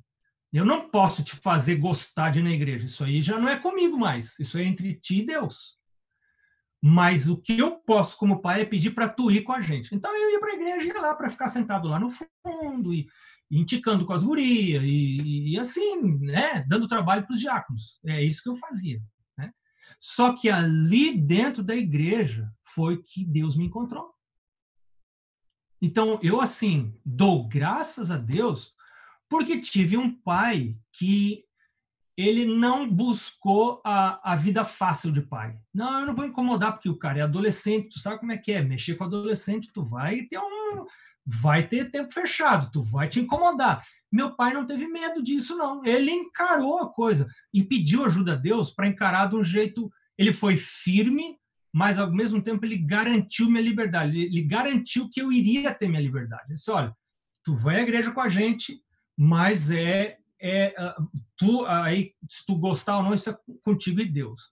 Eu 0.54 0.64
não 0.64 0.90
posso 0.90 1.26
te 1.26 1.36
fazer 1.36 1.76
gostar 1.76 2.30
de 2.30 2.40
ir 2.40 2.44
na 2.44 2.52
igreja. 2.52 2.86
Isso 2.86 3.04
aí 3.04 3.22
já 3.22 3.38
não 3.38 3.50
é 3.50 3.60
comigo 3.60 3.98
mais. 3.98 4.40
Isso 4.40 4.58
é 4.58 4.64
entre 4.64 4.96
ti 4.96 5.18
e 5.18 5.26
Deus. 5.26 5.78
Mas 6.82 7.28
o 7.28 7.36
que 7.36 7.60
eu 7.60 7.72
posso, 7.80 8.18
como 8.18 8.42
pai, 8.42 8.62
é 8.62 8.66
pedir 8.66 8.92
para 8.92 9.10
tu 9.10 9.30
ir 9.30 9.42
com 9.42 9.52
a 9.52 9.60
gente. 9.60 9.94
Então 9.94 10.16
eu 10.16 10.32
ia 10.32 10.40
para 10.40 10.52
a 10.52 10.56
igreja 10.56 10.88
ia 10.88 11.02
lá 11.02 11.14
para 11.14 11.30
ficar 11.30 11.50
sentado 11.50 11.90
lá 11.90 12.00
no 12.00 12.10
fundo 12.10 12.94
e, 12.94 13.10
e 13.52 13.60
indicando 13.60 14.06
com 14.06 14.14
as 14.14 14.24
gurias 14.24 14.82
e, 14.86 15.52
e, 15.52 15.60
assim, 15.60 16.02
né, 16.20 16.64
dando 16.66 16.88
trabalho 16.88 17.26
para 17.26 17.34
os 17.34 17.42
diáconos. 17.42 18.00
É 18.06 18.24
isso 18.24 18.42
que 18.42 18.50
eu 18.50 18.56
fazia. 18.56 19.02
Só 20.00 20.36
que 20.36 20.50
ali 20.50 21.18
dentro 21.18 21.64
da 21.64 21.76
igreja 21.76 22.52
foi 22.64 23.02
que 23.02 23.26
Deus 23.26 23.56
me 23.56 23.66
encontrou. 23.66 24.14
Então 25.82 26.20
eu 26.22 26.40
assim 26.40 26.94
dou 27.04 27.48
graças 27.48 28.12
a 28.12 28.18
Deus 28.18 28.74
porque 29.30 29.62
tive 29.62 29.98
um 29.98 30.14
pai 30.14 30.78
que 30.92 31.46
ele 32.18 32.46
não 32.46 32.88
buscou 32.90 33.82
a, 33.84 34.34
a 34.34 34.36
vida 34.36 34.64
fácil 34.64 35.12
de 35.12 35.22
pai. 35.22 35.58
Não, 35.74 36.02
eu 36.02 36.06
não 36.06 36.16
vou 36.16 36.26
incomodar 36.26 36.74
porque 36.74 36.90
o 36.90 36.98
cara 36.98 37.20
é 37.20 37.22
adolescente, 37.22 37.90
tu 37.90 38.00
sabe 38.00 38.20
como 38.20 38.32
é 38.32 38.38
que 38.38 38.52
é, 38.52 38.62
mexer 38.62 38.96
com 38.96 39.06
adolescente, 39.06 39.72
tu 39.74 39.84
vai 39.84 40.24
ter 40.24 40.38
um 40.38 40.86
vai 41.26 41.68
ter 41.68 41.90
tempo 41.92 42.12
fechado, 42.12 42.70
tu 42.72 42.82
vai 42.82 43.08
te 43.08 43.20
incomodar. 43.20 43.86
Meu 44.12 44.36
pai 44.36 44.54
não 44.54 44.66
teve 44.66 44.88
medo 44.88 45.24
disso 45.24 45.56
não. 45.56 45.86
Ele 45.86 46.12
encarou 46.12 46.80
a 46.80 46.92
coisa 46.92 47.28
e 47.54 47.64
pediu 47.64 48.04
ajuda 48.04 48.34
a 48.34 48.36
Deus 48.36 48.72
para 48.72 48.88
encarar 48.88 49.28
de 49.28 49.36
um 49.36 49.44
jeito, 49.44 49.92
ele 50.18 50.34
foi 50.34 50.58
firme, 50.58 51.38
mas 51.74 51.98
ao 51.98 52.12
mesmo 52.12 52.42
tempo 52.42 52.66
ele 52.66 52.78
garantiu 52.78 53.50
minha 53.50 53.64
liberdade. 53.64 54.20
Ele, 54.20 54.44
garantiu 54.44 55.10
que 55.10 55.22
eu 55.22 55.32
iria 55.32 55.74
ter 55.74 55.88
minha 55.88 56.02
liberdade. 56.02 56.44
Ele 56.48 56.56
disse, 56.56 56.70
olha, 56.70 56.96
tu 57.44 57.56
vai 57.56 57.78
à 57.78 57.82
igreja 57.82 58.12
com 58.12 58.22
a 58.22 58.30
gente, 58.30 58.82
mas 59.18 59.72
é 59.72 60.18
é 60.44 60.74
ah, 60.76 60.96
tu 61.38 61.66
aí 61.68 62.14
se 62.28 62.44
tu 62.48 62.56
gostar 62.56 62.98
ou 62.98 63.04
não 63.04 63.14
isso 63.14 63.30
é 63.30 63.38
contigo 63.64 64.02
e 64.02 64.06
Deus. 64.06 64.50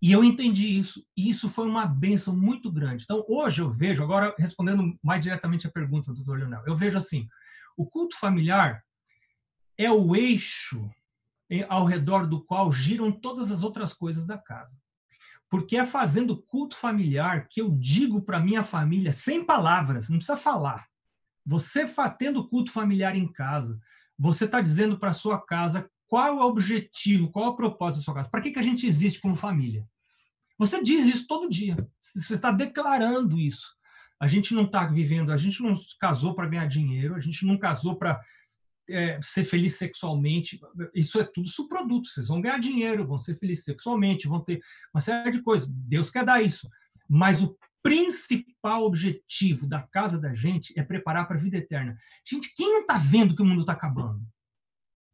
E 0.00 0.12
eu 0.12 0.22
entendi 0.22 0.78
isso, 0.78 1.04
e 1.16 1.28
isso 1.28 1.48
foi 1.48 1.66
uma 1.66 1.86
benção 1.86 2.36
muito 2.36 2.70
grande. 2.70 3.02
Então, 3.02 3.24
hoje 3.28 3.62
eu 3.62 3.70
vejo, 3.70 4.02
agora 4.02 4.34
respondendo 4.38 4.96
mais 5.02 5.22
diretamente 5.22 5.66
a 5.66 5.70
pergunta 5.70 6.12
do 6.12 6.22
Dr. 6.22 6.38
Leonel, 6.38 6.62
eu 6.66 6.76
vejo 6.76 6.98
assim: 6.98 7.26
o 7.76 7.86
culto 7.86 8.18
familiar 8.18 8.84
é 9.76 9.90
o 9.90 10.16
eixo 10.16 10.90
ao 11.68 11.84
redor 11.84 12.26
do 12.26 12.42
qual 12.42 12.72
giram 12.72 13.12
todas 13.12 13.52
as 13.52 13.62
outras 13.62 13.92
coisas 13.92 14.26
da 14.26 14.38
casa. 14.38 14.80
Porque 15.48 15.76
é 15.76 15.84
fazendo 15.84 16.42
culto 16.42 16.76
familiar 16.76 17.46
que 17.46 17.60
eu 17.60 17.70
digo 17.70 18.20
para 18.20 18.40
minha 18.40 18.62
família, 18.62 19.12
sem 19.12 19.44
palavras, 19.44 20.08
não 20.08 20.16
precisa 20.16 20.36
falar. 20.36 20.88
Você 21.44 21.86
tendo 22.18 22.48
culto 22.48 22.72
familiar 22.72 23.14
em 23.14 23.30
casa, 23.30 23.78
você 24.18 24.46
está 24.46 24.60
dizendo 24.60 24.98
para 24.98 25.12
sua 25.12 25.40
casa 25.40 25.88
qual 26.08 26.26
é 26.26 26.32
o 26.32 26.40
objetivo, 26.40 27.30
qual 27.30 27.46
é 27.46 27.48
o 27.48 27.56
propósito 27.56 28.00
da 28.00 28.04
sua 28.04 28.14
casa. 28.14 28.30
Para 28.30 28.40
que, 28.40 28.50
que 28.50 28.58
a 28.58 28.62
gente 28.62 28.86
existe 28.86 29.20
como 29.20 29.34
família? 29.34 29.86
Você 30.58 30.82
diz 30.82 31.04
isso 31.04 31.26
todo 31.26 31.50
dia. 31.50 31.76
Você 32.00 32.34
está 32.34 32.50
declarando 32.50 33.38
isso. 33.38 33.76
A 34.18 34.28
gente 34.28 34.54
não 34.54 34.64
está 34.64 34.86
vivendo, 34.86 35.32
a 35.32 35.36
gente 35.36 35.62
não 35.62 35.72
casou 36.00 36.34
para 36.34 36.48
ganhar 36.48 36.66
dinheiro, 36.66 37.14
a 37.14 37.20
gente 37.20 37.44
não 37.44 37.58
casou 37.58 37.96
para 37.96 38.20
é, 38.88 39.20
ser 39.22 39.44
feliz 39.44 39.76
sexualmente. 39.76 40.60
Isso 40.94 41.20
é 41.20 41.24
tudo 41.24 41.48
subproduto. 41.48 42.08
Vocês 42.08 42.28
vão 42.28 42.40
ganhar 42.40 42.58
dinheiro, 42.58 43.06
vão 43.06 43.18
ser 43.18 43.38
felizes 43.38 43.64
sexualmente, 43.64 44.28
vão 44.28 44.40
ter 44.40 44.60
uma 44.94 45.00
série 45.00 45.30
de 45.30 45.42
coisas. 45.42 45.68
Deus 45.68 46.10
quer 46.10 46.24
dar 46.24 46.42
isso. 46.42 46.68
Mas 47.08 47.42
o 47.42 47.56
principal 47.82 48.84
objetivo 48.84 49.66
da 49.66 49.80
casa 49.80 50.18
da 50.18 50.34
gente 50.34 50.76
é 50.78 50.82
preparar 50.82 51.28
para 51.28 51.36
a 51.36 51.40
vida 51.40 51.56
eterna. 51.56 51.96
Gente, 52.28 52.52
quem 52.54 52.72
não 52.72 52.80
está 52.80 52.98
vendo 52.98 53.34
que 53.34 53.42
o 53.42 53.44
mundo 53.44 53.60
está 53.60 53.74
acabando? 53.74 54.26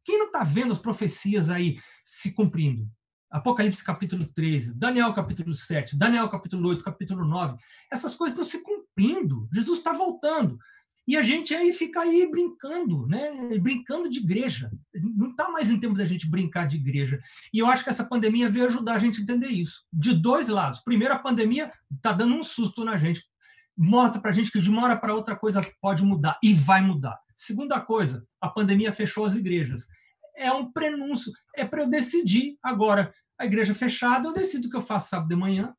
Quem 0.03 0.17
não 0.17 0.25
está 0.25 0.43
vendo 0.43 0.71
as 0.71 0.79
profecias 0.79 1.49
aí 1.49 1.79
se 2.03 2.31
cumprindo? 2.33 2.89
Apocalipse 3.29 3.83
capítulo 3.83 4.27
13, 4.27 4.75
Daniel 4.75 5.13
capítulo 5.13 5.55
7, 5.55 5.97
Daniel 5.97 6.29
capítulo 6.29 6.69
8, 6.69 6.83
capítulo 6.83 7.25
9. 7.25 7.57
Essas 7.91 8.15
coisas 8.15 8.37
estão 8.37 8.45
se 8.45 8.63
cumprindo. 8.63 8.82
Jesus 9.51 9.79
está 9.79 9.93
voltando. 9.93 10.57
E 11.05 11.17
a 11.17 11.21
gente 11.21 11.53
aí 11.53 11.73
fica 11.73 12.01
aí 12.01 12.29
brincando, 12.29 13.05
né? 13.07 13.29
Brincando 13.59 14.09
de 14.09 14.19
igreja. 14.19 14.71
Não 14.93 15.31
está 15.31 15.49
mais 15.49 15.69
em 15.69 15.79
tempo 15.79 15.95
da 15.95 16.05
gente 16.05 16.29
brincar 16.29 16.65
de 16.65 16.77
igreja. 16.77 17.19
E 17.53 17.59
eu 17.59 17.67
acho 17.67 17.83
que 17.83 17.89
essa 17.89 18.05
pandemia 18.05 18.49
veio 18.49 18.67
ajudar 18.67 18.93
a 18.95 18.99
gente 18.99 19.19
a 19.19 19.23
entender 19.23 19.49
isso. 19.49 19.83
De 19.91 20.13
dois 20.13 20.47
lados. 20.47 20.79
Primeiro, 20.79 21.13
a 21.13 21.19
pandemia 21.19 21.69
está 21.93 22.13
dando 22.13 22.35
um 22.35 22.43
susto 22.43 22.85
na 22.85 22.97
gente. 22.97 23.21
Mostra 23.75 24.21
para 24.21 24.31
a 24.31 24.33
gente 24.33 24.51
que 24.51 24.61
de 24.61 24.69
uma 24.69 24.83
hora 24.83 24.95
para 24.95 25.13
outra 25.13 25.35
coisa 25.35 25.61
pode 25.81 26.03
mudar 26.03 26.39
e 26.41 26.53
vai 26.53 26.81
mudar. 26.81 27.19
Segunda 27.35 27.81
coisa, 27.81 28.25
a 28.39 28.47
pandemia 28.47 28.93
fechou 28.93 29.25
as 29.25 29.35
igrejas. 29.35 29.87
É 30.37 30.51
um 30.53 30.71
prenúncio. 30.71 31.33
É 31.55 31.65
para 31.65 31.81
eu 31.81 31.89
decidir 31.89 32.57
agora. 32.63 33.13
A 33.37 33.45
igreja 33.45 33.73
fechada, 33.73 34.27
eu 34.27 34.33
decido 34.33 34.67
o 34.67 34.69
que 34.69 34.77
eu 34.77 34.81
faço 34.81 35.09
sábado 35.09 35.27
de 35.27 35.35
manhã. 35.35 35.75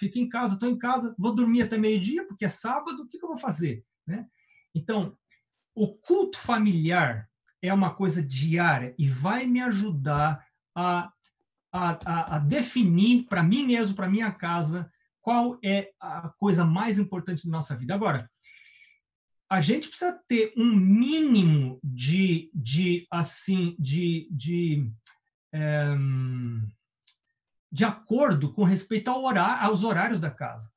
Fico 0.00 0.18
em 0.18 0.30
casa, 0.30 0.54
estou 0.54 0.70
em 0.70 0.78
casa, 0.78 1.14
vou 1.18 1.34
dormir 1.34 1.60
até 1.60 1.76
meio-dia, 1.76 2.26
porque 2.26 2.46
é 2.46 2.48
sábado, 2.48 3.02
o 3.02 3.06
que, 3.06 3.18
que 3.18 3.24
eu 3.24 3.28
vou 3.28 3.36
fazer? 3.36 3.84
Né? 4.06 4.26
Então, 4.74 5.14
o 5.74 5.94
culto 5.94 6.38
familiar 6.38 7.28
é 7.60 7.70
uma 7.72 7.94
coisa 7.94 8.22
diária 8.22 8.94
e 8.98 9.06
vai 9.10 9.46
me 9.46 9.60
ajudar 9.60 10.42
a, 10.74 11.12
a, 11.70 11.90
a, 11.90 12.36
a 12.36 12.38
definir 12.38 13.26
para 13.26 13.42
mim 13.42 13.62
mesmo, 13.62 13.94
para 13.94 14.08
minha 14.08 14.32
casa, 14.32 14.90
qual 15.20 15.58
é 15.62 15.90
a 16.00 16.30
coisa 16.30 16.64
mais 16.64 16.98
importante 16.98 17.44
da 17.44 17.52
nossa 17.52 17.76
vida. 17.76 17.94
Agora, 17.94 18.30
a 19.50 19.60
gente 19.60 19.86
precisa 19.86 20.18
ter 20.26 20.54
um 20.56 20.74
mínimo 20.74 21.78
de, 21.84 22.50
de 22.54 23.06
assim, 23.10 23.76
de, 23.78 24.26
de, 24.30 24.90
é, 25.52 25.94
de 27.70 27.84
acordo 27.84 28.52
com 28.52 28.64
respeito 28.64 29.10
ao 29.10 29.22
horário, 29.22 29.66
aos 29.66 29.84
horários 29.84 30.18
da 30.18 30.30
casa 30.30 30.70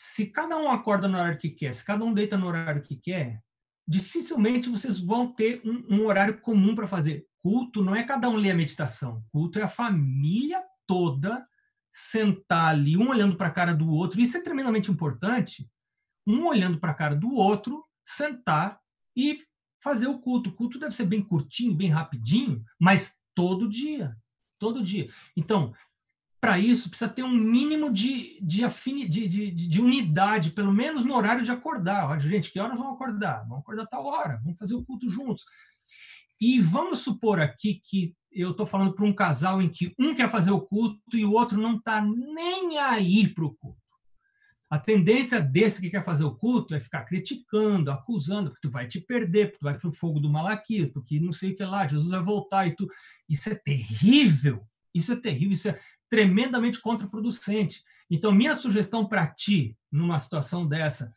se 0.00 0.26
cada 0.26 0.56
um 0.56 0.70
acorda 0.70 1.08
no 1.08 1.18
horário 1.18 1.40
que 1.40 1.50
quer, 1.50 1.74
se 1.74 1.84
cada 1.84 2.04
um 2.04 2.14
deita 2.14 2.38
no 2.38 2.46
horário 2.46 2.80
que 2.80 2.94
quer, 2.94 3.42
dificilmente 3.84 4.68
vocês 4.68 5.00
vão 5.00 5.26
ter 5.34 5.60
um, 5.64 5.96
um 5.96 6.06
horário 6.06 6.40
comum 6.40 6.72
para 6.72 6.86
fazer. 6.86 7.26
Culto 7.40 7.82
não 7.82 7.96
é 7.96 8.04
cada 8.04 8.28
um 8.28 8.36
ler 8.36 8.52
a 8.52 8.54
meditação. 8.54 9.24
Culto 9.32 9.58
é 9.58 9.62
a 9.62 9.68
família 9.68 10.62
toda 10.86 11.44
sentar 11.90 12.66
ali, 12.66 12.96
um 12.96 13.08
olhando 13.08 13.36
para 13.36 13.48
a 13.48 13.50
cara 13.50 13.74
do 13.74 13.90
outro. 13.90 14.20
Isso 14.20 14.36
é 14.36 14.40
tremendamente 14.40 14.88
importante. 14.88 15.68
Um 16.24 16.46
olhando 16.46 16.78
para 16.78 16.92
a 16.92 16.94
cara 16.94 17.16
do 17.16 17.32
outro, 17.32 17.84
sentar 18.04 18.78
e 19.16 19.40
fazer 19.82 20.06
o 20.06 20.20
culto. 20.20 20.50
O 20.50 20.54
culto 20.54 20.78
deve 20.78 20.94
ser 20.94 21.06
bem 21.06 21.20
curtinho, 21.20 21.74
bem 21.74 21.88
rapidinho, 21.88 22.62
mas 22.78 23.18
todo 23.34 23.68
dia. 23.68 24.16
Todo 24.58 24.82
dia. 24.82 25.08
Então, 25.36 25.72
para 26.40 26.58
isso 26.58 26.88
precisa 26.88 27.10
ter 27.10 27.22
um 27.22 27.34
mínimo 27.34 27.92
de, 27.92 28.38
de, 28.40 28.64
afini, 28.64 29.08
de, 29.08 29.26
de, 29.26 29.50
de, 29.50 29.80
unidade, 29.80 30.50
pelo 30.50 30.72
menos 30.72 31.04
no 31.04 31.14
horário 31.14 31.44
de 31.44 31.50
acordar. 31.50 32.20
Gente, 32.20 32.50
que 32.50 32.60
horas 32.60 32.78
vamos 32.78 32.94
acordar? 32.94 33.40
Vamos 33.48 33.60
acordar 33.60 33.86
tal 33.86 34.04
hora, 34.06 34.40
vamos 34.42 34.58
fazer 34.58 34.74
o 34.74 34.84
culto 34.84 35.08
juntos. 35.08 35.44
E 36.40 36.60
vamos 36.60 37.00
supor 37.00 37.40
aqui 37.40 37.80
que 37.82 38.14
eu 38.30 38.52
estou 38.52 38.66
falando 38.66 38.94
para 38.94 39.04
um 39.04 39.12
casal 39.12 39.60
em 39.60 39.68
que 39.68 39.92
um 39.98 40.14
quer 40.14 40.30
fazer 40.30 40.52
o 40.52 40.60
culto 40.60 41.16
e 41.16 41.24
o 41.24 41.32
outro 41.32 41.60
não 41.60 41.76
está 41.76 42.00
nem 42.00 42.78
aí 42.78 43.26
para 43.28 43.44
o 43.44 43.54
culto. 43.54 43.87
A 44.70 44.78
tendência 44.78 45.40
desse 45.40 45.80
que 45.80 45.88
quer 45.88 46.04
fazer 46.04 46.24
o 46.24 46.34
culto 46.34 46.74
é 46.74 46.80
ficar 46.80 47.04
criticando, 47.04 47.90
acusando, 47.90 48.50
porque 48.50 48.68
tu 48.68 48.70
vai 48.70 48.86
te 48.86 49.00
perder, 49.00 49.46
porque 49.46 49.58
tu 49.60 49.64
vai 49.64 49.78
para 49.78 49.88
o 49.88 49.92
fogo 49.92 50.20
do 50.20 50.28
Malaquias, 50.28 50.90
porque 50.92 51.18
não 51.18 51.32
sei 51.32 51.52
o 51.52 51.56
que 51.56 51.64
lá, 51.64 51.86
Jesus 51.86 52.10
vai 52.10 52.22
voltar 52.22 52.66
e 52.66 52.76
tu. 52.76 52.86
Isso 53.28 53.48
é 53.48 53.54
terrível. 53.54 54.66
Isso 54.94 55.12
é 55.12 55.16
terrível, 55.16 55.52
isso 55.52 55.68
é 55.68 55.80
tremendamente 56.08 56.80
contraproducente. 56.80 57.82
Então, 58.10 58.32
minha 58.32 58.56
sugestão 58.56 59.06
para 59.06 59.26
ti, 59.26 59.76
numa 59.90 60.18
situação 60.18 60.66
dessa, 60.66 61.12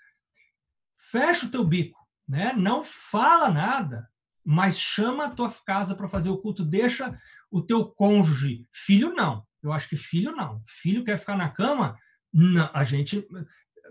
fecha 0.95 1.45
o 1.45 1.49
teu 1.49 1.65
bico, 1.65 1.99
né? 2.27 2.53
Não 2.53 2.83
fala 2.83 3.49
nada, 3.49 4.09
mas 4.43 4.77
chama 4.77 5.25
a 5.25 5.29
tua 5.29 5.51
casa 5.65 5.95
para 5.95 6.09
fazer 6.09 6.29
o 6.29 6.37
culto, 6.37 6.63
deixa 6.65 7.17
o 7.49 7.61
teu 7.61 7.85
cônjuge, 7.85 8.67
filho 8.71 9.13
não. 9.13 9.45
Eu 9.63 9.71
acho 9.71 9.87
que 9.87 9.95
filho 9.95 10.35
não. 10.35 10.61
Filho 10.65 11.03
quer 11.03 11.17
ficar 11.17 11.37
na 11.37 11.49
cama, 11.49 11.97
não, 12.33 12.69
a 12.73 12.83
gente 12.83 13.27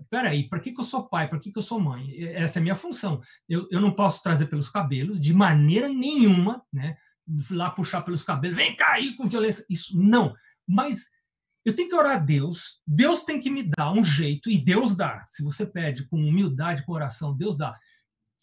peraí, 0.09 0.49
para 0.49 0.61
que, 0.61 0.73
que 0.73 0.81
eu 0.81 0.85
sou 0.85 1.09
pai? 1.09 1.29
Para 1.29 1.39
que, 1.39 1.53
que 1.53 1.59
eu 1.59 1.63
sou 1.63 1.81
mãe? 1.81 2.23
Essa 2.33 2.59
é 2.59 2.61
a 2.61 2.63
minha 2.63 2.77
função. 2.77 3.21
Eu, 3.49 3.69
eu 3.71 3.81
não 3.81 3.93
posso 3.93 4.23
trazer 4.23 4.47
pelos 4.47 4.69
cabelos, 4.69 5.21
de 5.21 5.35
maneira 5.35 5.89
nenhuma, 5.89 6.63
né? 6.73 6.97
Lá 7.51 7.71
puxar 7.71 8.03
pelos 8.03 8.23
cabelos, 8.23 8.57
vem 8.57 8.75
cair 8.75 9.15
com 9.17 9.27
violência. 9.27 9.65
Isso 9.69 10.01
não. 10.01 10.35
Mas 10.67 11.11
eu 11.65 11.75
tenho 11.75 11.89
que 11.89 11.95
orar 11.95 12.17
a 12.17 12.19
Deus, 12.19 12.81
Deus 12.87 13.25
tem 13.25 13.39
que 13.39 13.51
me 13.51 13.63
dar 13.63 13.93
um 13.93 14.03
jeito, 14.03 14.51
e 14.51 14.59
Deus 14.59 14.97
dá. 14.97 15.23
Se 15.27 15.43
você 15.43 15.67
pede 15.67 16.07
com 16.09 16.17
humildade, 16.17 16.85
com 16.85 16.93
oração, 16.93 17.37
Deus 17.37 17.57
dá. 17.57 17.79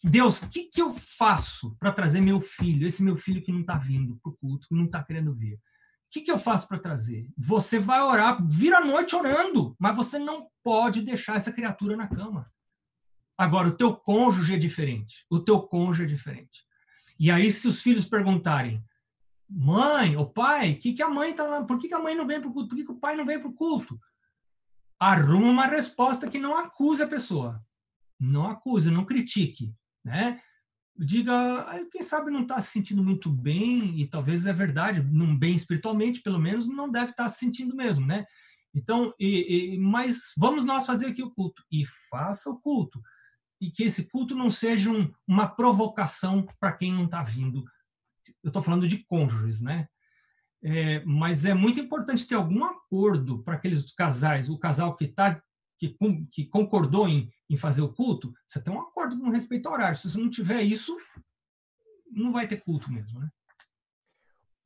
Deus, 0.02 0.40
o 0.40 0.48
que, 0.48 0.64
que 0.64 0.80
eu 0.80 0.94
faço 0.94 1.76
para 1.80 1.90
trazer 1.90 2.20
meu 2.20 2.40
filho, 2.40 2.86
esse 2.86 3.02
meu 3.02 3.16
filho 3.16 3.42
que 3.42 3.50
não 3.50 3.62
está 3.62 3.76
vindo 3.76 4.16
para 4.22 4.30
o 4.30 4.36
culto, 4.36 4.68
que 4.68 4.74
não 4.74 4.84
está 4.84 5.02
querendo 5.02 5.34
vir? 5.34 5.58
O 6.08 6.10
que, 6.10 6.22
que 6.22 6.32
eu 6.32 6.38
faço 6.38 6.66
para 6.66 6.78
trazer? 6.78 7.28
Você 7.36 7.78
vai 7.78 8.00
orar, 8.00 8.38
vira 8.48 8.78
a 8.78 8.84
noite 8.84 9.14
orando, 9.14 9.76
mas 9.78 9.94
você 9.94 10.18
não 10.18 10.48
pode 10.64 11.02
deixar 11.02 11.36
essa 11.36 11.52
criatura 11.52 11.96
na 11.96 12.08
cama. 12.08 12.50
Agora, 13.36 13.68
o 13.68 13.76
teu 13.76 13.94
cônjuge 13.94 14.54
é 14.54 14.58
diferente. 14.58 15.26
O 15.28 15.38
teu 15.38 15.60
cônjuge 15.60 16.04
é 16.04 16.06
diferente. 16.06 16.64
E 17.20 17.30
aí, 17.30 17.52
se 17.52 17.68
os 17.68 17.82
filhos 17.82 18.06
perguntarem, 18.06 18.82
mãe 19.48 20.16
ou 20.16 20.26
pai, 20.26 20.74
que 20.74 20.94
que 20.94 21.02
a 21.02 21.10
mãe 21.10 21.34
tá 21.34 21.44
lá? 21.44 21.62
Por 21.62 21.78
que, 21.78 21.88
que 21.88 21.94
a 21.94 21.98
mãe 21.98 22.14
não 22.14 22.26
vem 22.26 22.40
para 22.40 22.48
o 22.48 22.52
culto? 22.54 22.68
Por 22.70 22.76
que, 22.76 22.84
que 22.84 22.92
o 22.92 22.98
pai 22.98 23.14
não 23.14 23.26
vem 23.26 23.38
para 23.38 23.48
o 23.48 23.54
culto? 23.54 24.00
Arruma 24.98 25.50
uma 25.50 25.66
resposta 25.66 26.28
que 26.28 26.38
não 26.38 26.56
acuse 26.56 27.02
a 27.02 27.08
pessoa. 27.08 27.62
Não 28.18 28.48
acuse, 28.48 28.90
não 28.90 29.04
critique, 29.04 29.74
né? 30.02 30.40
Diga, 30.98 31.86
quem 31.92 32.02
sabe 32.02 32.30
não 32.30 32.42
está 32.42 32.60
se 32.60 32.72
sentindo 32.72 33.04
muito 33.04 33.30
bem, 33.30 34.00
e 34.00 34.06
talvez 34.06 34.46
é 34.46 34.52
verdade, 34.52 35.02
não 35.02 35.36
bem 35.36 35.54
espiritualmente, 35.54 36.20
pelo 36.20 36.38
menos, 36.38 36.66
não 36.66 36.90
deve 36.90 37.12
estar 37.12 37.24
tá 37.24 37.28
se 37.28 37.38
sentindo 37.38 37.76
mesmo, 37.76 38.04
né? 38.04 38.26
Então, 38.74 39.14
e, 39.18 39.74
e, 39.74 39.78
mas 39.78 40.32
vamos 40.36 40.64
nós 40.64 40.84
fazer 40.84 41.06
aqui 41.06 41.22
o 41.22 41.30
culto. 41.30 41.62
E 41.70 41.84
faça 42.10 42.50
o 42.50 42.58
culto. 42.58 43.00
E 43.60 43.70
que 43.70 43.84
esse 43.84 44.08
culto 44.10 44.34
não 44.34 44.50
seja 44.50 44.90
um, 44.90 45.10
uma 45.26 45.46
provocação 45.46 46.46
para 46.60 46.72
quem 46.72 46.92
não 46.92 47.04
está 47.04 47.22
vindo 47.22 47.64
eu 48.42 48.48
estou 48.48 48.62
falando 48.62 48.86
de 48.88 48.98
cônjuges, 49.04 49.60
né? 49.60 49.88
É, 50.62 51.04
mas 51.04 51.44
é 51.44 51.54
muito 51.54 51.80
importante 51.80 52.26
ter 52.26 52.34
algum 52.34 52.64
acordo 52.64 53.42
para 53.42 53.54
aqueles 53.54 53.92
casais, 53.92 54.50
o 54.50 54.58
casal 54.58 54.96
que 54.96 55.04
está 55.04 55.40
que, 55.78 55.96
que, 56.30 56.44
concordou 56.46 57.08
em, 57.08 57.30
em, 57.48 57.56
fazer 57.56 57.82
o 57.82 57.92
culto, 57.92 58.34
você 58.46 58.60
tem 58.60 58.74
um 58.74 58.80
acordo 58.80 59.18
com 59.18 59.30
respeito 59.30 59.66
ao 59.66 59.74
horário. 59.74 59.96
Se 59.96 60.10
você 60.10 60.18
não 60.18 60.28
tiver 60.28 60.62
isso, 60.62 60.96
não 62.10 62.32
vai 62.32 62.48
ter 62.48 62.56
culto 62.58 62.90
mesmo, 62.90 63.20
né? 63.20 63.28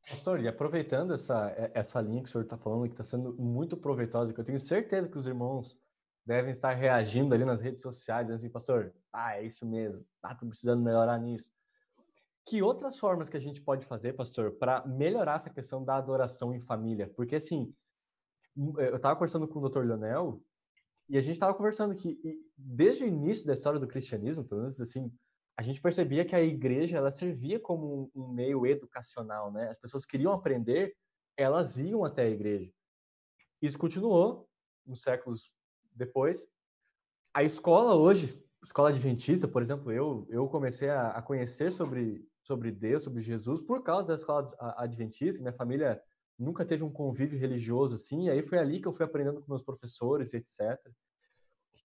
Pastor, 0.08 0.40
e 0.40 0.48
aproveitando 0.48 1.14
essa, 1.14 1.54
essa 1.74 2.00
linha 2.00 2.22
que 2.22 2.28
o 2.28 2.32
senhor 2.32 2.44
está 2.44 2.58
falando, 2.58 2.86
que 2.86 2.94
está 2.94 3.04
sendo 3.04 3.34
muito 3.34 3.76
proveitosa, 3.76 4.32
que 4.32 4.40
eu 4.40 4.44
tenho 4.44 4.58
certeza 4.58 5.08
que 5.08 5.16
os 5.16 5.26
irmãos 5.26 5.78
devem 6.26 6.50
estar 6.50 6.72
reagindo 6.72 7.34
ali 7.34 7.44
nas 7.44 7.60
redes 7.60 7.82
sociais, 7.82 8.30
assim, 8.30 8.48
pastor, 8.48 8.92
ah, 9.12 9.36
é 9.36 9.44
isso 9.44 9.66
mesmo, 9.66 10.04
ah, 10.22 10.34
tô 10.34 10.46
precisando 10.46 10.82
melhorar 10.82 11.18
nisso. 11.18 11.52
Que 12.44 12.62
outras 12.62 12.98
formas 12.98 13.28
que 13.28 13.36
a 13.36 13.40
gente 13.40 13.62
pode 13.62 13.84
fazer, 13.84 14.14
pastor, 14.14 14.52
para 14.52 14.84
melhorar 14.86 15.36
essa 15.36 15.50
questão 15.50 15.84
da 15.84 15.96
adoração 15.96 16.52
em 16.52 16.60
família? 16.60 17.08
Porque, 17.14 17.36
assim, 17.36 17.72
eu 18.56 18.96
estava 18.96 19.14
conversando 19.14 19.46
com 19.46 19.60
o 19.60 19.68
Dr. 19.68 19.84
Leonel 19.84 20.42
e 21.12 21.18
a 21.18 21.20
gente 21.20 21.34
estava 21.34 21.52
conversando 21.52 21.94
que, 21.94 22.18
desde 22.56 23.04
o 23.04 23.06
início 23.06 23.46
da 23.46 23.52
história 23.52 23.78
do 23.78 23.86
cristianismo, 23.86 24.42
pelo 24.42 24.62
menos 24.62 24.80
assim, 24.80 25.12
a 25.58 25.62
gente 25.62 25.78
percebia 25.78 26.24
que 26.24 26.34
a 26.34 26.40
igreja 26.40 26.96
ela 26.96 27.10
servia 27.10 27.60
como 27.60 28.10
um, 28.14 28.28
meio 28.28 28.64
educacional, 28.66 29.52
né? 29.52 29.68
As 29.68 29.76
pessoas 29.76 30.06
queriam 30.06 30.32
aprender, 30.32 30.96
elas 31.36 31.76
iam 31.76 32.02
até 32.02 32.22
a 32.22 32.30
igreja. 32.30 32.72
Isso 33.60 33.78
continuou 33.78 34.48
uns 34.86 35.02
séculos 35.02 35.52
depois. 35.94 36.48
A 37.34 37.42
escola 37.42 37.94
hoje, 37.94 38.42
escola 38.64 38.88
adventista, 38.88 39.46
por 39.46 39.60
exemplo, 39.60 39.92
eu 39.92 40.26
eu 40.30 40.48
comecei 40.48 40.88
a, 40.88 41.08
a 41.10 41.20
conhecer 41.20 41.74
sobre 41.74 42.26
sobre 42.42 42.70
Deus, 42.70 43.02
sobre 43.02 43.20
Jesus, 43.20 43.60
por 43.60 43.82
causa 43.82 44.08
da 44.08 44.14
escola 44.14 44.46
adventista. 44.78 45.42
Minha 45.42 45.52
família 45.52 46.02
nunca 46.38 46.64
teve 46.64 46.82
um 46.82 46.90
convívio 46.90 47.38
religioso 47.38 47.94
assim, 47.94 48.26
e 48.26 48.30
aí 48.30 48.42
foi 48.42 48.58
ali 48.58 48.80
que 48.80 48.88
eu 48.88 48.92
fui 48.92 49.04
aprendendo 49.04 49.40
com 49.40 49.50
meus 49.50 49.62
professores, 49.62 50.34
etc. 50.34 50.78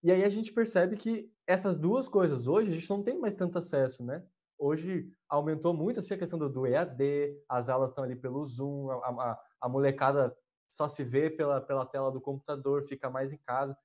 E 0.04 0.12
aí 0.12 0.24
a 0.24 0.30
gente 0.30 0.54
percebe 0.54 0.95
que 0.95 1.32
essas 1.45 1.78
duas 1.78 2.08
coisas 2.08 2.48
hoje 2.48 2.72
a 2.72 2.76
gente 2.76 2.89
não 2.89 3.04
tem 3.04 3.20
mais 3.20 3.34
tanto 3.34 3.58
acesso, 3.58 4.04
né? 4.04 4.24
Hoje 4.58 5.12
aumentou 5.30 5.74
muito 5.74 6.00
assim, 6.00 6.14
a 6.14 6.18
questão 6.18 6.39
do, 6.39 6.50
do 6.50 6.66
EAD, 6.66 7.38
as 7.48 7.70
aulas 7.70 7.91
estão 7.91 8.04
ali 8.04 8.16
pelo 8.16 8.43
Zoom, 8.45 8.89
a, 8.91 8.95
a, 8.95 9.41
a 9.62 9.70
molecada 9.70 10.36
só 10.70 10.89
se 10.89 11.04
vê 11.04 11.30
pela, 11.30 11.62
pela 11.62 11.86
tela 11.86 12.12
do 12.12 12.22
computador, 12.22 12.88
fica 12.88 13.10
mais 13.10 13.32
em 13.32 13.38
casa. 13.38 13.78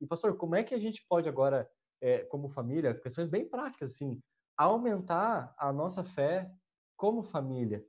E, 0.00 0.06
pastor, 0.06 0.36
como 0.36 0.54
é 0.54 0.62
que 0.62 0.74
a 0.74 0.78
gente 0.78 1.04
pode 1.08 1.28
agora, 1.28 1.68
é, 2.00 2.18
como 2.24 2.48
família, 2.48 2.94
questões 2.94 3.28
bem 3.28 3.48
práticas, 3.48 3.92
assim, 3.92 4.20
aumentar 4.56 5.54
a 5.58 5.72
nossa 5.72 6.04
fé 6.04 6.50
como 6.96 7.22
família? 7.22 7.84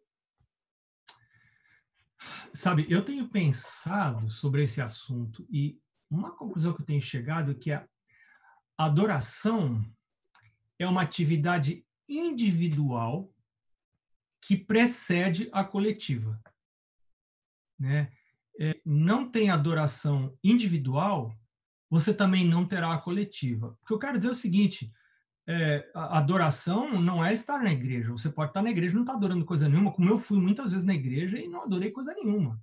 Sabe, 2.54 2.86
eu 2.90 3.04
tenho 3.04 3.30
pensado 3.30 4.30
sobre 4.30 4.64
esse 4.64 4.82
assunto 4.82 5.46
e 5.52 5.80
uma 6.10 6.32
conclusão 6.32 6.74
que 6.74 6.82
eu 6.82 6.86
tenho 6.86 7.02
chegado 7.02 7.52
é 7.52 7.56
que 7.56 7.72
a 7.72 7.88
adoração 8.78 9.84
é 10.80 10.88
uma 10.88 11.02
atividade 11.02 11.86
individual 12.08 13.32
que 14.42 14.58
precede 14.58 15.50
a 15.52 15.64
coletiva. 15.64 16.42
Né? 17.78 18.12
É, 18.60 18.80
não 18.86 19.30
tem 19.30 19.50
adoração 19.50 20.38
individual, 20.44 21.38
você 21.90 22.14
também 22.14 22.46
não 22.46 22.68
terá 22.68 22.94
a 22.94 23.02
coletiva. 23.02 23.78
O 23.82 23.86
que 23.86 23.94
eu 23.94 24.00
quero 24.00 24.18
dizer 24.18 24.30
é 24.30 24.32
o 24.32 24.36
seguinte: 24.36 24.92
é, 25.52 25.90
a 25.96 26.20
adoração 26.20 27.02
não 27.02 27.26
é 27.26 27.34
estar 27.34 27.58
na 27.64 27.72
igreja. 27.72 28.12
Você 28.12 28.30
pode 28.30 28.52
estar 28.52 28.62
na 28.62 28.70
igreja 28.70 28.94
e 28.94 28.96
não 28.96 29.02
estar 29.02 29.16
adorando 29.16 29.44
coisa 29.44 29.68
nenhuma, 29.68 29.92
como 29.92 30.08
eu 30.08 30.20
fui 30.20 30.40
muitas 30.40 30.72
vezes 30.72 30.86
na 30.86 30.94
igreja 30.94 31.40
e 31.40 31.48
não 31.48 31.64
adorei 31.64 31.90
coisa 31.90 32.14
nenhuma. 32.14 32.62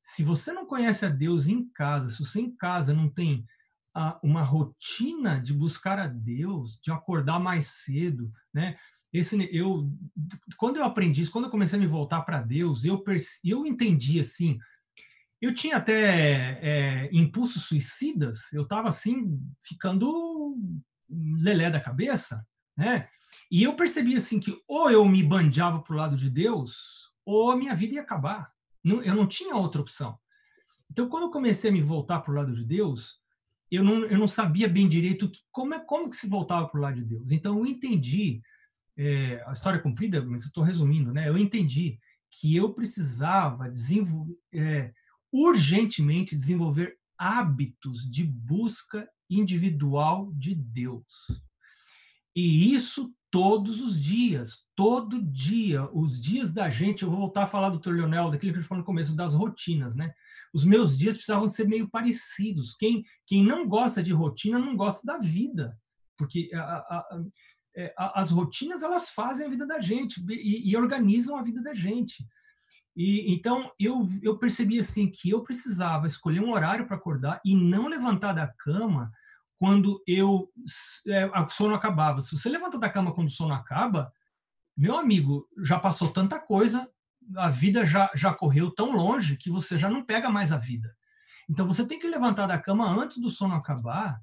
Se 0.00 0.22
você 0.22 0.52
não 0.52 0.64
conhece 0.64 1.04
a 1.04 1.08
Deus 1.08 1.48
em 1.48 1.68
casa, 1.70 2.08
se 2.08 2.24
você 2.24 2.40
em 2.40 2.54
casa 2.54 2.94
não 2.94 3.08
tem 3.08 3.44
a, 3.92 4.16
uma 4.22 4.42
rotina 4.42 5.40
de 5.40 5.52
buscar 5.52 5.98
a 5.98 6.06
Deus, 6.06 6.78
de 6.80 6.92
acordar 6.92 7.40
mais 7.40 7.66
cedo, 7.66 8.30
né? 8.54 8.76
Esse, 9.12 9.36
eu, 9.52 9.90
quando 10.56 10.76
eu 10.76 10.84
aprendi 10.84 11.22
isso, 11.22 11.32
quando 11.32 11.46
eu 11.46 11.50
comecei 11.50 11.76
a 11.76 11.82
me 11.82 11.88
voltar 11.88 12.20
para 12.20 12.40
Deus, 12.40 12.84
eu, 12.84 13.02
eu 13.44 13.66
entendi 13.66 14.20
assim. 14.20 14.56
Eu 15.42 15.52
tinha 15.52 15.78
até 15.78 16.60
é, 16.62 17.10
impulsos 17.12 17.64
suicidas, 17.64 18.52
eu 18.52 18.62
estava 18.62 18.88
assim, 18.88 19.36
ficando 19.64 20.56
lelé 21.10 21.70
da 21.70 21.80
cabeça, 21.80 22.46
né? 22.76 23.08
E 23.50 23.62
eu 23.62 23.74
percebi 23.74 24.16
assim 24.16 24.38
que 24.38 24.56
ou 24.68 24.90
eu 24.90 25.06
me 25.08 25.22
bandeava 25.22 25.82
para 25.82 25.92
o 25.92 25.96
lado 25.96 26.16
de 26.16 26.30
Deus, 26.30 27.10
ou 27.24 27.50
a 27.50 27.56
minha 27.56 27.74
vida 27.74 27.94
ia 27.94 28.02
acabar. 28.02 28.50
Eu 28.84 29.14
não 29.14 29.26
tinha 29.26 29.56
outra 29.56 29.80
opção. 29.80 30.18
Então, 30.90 31.08
quando 31.08 31.24
eu 31.24 31.30
comecei 31.30 31.70
a 31.70 31.72
me 31.72 31.82
voltar 31.82 32.20
para 32.20 32.32
o 32.32 32.34
lado 32.34 32.54
de 32.54 32.64
Deus, 32.64 33.20
eu 33.70 33.84
não, 33.84 34.04
eu 34.04 34.18
não 34.18 34.26
sabia 34.26 34.68
bem 34.68 34.88
direito 34.88 35.30
que, 35.30 35.40
como, 35.52 35.74
é, 35.74 35.78
como 35.78 36.10
que 36.10 36.16
se 36.16 36.28
voltava 36.28 36.66
para 36.68 36.78
o 36.78 36.82
lado 36.82 36.96
de 36.96 37.04
Deus. 37.04 37.30
Então, 37.30 37.58
eu 37.58 37.66
entendi, 37.66 38.42
é, 38.96 39.42
a 39.46 39.52
história 39.52 39.78
é 39.78 39.82
comprida, 39.82 40.24
mas 40.24 40.42
eu 40.42 40.48
estou 40.48 40.64
resumindo, 40.64 41.12
né? 41.12 41.28
Eu 41.28 41.38
entendi 41.38 41.98
que 42.30 42.56
eu 42.56 42.72
precisava 42.72 43.68
desenvolver, 43.68 44.36
é, 44.52 44.92
urgentemente 45.32 46.34
desenvolver 46.34 46.98
hábitos 47.16 48.10
de 48.10 48.24
busca 48.24 49.08
individual 49.30 50.32
de 50.34 50.54
Deus. 50.54 51.04
E 52.34 52.74
isso 52.74 53.14
todos 53.30 53.80
os 53.80 54.02
dias, 54.02 54.64
todo 54.74 55.22
dia, 55.22 55.88
os 55.92 56.20
dias 56.20 56.52
da 56.52 56.68
gente, 56.68 57.02
eu 57.02 57.10
vou 57.10 57.20
voltar 57.20 57.44
a 57.44 57.46
falar 57.46 57.70
do 57.70 57.78
Dr. 57.78 57.92
Leonel, 57.92 58.30
daquilo 58.30 58.52
que 58.52 58.58
eu 58.58 58.64
falei 58.64 58.80
no 58.80 58.86
começo, 58.86 59.14
das 59.14 59.32
rotinas, 59.32 59.94
né? 59.94 60.12
Os 60.52 60.64
meus 60.64 60.98
dias 60.98 61.14
precisavam 61.14 61.48
ser 61.48 61.68
meio 61.68 61.88
parecidos. 61.88 62.74
Quem, 62.74 63.04
quem 63.24 63.44
não 63.44 63.68
gosta 63.68 64.02
de 64.02 64.12
rotina 64.12 64.58
não 64.58 64.76
gosta 64.76 65.06
da 65.06 65.18
vida, 65.18 65.78
porque 66.18 66.50
a, 66.52 66.60
a, 66.60 67.22
é, 67.76 67.94
a, 67.96 68.20
as 68.20 68.32
rotinas 68.32 68.82
elas 68.82 69.10
fazem 69.10 69.46
a 69.46 69.50
vida 69.50 69.64
da 69.64 69.80
gente 69.80 70.20
e, 70.28 70.68
e 70.68 70.76
organizam 70.76 71.36
a 71.36 71.42
vida 71.42 71.62
da 71.62 71.72
gente. 71.72 72.26
E, 72.96 73.32
então 73.32 73.70
eu, 73.78 74.08
eu 74.22 74.36
percebi 74.38 74.80
assim 74.80 75.08
que 75.08 75.30
eu 75.30 75.42
precisava 75.42 76.08
escolher 76.08 76.40
um 76.40 76.50
horário 76.50 76.86
para 76.86 76.96
acordar 76.96 77.40
e 77.44 77.54
não 77.54 77.86
levantar 77.86 78.32
da 78.32 78.52
cama 78.58 79.12
quando 79.60 80.02
eu 80.06 80.50
é, 81.06 81.26
o 81.26 81.48
sono 81.50 81.74
acabava. 81.74 82.22
Se 82.22 82.34
você 82.34 82.48
levanta 82.48 82.78
da 82.78 82.88
cama 82.88 83.12
quando 83.12 83.28
o 83.28 83.30
sono 83.30 83.52
acaba, 83.52 84.10
meu 84.74 84.96
amigo, 84.96 85.46
já 85.62 85.78
passou 85.78 86.08
tanta 86.10 86.40
coisa, 86.40 86.90
a 87.36 87.50
vida 87.50 87.84
já, 87.84 88.10
já 88.14 88.32
correu 88.32 88.70
tão 88.70 88.92
longe 88.92 89.36
que 89.36 89.50
você 89.50 89.76
já 89.76 89.90
não 89.90 90.02
pega 90.02 90.30
mais 90.30 90.50
a 90.50 90.56
vida. 90.56 90.96
Então 91.46 91.66
você 91.66 91.86
tem 91.86 91.98
que 91.98 92.08
levantar 92.08 92.46
da 92.46 92.58
cama 92.58 92.88
antes 92.88 93.18
do 93.18 93.28
sono 93.28 93.54
acabar 93.54 94.18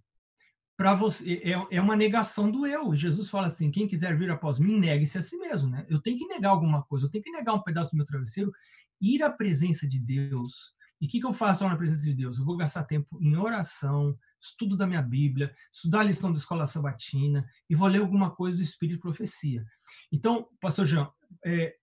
para 0.75 0.95
você 0.95 1.35
é, 1.43 1.77
é 1.77 1.79
uma 1.79 1.95
negação 1.95 2.49
do 2.49 2.65
eu. 2.65 2.95
Jesus 2.95 3.29
fala 3.29 3.45
assim: 3.45 3.69
quem 3.69 3.87
quiser 3.87 4.17
vir 4.17 4.31
após 4.31 4.57
mim, 4.57 4.79
negue-se 4.79 5.19
a 5.19 5.21
si 5.21 5.37
mesmo. 5.37 5.69
Né? 5.69 5.85
Eu 5.87 6.01
tenho 6.01 6.17
que 6.17 6.25
negar 6.25 6.49
alguma 6.49 6.81
coisa, 6.81 7.05
eu 7.05 7.11
tenho 7.11 7.23
que 7.23 7.31
negar 7.31 7.53
um 7.53 7.61
pedaço 7.61 7.91
do 7.91 7.97
meu 7.97 8.05
travesseiro, 8.07 8.51
ir 8.99 9.21
à 9.21 9.29
presença 9.29 9.87
de 9.87 9.99
Deus. 9.99 10.73
E 10.99 11.05
o 11.05 11.09
que, 11.09 11.19
que 11.19 11.27
eu 11.27 11.33
faço 11.33 11.63
na 11.63 11.77
presença 11.77 12.01
de 12.01 12.15
Deus? 12.15 12.39
Eu 12.39 12.45
vou 12.45 12.57
gastar 12.57 12.85
tempo 12.85 13.19
em 13.21 13.37
oração, 13.37 14.17
estudo 14.39 14.75
da 14.75 14.87
minha 14.87 15.01
Bíblia, 15.01 15.53
estudar 15.71 16.01
a 16.01 16.03
lição 16.03 16.31
da 16.31 16.37
escola 16.37 16.65
sabatina 16.65 17.47
e 17.69 17.75
vou 17.75 17.87
ler 17.87 17.99
alguma 17.99 18.31
coisa 18.31 18.57
do 18.57 18.63
Espírito 18.63 18.97
de 18.97 19.01
Profecia. 19.01 19.65
Então, 20.11 20.47
Pastor 20.59 20.85
João, 20.85 21.11
é, 21.45 21.75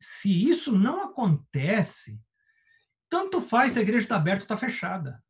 se 0.00 0.48
isso 0.48 0.78
não 0.78 1.04
acontece, 1.04 2.20
tanto 3.08 3.40
faz 3.40 3.72
se 3.72 3.78
a 3.78 3.82
igreja 3.82 4.02
está 4.02 4.16
aberta 4.16 4.42
ou 4.42 4.44
está 4.44 4.56
fechada. 4.56 5.22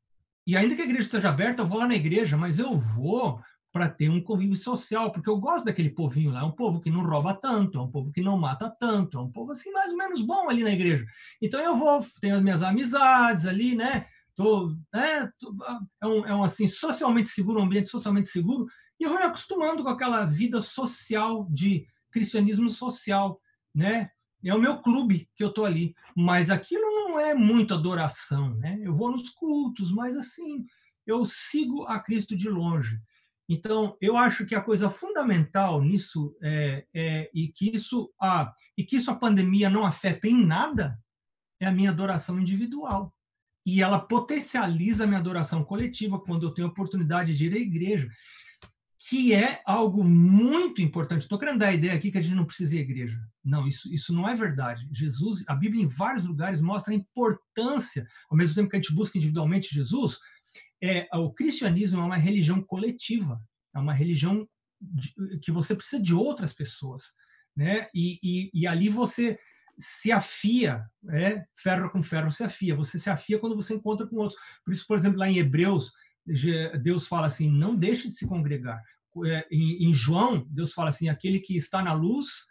E 0.46 0.56
ainda 0.56 0.74
que 0.74 0.82
a 0.82 0.84
igreja 0.84 1.02
esteja 1.02 1.28
aberta, 1.28 1.62
eu 1.62 1.66
vou 1.66 1.78
lá 1.78 1.86
na 1.86 1.94
igreja, 1.94 2.36
mas 2.36 2.58
eu 2.58 2.76
vou 2.78 3.40
para 3.70 3.88
ter 3.88 4.08
um 4.08 4.20
convívio 4.20 4.56
social, 4.56 5.12
porque 5.12 5.28
eu 5.28 5.38
gosto 5.38 5.66
daquele 5.66 5.90
povinho 5.90 6.30
lá, 6.30 6.40
é 6.40 6.44
um 6.44 6.50
povo 6.50 6.80
que 6.80 6.90
não 6.90 7.02
rouba 7.02 7.34
tanto, 7.34 7.78
é 7.78 7.82
um 7.82 7.90
povo 7.90 8.10
que 8.10 8.22
não 8.22 8.38
mata 8.38 8.68
tanto, 8.70 9.18
é 9.18 9.20
um 9.20 9.30
povo 9.30 9.52
assim 9.52 9.70
mais 9.72 9.90
ou 9.90 9.96
menos 9.96 10.22
bom 10.22 10.48
ali 10.48 10.62
na 10.62 10.72
igreja. 10.72 11.04
Então 11.40 11.60
eu 11.60 11.76
vou, 11.76 12.00
tenho 12.20 12.36
as 12.36 12.42
minhas 12.42 12.62
amizades 12.62 13.46
ali, 13.46 13.76
né? 13.76 14.06
Tô, 14.38 14.68
né? 14.94 15.28
Tô, 15.36 15.52
é, 16.00 16.06
um, 16.06 16.24
é 16.26 16.32
um 16.32 16.44
assim 16.44 16.68
socialmente 16.68 17.28
seguro, 17.28 17.58
um 17.58 17.64
ambiente 17.64 17.88
socialmente 17.88 18.28
seguro, 18.28 18.66
e 19.00 19.02
eu 19.02 19.10
vou 19.10 19.18
me 19.18 19.24
acostumando 19.24 19.82
com 19.82 19.88
aquela 19.88 20.24
vida 20.26 20.60
social 20.60 21.48
de 21.50 21.88
cristianismo 22.12 22.70
social, 22.70 23.40
né? 23.74 24.08
É 24.44 24.54
o 24.54 24.60
meu 24.60 24.80
clube 24.80 25.28
que 25.34 25.42
eu 25.42 25.52
tô 25.52 25.64
ali, 25.64 25.92
mas 26.16 26.50
aquilo 26.50 26.82
não 26.82 27.18
é 27.18 27.34
muito 27.34 27.74
adoração, 27.74 28.54
né? 28.54 28.78
Eu 28.80 28.94
vou 28.94 29.10
nos 29.10 29.28
cultos, 29.28 29.90
mas 29.90 30.16
assim, 30.16 30.64
eu 31.04 31.24
sigo 31.24 31.84
a 31.86 31.98
Cristo 31.98 32.36
de 32.36 32.48
longe. 32.48 32.96
Então, 33.48 33.96
eu 34.00 34.16
acho 34.16 34.46
que 34.46 34.54
a 34.54 34.62
coisa 34.62 34.88
fundamental 34.88 35.82
nisso 35.82 36.36
é, 36.40 36.86
é 36.94 37.30
e 37.34 37.48
que 37.48 37.74
isso 37.74 38.08
a 38.20 38.54
e 38.76 38.84
que 38.84 38.98
isso 38.98 39.10
a 39.10 39.16
pandemia 39.16 39.68
não 39.68 39.84
afeta 39.84 40.28
em 40.28 40.46
nada 40.46 40.96
é 41.58 41.66
a 41.66 41.72
minha 41.72 41.90
adoração 41.90 42.38
individual. 42.38 43.12
E 43.68 43.82
ela 43.82 43.98
potencializa 43.98 45.04
a 45.04 45.06
minha 45.06 45.18
adoração 45.18 45.62
coletiva 45.62 46.18
quando 46.18 46.46
eu 46.46 46.54
tenho 46.54 46.68
a 46.68 46.70
oportunidade 46.70 47.36
de 47.36 47.46
ir 47.48 47.52
à 47.52 47.58
igreja 47.58 48.08
que 49.08 49.34
é 49.34 49.60
algo 49.66 50.02
muito 50.02 50.80
importante. 50.82 51.22
Estou 51.22 51.38
querendo 51.38 51.58
dar 51.58 51.68
a 51.68 51.74
ideia 51.74 51.92
aqui 51.92 52.10
que 52.10 52.16
a 52.16 52.20
gente 52.20 52.34
não 52.34 52.46
precisa 52.46 52.76
ir 52.76 52.78
à 52.78 52.82
igreja. 52.82 53.20
Não, 53.44 53.68
isso, 53.68 53.92
isso 53.92 54.12
não 54.12 54.26
é 54.26 54.34
verdade. 54.34 54.88
Jesus, 54.90 55.44
a 55.46 55.54
Bíblia 55.54 55.82
em 55.82 55.88
vários 55.88 56.24
lugares 56.24 56.62
mostra 56.62 56.94
a 56.94 56.96
importância, 56.96 58.06
ao 58.30 58.36
mesmo 58.36 58.54
tempo 58.54 58.70
que 58.70 58.76
a 58.76 58.80
gente 58.80 58.94
busca 58.94 59.18
individualmente 59.18 59.74
Jesus, 59.74 60.18
é, 60.82 61.06
o 61.14 61.30
cristianismo 61.32 62.00
é 62.00 62.04
uma 62.04 62.16
religião 62.16 62.62
coletiva, 62.62 63.38
é 63.74 63.78
uma 63.78 63.92
religião 63.92 64.48
de, 64.80 65.12
que 65.42 65.52
você 65.52 65.74
precisa 65.74 66.02
de 66.02 66.14
outras 66.14 66.54
pessoas, 66.54 67.04
né? 67.54 67.88
E, 67.94 68.18
e, 68.22 68.50
e 68.52 68.66
ali 68.66 68.88
você 68.88 69.38
se 69.78 70.10
afia, 70.10 70.84
né? 71.02 71.44
ferro 71.56 71.90
com 71.90 72.02
ferro 72.02 72.30
se 72.30 72.42
afia. 72.42 72.74
Você 72.74 72.98
se 72.98 73.08
afia 73.08 73.38
quando 73.38 73.56
você 73.56 73.74
encontra 73.74 74.06
com 74.06 74.16
outros. 74.16 74.38
Por 74.64 74.72
isso, 74.72 74.86
por 74.86 74.98
exemplo, 74.98 75.18
lá 75.18 75.28
em 75.28 75.38
Hebreus 75.38 75.92
Deus 76.80 77.06
fala 77.06 77.26
assim: 77.26 77.50
não 77.50 77.74
deixe 77.74 78.08
de 78.08 78.14
se 78.14 78.26
congregar. 78.26 78.82
É, 79.26 79.46
em, 79.50 79.92
João, 79.92 80.46
Deus 80.50 80.72
fala 80.72 80.90
assim: 80.90 81.08
aquele 81.08 81.40
que 81.40 81.56
está 81.56 81.82
na 81.82 81.92
luz 81.92 82.46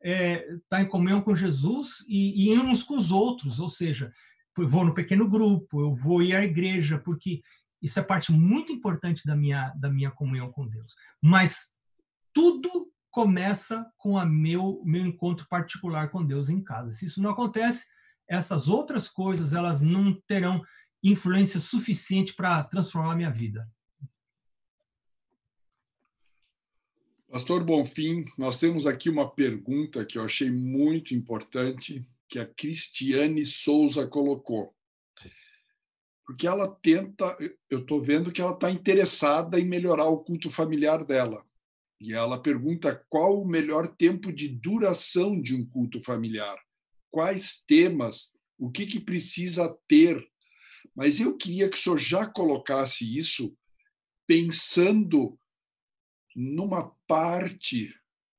está 0.00 0.80
é, 0.80 0.82
em 0.82 0.88
comunhão 0.88 1.22
com 1.22 1.34
Jesus 1.34 2.04
e, 2.08 2.50
e 2.50 2.58
uns 2.58 2.82
com 2.82 2.96
os 2.96 3.10
outros, 3.10 3.60
ou 3.60 3.68
seja, 3.68 4.12
eu 4.58 4.68
vou 4.68 4.84
no 4.84 4.94
pequeno 4.94 5.28
grupo, 5.28 5.80
eu 5.80 5.94
vou 5.94 6.22
ir 6.22 6.34
à 6.34 6.44
igreja, 6.44 6.98
porque 6.98 7.40
isso 7.80 7.98
é 7.98 8.02
parte 8.02 8.32
muito 8.32 8.72
importante 8.72 9.24
da 9.24 9.34
minha, 9.34 9.72
da 9.76 9.90
minha 9.90 10.10
comunhão 10.10 10.50
com 10.52 10.68
Deus. 10.68 10.94
Mas 11.20 11.76
tudo 12.32 12.90
começa 13.12 13.86
com 13.98 14.18
a 14.18 14.24
meu, 14.24 14.82
meu 14.84 15.06
encontro 15.06 15.46
particular 15.46 16.10
com 16.10 16.24
Deus 16.24 16.48
em 16.48 16.64
casa. 16.64 16.90
Se 16.92 17.04
isso 17.04 17.22
não 17.22 17.30
acontece, 17.30 17.84
essas 18.26 18.68
outras 18.68 19.06
coisas 19.06 19.52
elas 19.52 19.82
não 19.82 20.18
terão 20.26 20.62
influência 21.02 21.60
suficiente 21.60 22.34
para 22.34 22.64
transformar 22.64 23.12
a 23.12 23.16
minha 23.16 23.30
vida. 23.30 23.70
Pastor 27.30 27.62
Bonfim, 27.64 28.24
nós 28.36 28.58
temos 28.58 28.86
aqui 28.86 29.10
uma 29.10 29.30
pergunta 29.30 30.04
que 30.04 30.18
eu 30.18 30.22
achei 30.22 30.50
muito 30.50 31.14
importante, 31.14 32.06
que 32.28 32.38
a 32.38 32.46
Cristiane 32.46 33.44
Souza 33.44 34.06
colocou. 34.06 34.74
Porque 36.24 36.46
ela 36.46 36.68
tenta, 36.68 37.36
eu 37.68 37.80
estou 37.80 38.02
vendo 38.02 38.32
que 38.32 38.40
ela 38.40 38.52
está 38.52 38.70
interessada 38.70 39.60
em 39.60 39.64
melhorar 39.64 40.06
o 40.06 40.18
culto 40.18 40.50
familiar 40.50 41.04
dela. 41.04 41.44
E 42.02 42.12
ela 42.12 42.36
pergunta 42.36 42.96
qual 43.08 43.40
o 43.40 43.46
melhor 43.46 43.86
tempo 43.86 44.32
de 44.32 44.48
duração 44.48 45.40
de 45.40 45.54
um 45.54 45.64
culto 45.64 46.00
familiar, 46.00 46.58
quais 47.12 47.62
temas, 47.64 48.32
o 48.58 48.72
que, 48.72 48.86
que 48.86 48.98
precisa 48.98 49.72
ter? 49.86 50.20
Mas 50.96 51.20
eu 51.20 51.36
queria 51.36 51.68
que 51.68 51.76
o 51.76 51.80
senhor 51.80 51.98
já 51.98 52.26
colocasse 52.26 53.16
isso 53.16 53.56
pensando 54.26 55.38
numa 56.34 56.90
parte 57.06 57.94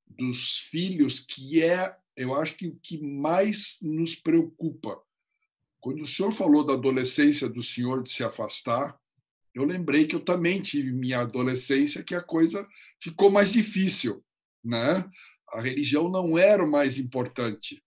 dos 0.06 0.58
filhos 0.58 1.18
que 1.18 1.62
é, 1.62 1.96
eu 2.18 2.34
acho 2.34 2.56
que 2.56 2.66
o 2.66 2.78
que 2.82 3.00
mais 3.00 3.78
nos 3.80 4.14
preocupa. 4.14 5.00
Quando 5.80 6.02
o 6.02 6.06
senhor 6.06 6.32
falou 6.32 6.66
da 6.66 6.74
adolescência 6.74 7.48
do 7.48 7.62
senhor 7.62 8.02
de 8.02 8.12
se 8.12 8.22
afastar, 8.22 9.00
eu 9.54 9.64
lembrei 9.64 10.06
que 10.06 10.16
eu 10.16 10.20
também 10.20 10.60
tive 10.60 10.92
minha 10.92 11.20
adolescência 11.20 12.02
que 12.02 12.14
a 12.14 12.22
coisa 12.22 12.66
ficou 13.00 13.30
mais 13.30 13.52
difícil, 13.52 14.24
né? 14.62 15.08
A 15.52 15.60
religião 15.60 16.08
não 16.08 16.36
era 16.36 16.64
o 16.64 16.70
mais 16.70 16.98
importante. 16.98 17.82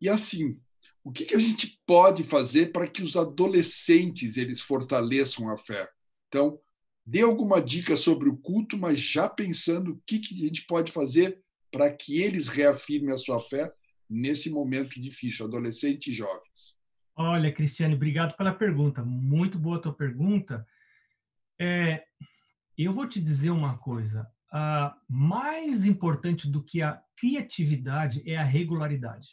E 0.00 0.08
assim, 0.08 0.60
o 1.02 1.10
que, 1.10 1.24
que 1.24 1.34
a 1.34 1.38
gente 1.38 1.80
pode 1.86 2.22
fazer 2.22 2.72
para 2.72 2.86
que 2.86 3.02
os 3.02 3.16
adolescentes 3.16 4.36
eles 4.36 4.60
fortaleçam 4.60 5.50
a 5.50 5.56
fé? 5.56 5.88
Então, 6.28 6.58
dê 7.06 7.22
alguma 7.22 7.60
dica 7.60 7.96
sobre 7.96 8.28
o 8.28 8.36
culto, 8.36 8.76
mas 8.76 9.00
já 9.00 9.28
pensando 9.28 9.92
o 9.92 10.02
que, 10.06 10.18
que 10.18 10.34
a 10.34 10.46
gente 10.46 10.66
pode 10.66 10.92
fazer 10.92 11.40
para 11.70 11.90
que 11.90 12.20
eles 12.20 12.48
reafirmem 12.48 13.14
a 13.14 13.18
sua 13.18 13.40
fé 13.40 13.72
nesse 14.08 14.50
momento 14.50 15.00
difícil, 15.00 15.46
adolescentes 15.46 16.12
e 16.12 16.16
jovens. 16.16 16.76
Olha, 17.16 17.52
Cristiane, 17.52 17.94
obrigado 17.94 18.36
pela 18.36 18.52
pergunta. 18.52 19.04
Muito 19.04 19.58
boa 19.58 19.76
a 19.76 19.80
tua 19.80 19.94
pergunta. 19.94 20.66
É, 21.60 22.04
eu 22.76 22.92
vou 22.92 23.08
te 23.08 23.20
dizer 23.20 23.50
uma 23.50 23.78
coisa. 23.78 24.28
A 24.52 24.96
mais 25.08 25.84
importante 25.84 26.48
do 26.48 26.62
que 26.62 26.82
a 26.82 27.00
criatividade 27.16 28.22
é 28.28 28.36
a 28.36 28.44
regularidade 28.44 29.28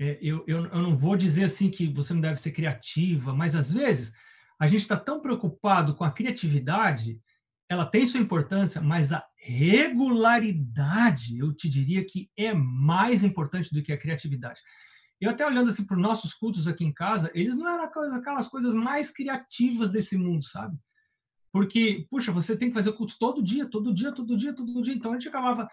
é, 0.00 0.18
eu, 0.22 0.44
eu, 0.46 0.64
eu 0.66 0.82
não 0.82 0.96
vou 0.96 1.16
dizer 1.16 1.44
assim 1.44 1.70
que 1.70 1.88
você 1.88 2.14
não 2.14 2.20
deve 2.20 2.38
ser 2.38 2.52
criativa, 2.52 3.34
mas 3.34 3.56
às 3.56 3.72
vezes 3.72 4.12
a 4.58 4.68
gente 4.68 4.82
está 4.82 4.96
tão 4.96 5.20
preocupado 5.20 5.94
com 5.94 6.04
a 6.04 6.10
criatividade, 6.10 7.20
ela 7.68 7.84
tem 7.84 8.06
sua 8.06 8.20
importância, 8.20 8.80
mas 8.80 9.12
a 9.12 9.24
regularidade, 9.36 11.38
eu 11.38 11.52
te 11.52 11.68
diria 11.68 12.04
que 12.04 12.30
é 12.36 12.54
mais 12.54 13.24
importante 13.24 13.74
do 13.74 13.82
que 13.82 13.92
a 13.92 13.98
criatividade. 13.98 14.60
Eu 15.20 15.30
até 15.30 15.44
olhando 15.44 15.68
assim 15.68 15.84
para 15.84 15.96
os 15.96 16.02
nossos 16.02 16.32
cultos 16.32 16.68
aqui 16.68 16.84
em 16.84 16.92
casa, 16.92 17.30
eles 17.34 17.56
não 17.56 17.68
eram 17.68 17.90
aquelas 18.14 18.46
coisas 18.46 18.72
mais 18.72 19.10
criativas 19.10 19.90
desse 19.90 20.16
mundo, 20.16 20.44
sabe? 20.44 20.78
Porque, 21.58 22.06
puxa, 22.08 22.30
você 22.30 22.56
tem 22.56 22.68
que 22.68 22.74
fazer 22.74 22.90
o 22.90 22.94
culto 22.94 23.16
todo 23.18 23.42
dia, 23.42 23.66
todo 23.66 23.92
dia, 23.92 24.12
todo 24.12 24.36
dia, 24.36 24.54
todo 24.54 24.80
dia. 24.80 24.94
Então 24.94 25.10
a 25.10 25.14
gente 25.14 25.28
acabava 25.28 25.68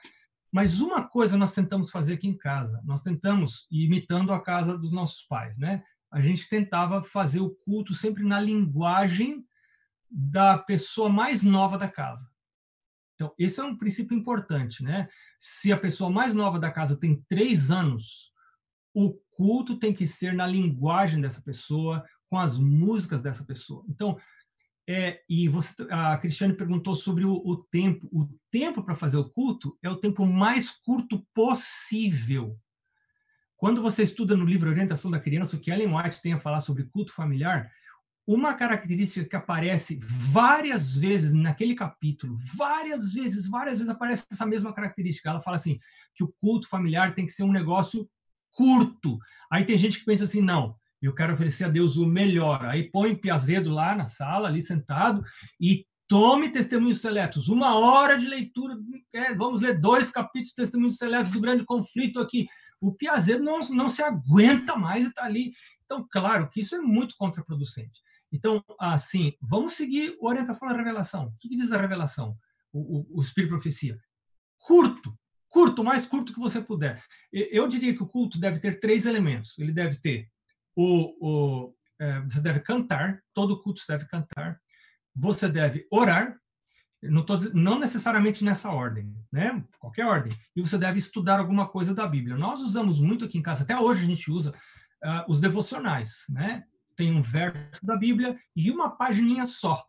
mas 0.52 0.80
uma 0.80 1.06
coisa 1.06 1.36
nós 1.36 1.54
tentamos 1.54 1.92
fazer 1.92 2.14
aqui 2.14 2.30
em 2.30 2.38
casa, 2.38 2.82
nós 2.86 3.02
tentamos, 3.02 3.68
imitando 3.70 4.32
a 4.32 4.42
casa 4.42 4.78
dos 4.78 4.90
nossos 4.90 5.22
pais, 5.24 5.58
né? 5.58 5.84
A 6.10 6.22
gente 6.22 6.48
tentava 6.48 7.04
fazer 7.04 7.42
o 7.42 7.50
culto 7.50 7.94
sempre 7.94 8.24
na 8.24 8.40
linguagem 8.40 9.46
da 10.10 10.58
pessoa 10.58 11.10
mais 11.10 11.44
nova 11.44 11.78
da 11.78 11.90
casa. 11.90 12.32
Então, 13.16 13.34
esse 13.38 13.60
é 13.60 13.66
um 13.66 13.76
princípio 13.76 14.18
importante, 14.18 14.82
né? 14.82 15.10
Se 15.42 15.74
a 15.74 15.78
pessoa 15.78 16.10
mais 16.10 16.34
nova 16.34 16.58
da 16.58 16.72
casa 16.72 16.98
tem 16.98 17.22
três 17.28 17.70
anos, 17.70 18.32
o 18.94 19.14
culto 19.32 19.78
tem 19.78 19.94
que 19.94 20.08
ser 20.08 20.34
na 20.34 20.48
linguagem 20.48 21.20
dessa 21.20 21.42
pessoa, 21.42 22.02
com 22.30 22.40
as 22.40 22.58
músicas 22.58 23.22
dessa 23.22 23.44
pessoa. 23.44 23.84
Então, 23.90 24.18
é, 24.88 25.22
e 25.28 25.50
você, 25.50 25.76
a 25.90 26.18
Cristiane 26.18 26.54
perguntou 26.54 26.94
sobre 26.96 27.26
o, 27.26 27.34
o 27.34 27.58
tempo. 27.58 28.08
O 28.12 28.30
tempo 28.52 28.84
para 28.84 28.96
fazer 28.96 29.18
o 29.18 29.30
culto 29.30 29.78
é 29.82 29.90
o 29.90 29.96
tempo 29.96 30.26
mais 30.26 30.72
curto 30.72 31.26
possível. 31.34 32.58
Quando 33.58 33.82
você 33.82 34.04
estuda 34.04 34.36
no 34.36 34.46
livro 34.46 34.70
Orientação 34.70 35.10
da 35.10 35.20
Criança, 35.20 35.56
o 35.56 35.60
que 35.60 35.72
Ellen 35.72 35.96
White 35.96 36.22
tem 36.22 36.34
a 36.34 36.40
falar 36.40 36.62
sobre 36.62 36.84
culto 36.84 37.14
familiar, 37.14 37.72
uma 38.28 38.54
característica 38.54 39.28
que 39.28 39.36
aparece 39.36 40.00
várias 40.02 40.96
vezes 40.96 41.34
naquele 41.34 41.74
capítulo, 41.74 42.36
várias 42.56 43.14
vezes, 43.14 43.48
várias 43.48 43.80
vezes 43.80 43.90
aparece 43.90 44.26
essa 44.32 44.46
mesma 44.46 44.74
característica. 44.74 45.30
Ela 45.30 45.42
fala 45.42 45.56
assim 45.56 45.80
que 46.14 46.24
o 46.24 46.34
culto 46.40 46.68
familiar 46.68 47.16
tem 47.16 47.26
que 47.26 47.32
ser 47.32 47.44
um 47.44 47.52
negócio 47.52 48.10
curto. 48.52 49.18
Aí 49.52 49.64
tem 49.64 49.78
gente 49.78 50.00
que 50.00 50.06
pensa 50.06 50.24
assim, 50.24 50.42
não, 50.42 50.76
eu 51.06 51.14
quero 51.14 51.34
oferecer 51.34 51.66
a 51.66 51.70
Deus 51.70 51.98
o 51.98 52.06
melhor. 52.06 52.66
Aí 52.66 52.90
põe 52.90 53.16
Piazedo 53.16 53.70
lá 53.70 53.96
na 53.96 54.06
sala, 54.06 54.48
ali 54.48 54.62
sentado, 54.62 55.24
e 55.60 55.86
tome 56.08 56.50
testemunhos 56.50 57.02
seletos. 57.02 57.48
Uma 57.48 57.78
hora 57.78 58.18
de 58.18 58.28
leitura, 58.28 58.76
é, 59.14 59.34
vamos 59.34 59.62
ler 59.62 59.80
dois 59.80 60.12
capítulos 60.12 60.50
de 60.50 60.56
testemunhos 60.56 60.98
seletos 60.98 61.32
do 61.32 61.40
grande 61.40 61.66
conflito 61.66 62.20
aqui. 62.20 62.48
O 62.80 62.94
Piazedo 62.94 63.44
não, 63.44 63.60
não 63.70 63.90
se 63.90 64.04
aguenta 64.04 64.76
mais 64.76 65.06
e 65.06 65.10
está 65.10 65.24
ali. 65.26 65.54
Então, 65.86 66.06
claro 66.12 66.50
que 66.50 66.62
isso 66.62 66.76
é 66.76 66.80
muito 66.80 67.16
contraproducente. 67.18 68.02
Então, 68.32 68.64
assim, 68.80 69.34
vamos 69.42 69.74
seguir 69.74 70.18
a 70.22 70.26
orientação 70.26 70.68
da 70.68 70.76
revelação. 70.76 71.28
O 71.28 71.34
que, 71.40 71.50
que 71.50 71.56
diz 71.56 71.72
a 71.72 71.80
revelação? 71.80 72.36
O, 72.72 73.00
o, 73.00 73.20
o 73.20 73.22
Espírito 73.22 73.52
Profecia. 73.52 73.98
Curto, 74.60 75.18
curto, 75.50 75.84
mais 75.84 76.06
curto 76.06 76.34
que 76.34 76.40
você 76.40 76.62
puder. 76.62 77.02
Eu 77.32 77.68
diria 77.68 77.96
que 77.96 78.04
o 78.04 78.08
culto 78.08 78.40
deve 78.40 78.60
ter 78.60 78.80
três 78.80 79.06
elementos. 79.06 79.58
Ele 79.58 79.72
deve 79.72 80.00
ter 80.02 80.28
o, 80.76 81.16
o 81.20 81.76
é, 82.00 82.20
você 82.22 82.42
deve 82.42 82.60
cantar, 82.60 83.22
todo 83.34 83.62
culto 83.62 83.80
você 83.80 83.94
deve 83.94 84.06
cantar. 84.06 84.60
Você 85.16 85.48
deve 85.48 85.88
orar, 85.90 86.38
não, 87.02 87.24
tô, 87.24 87.38
não 87.54 87.80
necessariamente 87.80 88.44
nessa 88.44 88.70
ordem, 88.70 89.16
né? 89.32 89.64
Qualquer 89.80 90.06
ordem. 90.06 90.34
E 90.56 90.62
você 90.62 90.78
deve 90.78 91.00
estudar 91.00 91.40
alguma 91.40 91.68
coisa 91.68 91.94
da 91.94 92.06
Bíblia. 92.06 92.36
Nós 92.36 92.60
usamos 92.60 93.00
muito 93.00 93.24
aqui 93.24 93.38
em 93.38 93.42
casa, 93.42 93.64
até 93.64 93.78
hoje 93.78 94.04
a 94.04 94.06
gente 94.06 94.30
usa 94.30 94.52
uh, 94.52 95.24
os 95.30 95.40
devocionais, 95.40 96.26
né? 96.30 96.64
tem 96.96 97.12
um 97.12 97.22
verso 97.22 97.86
da 97.86 97.96
Bíblia 97.96 98.40
e 98.56 98.72
uma 98.72 98.90
pagininha 98.90 99.46
só 99.46 99.86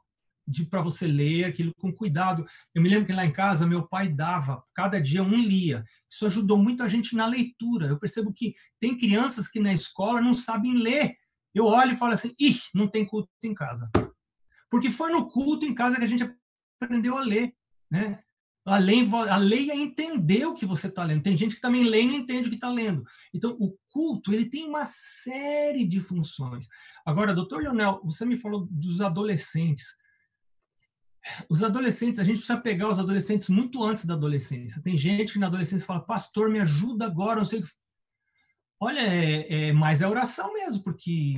para 0.70 0.82
você 0.82 1.06
ler 1.06 1.44
aquilo 1.44 1.72
com 1.76 1.92
cuidado. 1.92 2.46
Eu 2.74 2.82
me 2.82 2.88
lembro 2.88 3.06
que 3.06 3.12
lá 3.12 3.24
em 3.24 3.32
casa 3.32 3.66
meu 3.66 3.86
pai 3.86 4.08
dava, 4.08 4.62
cada 4.74 5.00
dia 5.00 5.22
um 5.22 5.36
lia. 5.36 5.84
Isso 6.10 6.26
ajudou 6.26 6.58
muito 6.58 6.82
a 6.82 6.88
gente 6.88 7.14
na 7.14 7.26
leitura. 7.26 7.86
Eu 7.86 7.98
percebo 7.98 8.32
que 8.32 8.54
tem 8.80 8.96
crianças 8.96 9.48
que 9.48 9.60
na 9.60 9.72
escola 9.72 10.20
não 10.20 10.34
sabem 10.34 10.74
ler. 10.74 11.14
Eu 11.54 11.64
olho 11.64 11.92
e 11.92 11.96
falo 11.96 12.12
assim: 12.12 12.34
ih, 12.40 12.58
não 12.74 12.88
tem 12.88 13.04
culto 13.04 13.28
em 13.42 13.54
casa. 13.54 13.90
Porque 14.70 14.90
foi 14.90 15.10
no 15.10 15.28
culto 15.28 15.64
em 15.64 15.74
casa 15.74 15.96
que 15.96 16.04
a 16.04 16.08
gente 16.08 16.30
aprendeu 16.80 17.16
a 17.16 17.20
ler. 17.20 17.54
Né? 17.90 18.20
A 18.66 18.78
lei, 18.78 19.08
a 19.30 19.36
lei 19.36 19.70
é 19.70 19.76
entender 19.76 20.44
o 20.44 20.54
que 20.54 20.66
você 20.66 20.88
está 20.88 21.04
lendo. 21.04 21.22
Tem 21.22 21.36
gente 21.36 21.54
que 21.54 21.60
também 21.60 21.84
lê 21.84 22.02
e 22.02 22.06
não 22.06 22.14
entende 22.14 22.48
o 22.48 22.50
que 22.50 22.56
está 22.56 22.68
lendo. 22.68 23.04
Então, 23.32 23.56
o 23.60 23.76
culto 23.88 24.34
ele 24.34 24.50
tem 24.50 24.66
uma 24.66 24.84
série 24.86 25.86
de 25.86 26.00
funções. 26.00 26.66
Agora, 27.06 27.32
doutor 27.32 27.62
Leonel, 27.62 28.00
você 28.04 28.24
me 28.24 28.36
falou 28.36 28.66
dos 28.68 29.00
adolescentes. 29.00 29.96
Os 31.48 31.62
adolescentes, 31.62 32.18
a 32.18 32.24
gente 32.24 32.38
precisa 32.38 32.60
pegar 32.60 32.88
os 32.88 32.98
adolescentes 32.98 33.48
muito 33.48 33.82
antes 33.82 34.04
da 34.04 34.14
adolescência. 34.14 34.82
Tem 34.82 34.96
gente 34.96 35.32
que 35.32 35.38
na 35.38 35.46
adolescência 35.46 35.86
fala, 35.86 36.00
pastor, 36.00 36.50
me 36.50 36.60
ajuda 36.60 37.06
agora, 37.06 37.36
não 37.36 37.44
sei 37.44 37.60
o 37.60 37.62
que. 37.62 37.68
Olha, 38.78 39.00
é, 39.00 39.68
é, 39.68 39.72
mas 39.72 40.02
é 40.02 40.06
oração 40.06 40.52
mesmo, 40.52 40.82
porque 40.82 41.34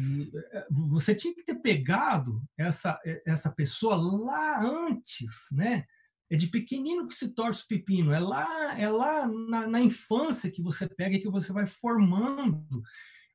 é, 0.53 0.67
você 0.71 1.15
tinha 1.15 1.33
que 1.33 1.45
ter 1.45 1.55
pegado 1.55 2.43
essa, 2.57 2.99
essa 3.25 3.53
pessoa 3.53 3.95
lá 3.97 4.61
antes, 4.61 5.49
né? 5.53 5.85
É 6.31 6.37
de 6.37 6.49
pequenino 6.49 7.07
que 7.07 7.15
se 7.15 7.35
torce 7.35 7.63
o 7.63 7.69
pepino. 7.69 8.13
É 8.13 8.19
lá, 8.19 8.79
é 8.79 8.91
lá 8.91 9.27
na, 9.27 9.67
na 9.67 9.81
infância 9.81 10.51
que 10.51 10.61
você 10.61 10.87
pega 10.87 11.17
e 11.17 11.21
que 11.21 11.31
você 11.31 11.53
vai 11.53 11.67
formando. 11.67 12.83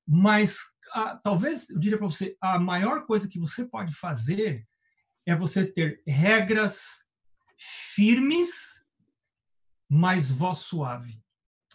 Mas 0.05 0.57
a, 0.91 1.15
talvez 1.15 1.69
eu 1.69 1.79
diria 1.79 1.97
para 1.97 2.07
você 2.07 2.35
a 2.41 2.59
maior 2.59 3.05
coisa 3.05 3.27
que 3.27 3.39
você 3.39 3.65
pode 3.65 3.95
fazer 3.95 4.67
é 5.25 5.35
você 5.35 5.65
ter 5.65 6.01
regras 6.05 7.07
firmes, 7.57 8.85
mas 9.89 10.29
voz 10.31 10.59
suave. 10.59 11.21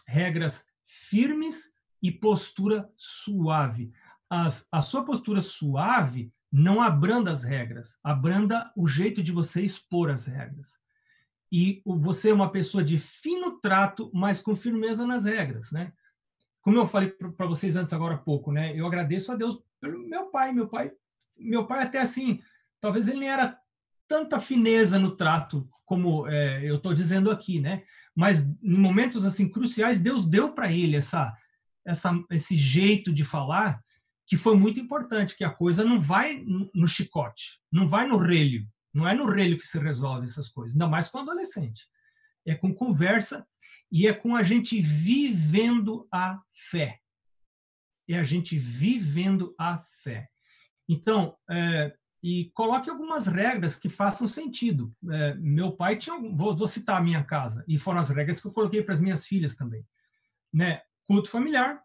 Regras 0.07 0.65
firmes 0.85 1.73
e 2.01 2.11
postura 2.11 2.91
suave. 2.95 3.91
As, 4.29 4.67
a 4.71 4.81
sua 4.81 5.03
postura 5.03 5.41
suave 5.41 6.31
não 6.51 6.81
abranda 6.81 7.31
as 7.31 7.43
regras, 7.43 7.97
abranda 8.03 8.71
o 8.75 8.87
jeito 8.87 9.21
de 9.21 9.31
você 9.31 9.61
expor 9.61 10.09
as 10.09 10.25
regras 10.25 10.79
e 11.51 11.81
você 11.85 12.29
é 12.29 12.33
uma 12.33 12.51
pessoa 12.51 12.83
de 12.83 12.97
fino 12.97 13.59
trato, 13.59 14.11
mas 14.13 14.41
com 14.41 14.55
firmeza 14.55 15.05
nas 15.05 15.25
regras, 15.25 15.71
né? 15.71 15.91
Como 16.61 16.77
eu 16.77 16.85
falei 16.85 17.09
para 17.09 17.47
vocês 17.47 17.75
antes 17.75 17.93
agora 17.93 18.15
há 18.15 18.17
pouco, 18.17 18.51
né? 18.51 18.77
Eu 18.77 18.85
agradeço 18.85 19.31
a 19.31 19.35
Deus 19.35 19.61
pelo 19.79 19.97
meu 20.07 20.27
pai, 20.27 20.51
meu 20.51 20.67
pai, 20.67 20.91
meu 21.37 21.65
pai 21.65 21.83
até 21.83 21.99
assim, 21.99 22.41
talvez 22.81 23.07
ele 23.07 23.19
nem 23.19 23.29
era 23.29 23.57
tanta 24.07 24.39
fineza 24.39 24.97
no 24.97 25.15
trato 25.15 25.69
como 25.85 26.27
é, 26.27 26.63
eu 26.63 26.75
estou 26.75 26.93
dizendo 26.93 27.31
aqui, 27.31 27.59
né? 27.59 27.83
Mas 28.15 28.47
em 28.61 28.77
momentos 28.77 29.25
assim 29.25 29.49
cruciais, 29.49 29.99
Deus 29.99 30.27
deu 30.27 30.53
para 30.53 30.71
ele 30.71 30.95
essa, 30.95 31.35
essa, 31.83 32.11
esse 32.29 32.55
jeito 32.55 33.11
de 33.11 33.23
falar 33.23 33.83
que 34.27 34.37
foi 34.37 34.55
muito 34.55 34.79
importante, 34.79 35.35
que 35.35 35.43
a 35.43 35.49
coisa 35.49 35.83
não 35.83 35.99
vai 35.99 36.45
no 36.45 36.87
chicote, 36.87 37.59
não 37.71 37.87
vai 37.87 38.05
no 38.05 38.17
relho, 38.17 38.67
não 38.93 39.07
é 39.07 39.15
no 39.15 39.25
relho 39.25 39.57
que 39.57 39.65
se 39.65 39.79
resolve 39.79 40.25
essas 40.25 40.47
coisas, 40.47 40.75
ainda 40.75 40.87
mais 40.87 41.09
com 41.09 41.17
adolescente. 41.17 41.87
É 42.45 42.53
com 42.53 42.71
conversa 42.71 43.47
e 43.91 44.07
é 44.07 44.13
com 44.13 44.35
a 44.35 44.43
gente 44.43 44.79
vivendo 44.79 46.07
a 46.11 46.39
fé. 46.53 46.99
É 48.07 48.19
a 48.19 48.23
gente 48.23 48.59
vivendo 48.59 49.55
a 49.57 49.83
fé. 50.03 50.29
Então, 50.87 51.35
é, 51.49 51.95
e 52.21 52.51
coloque 52.53 52.89
algumas 52.89 53.27
regras 53.27 53.75
que 53.75 53.87
façam 53.87 54.27
sentido. 54.27 54.93
É, 55.09 55.35
meu 55.35 55.71
pai 55.71 55.97
tinha, 55.97 56.19
vou, 56.19 56.55
vou, 56.55 56.67
citar 56.67 56.97
a 56.97 57.03
minha 57.03 57.23
casa, 57.23 57.63
e 57.67 57.77
foram 57.77 57.99
as 57.99 58.09
regras 58.09 58.41
que 58.41 58.47
eu 58.47 58.51
coloquei 58.51 58.83
para 58.83 58.93
as 58.93 58.99
minhas 58.99 59.25
filhas 59.25 59.55
também. 59.55 59.85
Né? 60.53 60.81
Culto 61.07 61.29
familiar, 61.29 61.81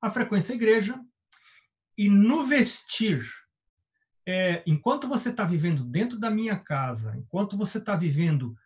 a 0.00 0.10
frequência 0.10 0.52
à 0.52 0.56
igreja, 0.56 0.98
e 1.98 2.08
no 2.08 2.44
vestir, 2.44 3.26
é, 4.26 4.62
enquanto 4.66 5.08
você 5.08 5.30
está 5.30 5.44
vivendo 5.44 5.84
dentro 5.84 6.18
da 6.18 6.30
minha 6.30 6.56
casa, 6.56 7.16
enquanto 7.16 7.56
você 7.56 7.78
está 7.78 7.96
vivendo 7.96 8.56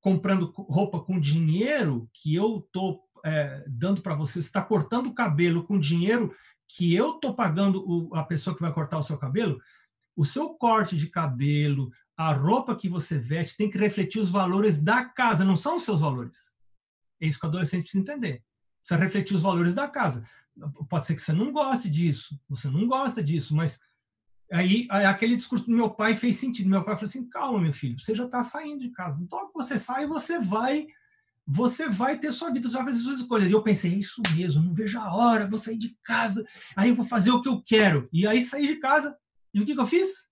comprando 0.00 0.52
roupa 0.56 1.00
com 1.00 1.18
dinheiro 1.18 2.08
que 2.12 2.34
eu 2.34 2.58
estou 2.58 3.02
é, 3.24 3.64
dando 3.66 4.00
para 4.00 4.14
você, 4.14 4.38
está 4.38 4.62
cortando 4.62 5.08
o 5.08 5.14
cabelo 5.14 5.64
com 5.64 5.78
dinheiro 5.78 6.34
que 6.68 6.94
eu 6.94 7.14
estou 7.14 7.34
pagando 7.34 7.82
o, 7.86 8.14
a 8.14 8.22
pessoa 8.22 8.54
que 8.54 8.62
vai 8.62 8.72
cortar 8.72 8.98
o 8.98 9.02
seu 9.02 9.16
cabelo, 9.16 9.58
o 10.18 10.24
seu 10.24 10.48
corte 10.50 10.96
de 10.96 11.06
cabelo, 11.06 11.92
a 12.16 12.32
roupa 12.32 12.74
que 12.74 12.88
você 12.88 13.16
veste 13.16 13.56
tem 13.56 13.70
que 13.70 13.78
refletir 13.78 14.20
os 14.20 14.32
valores 14.32 14.82
da 14.82 15.04
casa, 15.04 15.44
não 15.44 15.54
são 15.54 15.76
os 15.76 15.84
seus 15.84 16.00
valores. 16.00 16.52
É 17.20 17.28
isso 17.28 17.38
que 17.38 17.46
o 17.46 17.48
adolescente 17.48 17.82
precisa 17.82 18.02
entender. 18.02 18.42
Precisa 18.82 19.00
refletir 19.00 19.36
os 19.36 19.42
valores 19.42 19.74
da 19.74 19.86
casa. 19.86 20.26
Pode 20.88 21.06
ser 21.06 21.14
que 21.14 21.22
você 21.22 21.32
não 21.32 21.52
goste 21.52 21.88
disso, 21.88 22.36
você 22.48 22.68
não 22.68 22.88
gosta 22.88 23.22
disso, 23.22 23.54
mas 23.54 23.78
Aí, 24.50 24.88
aquele 24.90 25.36
discurso 25.36 25.66
do 25.66 25.76
meu 25.76 25.90
pai 25.90 26.14
fez 26.14 26.36
sentido. 26.36 26.70
Meu 26.70 26.82
pai 26.82 26.96
falou 26.96 27.06
assim: 27.06 27.28
calma, 27.28 27.60
meu 27.60 27.72
filho, 27.74 28.00
você 28.00 28.14
já 28.14 28.24
está 28.24 28.42
saindo 28.42 28.80
de 28.80 28.90
casa. 28.90 29.22
Então, 29.22 29.46
que 29.46 29.52
você 29.52 29.78
sai, 29.78 30.06
você 30.06 30.38
vai, 30.38 30.86
você 31.46 31.86
vai 31.86 32.18
ter 32.18 32.32
sua 32.32 32.50
vida, 32.50 32.66
você 32.66 32.76
vai 32.76 32.86
fazer 32.86 33.02
suas 33.02 33.20
escolhas. 33.20 33.50
E 33.50 33.52
eu 33.52 33.62
pensei: 33.62 33.92
é 33.92 33.96
isso 33.96 34.22
mesmo, 34.34 34.62
não 34.62 34.72
vejo 34.72 34.98
a 34.98 35.14
hora, 35.14 35.46
vou 35.46 35.58
sair 35.58 35.76
de 35.76 35.94
casa, 36.02 36.42
aí 36.74 36.88
eu 36.88 36.94
vou 36.94 37.04
fazer 37.04 37.30
o 37.30 37.42
que 37.42 37.48
eu 37.50 37.62
quero. 37.62 38.08
E 38.10 38.26
aí 38.26 38.42
saí 38.42 38.66
de 38.66 38.76
casa. 38.76 39.14
E 39.52 39.60
o 39.60 39.66
que, 39.66 39.74
que 39.74 39.80
eu 39.80 39.86
fiz? 39.86 40.28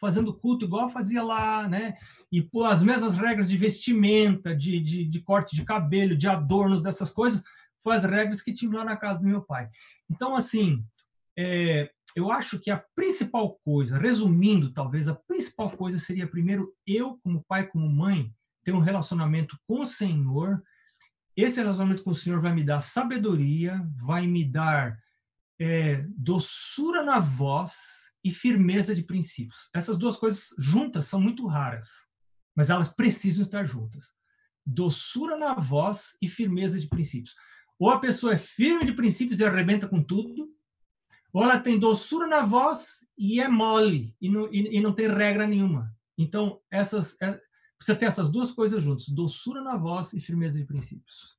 Fazendo 0.00 0.34
culto 0.34 0.64
igual 0.64 0.88
fazia 0.88 1.22
lá, 1.22 1.68
né? 1.68 1.94
E 2.30 2.42
pô, 2.42 2.64
as 2.64 2.82
mesmas 2.82 3.16
regras 3.16 3.48
de 3.48 3.56
vestimenta, 3.56 4.54
de, 4.54 4.80
de, 4.80 5.04
de 5.04 5.20
corte 5.20 5.54
de 5.54 5.64
cabelo, 5.64 6.16
de 6.16 6.28
adornos, 6.28 6.82
dessas 6.82 7.10
coisas, 7.10 7.42
foram 7.82 7.96
as 7.96 8.04
regras 8.04 8.40
que 8.40 8.52
tinha 8.52 8.72
lá 8.72 8.84
na 8.84 8.96
casa 8.96 9.20
do 9.20 9.26
meu 9.26 9.42
pai. 9.42 9.68
Então, 10.10 10.34
assim, 10.34 10.80
é, 11.38 11.90
eu 12.14 12.30
acho 12.30 12.58
que 12.58 12.70
a 12.70 12.82
principal 12.94 13.58
coisa, 13.64 13.98
resumindo, 13.98 14.72
talvez 14.72 15.08
a 15.08 15.14
principal 15.14 15.70
coisa 15.70 15.98
seria 15.98 16.26
primeiro 16.26 16.72
eu, 16.86 17.18
como 17.22 17.44
pai, 17.46 17.66
como 17.66 17.88
mãe, 17.88 18.32
ter 18.64 18.72
um 18.72 18.80
relacionamento 18.80 19.58
com 19.66 19.80
o 19.80 19.86
Senhor. 19.86 20.62
Esse 21.36 21.60
relacionamento 21.60 22.02
com 22.02 22.10
o 22.10 22.16
Senhor 22.16 22.40
vai 22.40 22.54
me 22.54 22.62
dar 22.62 22.80
sabedoria, 22.80 23.84
vai 23.96 24.26
me 24.26 24.44
dar 24.44 24.98
é, 25.58 26.04
doçura 26.16 27.02
na 27.02 27.18
voz 27.18 28.01
e 28.24 28.30
firmeza 28.30 28.94
de 28.94 29.02
princípios. 29.02 29.68
Essas 29.74 29.96
duas 29.96 30.16
coisas 30.16 30.48
juntas 30.58 31.06
são 31.06 31.20
muito 31.20 31.46
raras, 31.46 31.88
mas 32.54 32.70
elas 32.70 32.88
precisam 32.88 33.42
estar 33.42 33.64
juntas. 33.64 34.12
Doçura 34.64 35.36
na 35.36 35.54
voz 35.54 36.16
e 36.22 36.28
firmeza 36.28 36.78
de 36.78 36.88
princípios. 36.88 37.34
Ou 37.78 37.90
a 37.90 37.98
pessoa 37.98 38.34
é 38.34 38.38
firme 38.38 38.84
de 38.84 38.92
princípios 38.92 39.40
e 39.40 39.44
arrebenta 39.44 39.88
com 39.88 40.02
tudo, 40.02 40.54
ou 41.32 41.42
ela 41.42 41.58
tem 41.58 41.78
doçura 41.78 42.26
na 42.26 42.44
voz 42.44 43.08
e 43.18 43.40
é 43.40 43.48
mole, 43.48 44.14
e 44.20 44.28
não, 44.28 44.52
e, 44.52 44.76
e 44.76 44.80
não 44.80 44.94
tem 44.94 45.08
regra 45.08 45.46
nenhuma. 45.46 45.92
Então, 46.16 46.60
essas, 46.70 47.20
é, 47.20 47.40
precisa 47.76 47.98
ter 47.98 48.04
essas 48.04 48.28
duas 48.28 48.50
coisas 48.50 48.82
juntas, 48.82 49.08
doçura 49.08 49.62
na 49.62 49.76
voz 49.76 50.12
e 50.12 50.20
firmeza 50.20 50.58
de 50.58 50.64
princípios. 50.64 51.36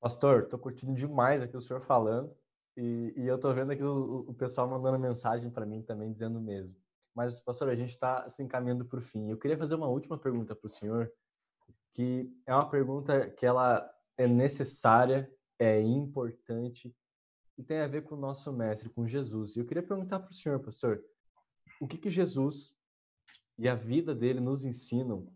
Pastor, 0.00 0.42
estou 0.42 0.58
curtindo 0.58 0.94
demais 0.94 1.40
aqui 1.40 1.56
o 1.56 1.60
senhor 1.60 1.80
falando. 1.80 2.36
E, 2.76 3.14
e 3.16 3.26
eu 3.26 3.38
tô 3.38 3.52
vendo 3.54 3.72
aqui 3.72 3.82
o, 3.82 4.26
o 4.28 4.34
pessoal 4.34 4.68
mandando 4.68 4.98
mensagem 4.98 5.50
para 5.50 5.64
mim 5.64 5.82
também 5.82 6.12
dizendo 6.12 6.38
o 6.38 6.42
mesmo. 6.42 6.76
Mas, 7.14 7.40
pastor, 7.40 7.70
a 7.70 7.74
gente 7.74 7.90
está 7.90 8.28
se 8.28 8.42
encaminhando 8.42 8.84
para 8.84 8.98
o 8.98 9.02
fim. 9.02 9.30
Eu 9.30 9.38
queria 9.38 9.56
fazer 9.56 9.74
uma 9.74 9.88
última 9.88 10.18
pergunta 10.18 10.54
para 10.54 10.66
o 10.66 10.70
senhor, 10.70 11.10
que 11.94 12.30
é 12.46 12.54
uma 12.54 12.68
pergunta 12.68 13.30
que 13.30 13.46
ela 13.46 13.90
é 14.18 14.26
necessária, 14.26 15.30
é 15.58 15.80
importante 15.80 16.94
e 17.56 17.62
tem 17.62 17.80
a 17.80 17.86
ver 17.86 18.02
com 18.02 18.14
o 18.14 18.18
nosso 18.18 18.52
mestre, 18.52 18.90
com 18.90 19.06
Jesus. 19.06 19.56
E 19.56 19.60
eu 19.60 19.64
queria 19.64 19.82
perguntar 19.82 20.20
para 20.20 20.30
o 20.30 20.34
senhor, 20.34 20.60
pastor, 20.60 21.02
o 21.80 21.86
que 21.86 21.96
que 21.96 22.10
Jesus 22.10 22.74
e 23.58 23.66
a 23.66 23.74
vida 23.74 24.14
dele 24.14 24.40
nos 24.40 24.66
ensinam 24.66 25.32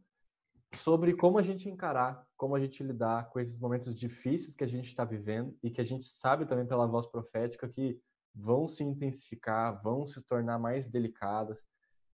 sobre 0.72 1.14
como 1.14 1.38
a 1.38 1.42
gente 1.42 1.68
encarar, 1.68 2.24
como 2.36 2.54
a 2.54 2.60
gente 2.60 2.82
lidar 2.82 3.28
com 3.30 3.40
esses 3.40 3.58
momentos 3.58 3.94
difíceis 3.94 4.54
que 4.54 4.64
a 4.64 4.68
gente 4.68 4.86
está 4.86 5.04
vivendo 5.04 5.56
e 5.62 5.70
que 5.70 5.80
a 5.80 5.84
gente 5.84 6.04
sabe 6.04 6.46
também 6.46 6.66
pela 6.66 6.86
voz 6.86 7.06
profética 7.06 7.68
que 7.68 8.00
vão 8.34 8.68
se 8.68 8.84
intensificar, 8.84 9.82
vão 9.82 10.06
se 10.06 10.22
tornar 10.22 10.58
mais 10.58 10.88
delicadas, 10.88 11.64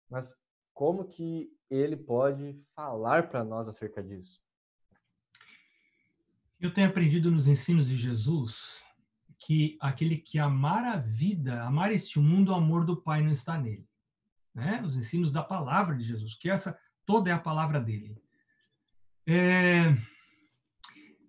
mas 0.08 0.34
como 0.72 1.04
que 1.04 1.50
ele 1.68 1.96
pode 1.96 2.60
falar 2.74 3.28
para 3.28 3.44
nós 3.44 3.68
acerca 3.68 4.02
disso? 4.02 4.40
Eu 6.60 6.72
tenho 6.72 6.88
aprendido 6.88 7.30
nos 7.30 7.46
ensinos 7.46 7.88
de 7.88 7.96
Jesus 7.96 8.82
que 9.38 9.76
aquele 9.80 10.16
que 10.16 10.38
amar 10.38 10.84
a 10.84 10.96
vida, 10.96 11.62
amar 11.62 11.92
este 11.92 12.18
mundo, 12.18 12.52
o 12.52 12.54
amor 12.54 12.84
do 12.84 12.96
Pai 12.96 13.22
não 13.22 13.32
está 13.32 13.58
nele. 13.58 13.86
Né? 14.54 14.80
Os 14.82 14.96
ensinos 14.96 15.30
da 15.30 15.42
palavra 15.42 15.96
de 15.96 16.04
Jesus, 16.04 16.34
que 16.34 16.48
essa 16.48 16.78
toda 17.04 17.28
é 17.28 17.32
a 17.32 17.38
palavra 17.38 17.80
dele. 17.80 18.23
É, 19.26 19.96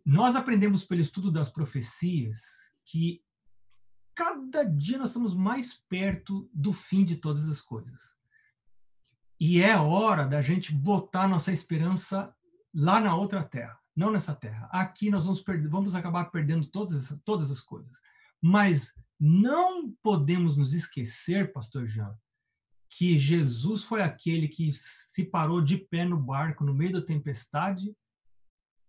nós 0.06 0.36
aprendemos 0.36 0.84
pelo 0.84 1.02
estudo 1.02 1.32
das 1.32 1.50
profecias 1.50 2.39
que 2.86 3.24
cada 4.14 4.64
dia 4.64 4.98
nós 4.98 5.10
estamos 5.10 5.34
mais 5.34 5.74
perto 5.74 6.50
do 6.54 6.72
fim 6.72 7.04
de 7.04 7.16
todas 7.16 7.48
as 7.50 7.62
coisas. 7.62 8.16
E 9.39 9.62
é 9.62 9.76
hora 9.78 10.26
da 10.26 10.41
gente 10.41 10.74
botar 10.74 11.28
nossa 11.28 11.52
esperança 11.52 12.34
lá 12.74 13.00
na 13.02 13.16
outra 13.16 13.43
terra, 13.43 13.78
não 13.96 14.12
nessa 14.12 14.34
terra. 14.34 14.70
Aqui 14.72 15.10
nós 15.10 15.26
vamos, 15.26 15.43
vamos 15.70 15.96
acabar 15.96 16.26
perdendo 16.26 16.66
todas, 16.68 17.14
todas 17.26 17.52
as 17.52 17.60
coisas. 17.60 18.00
Mas 18.41 18.93
não 19.20 19.91
podemos 20.04 20.56
nos 20.56 20.74
esquecer, 20.74 21.52
pastor 21.52 21.88
Jean, 21.88 22.18
que 22.98 23.18
Jesus 23.18 23.84
foi 23.84 24.02
aquele 24.02 24.48
que 24.48 24.72
se 24.72 25.26
parou 25.26 25.62
de 25.62 25.78
pé 25.78 26.06
no 26.06 26.18
barco 26.18 26.64
no 26.64 26.74
meio 26.74 26.93
da 26.93 27.02
tempestade 27.02 27.93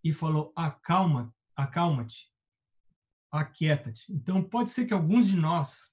e 0.03 0.15
falou: 0.15 0.53
acalma, 0.55 1.35
acalma-te, 1.57 2.31
aquieta-te. 3.33 4.13
Então, 4.13 4.45
pode 4.45 4.71
ser 4.71 4.87
que 4.87 4.95
alguns 4.95 5.27
de 5.27 5.37
nós, 5.37 5.93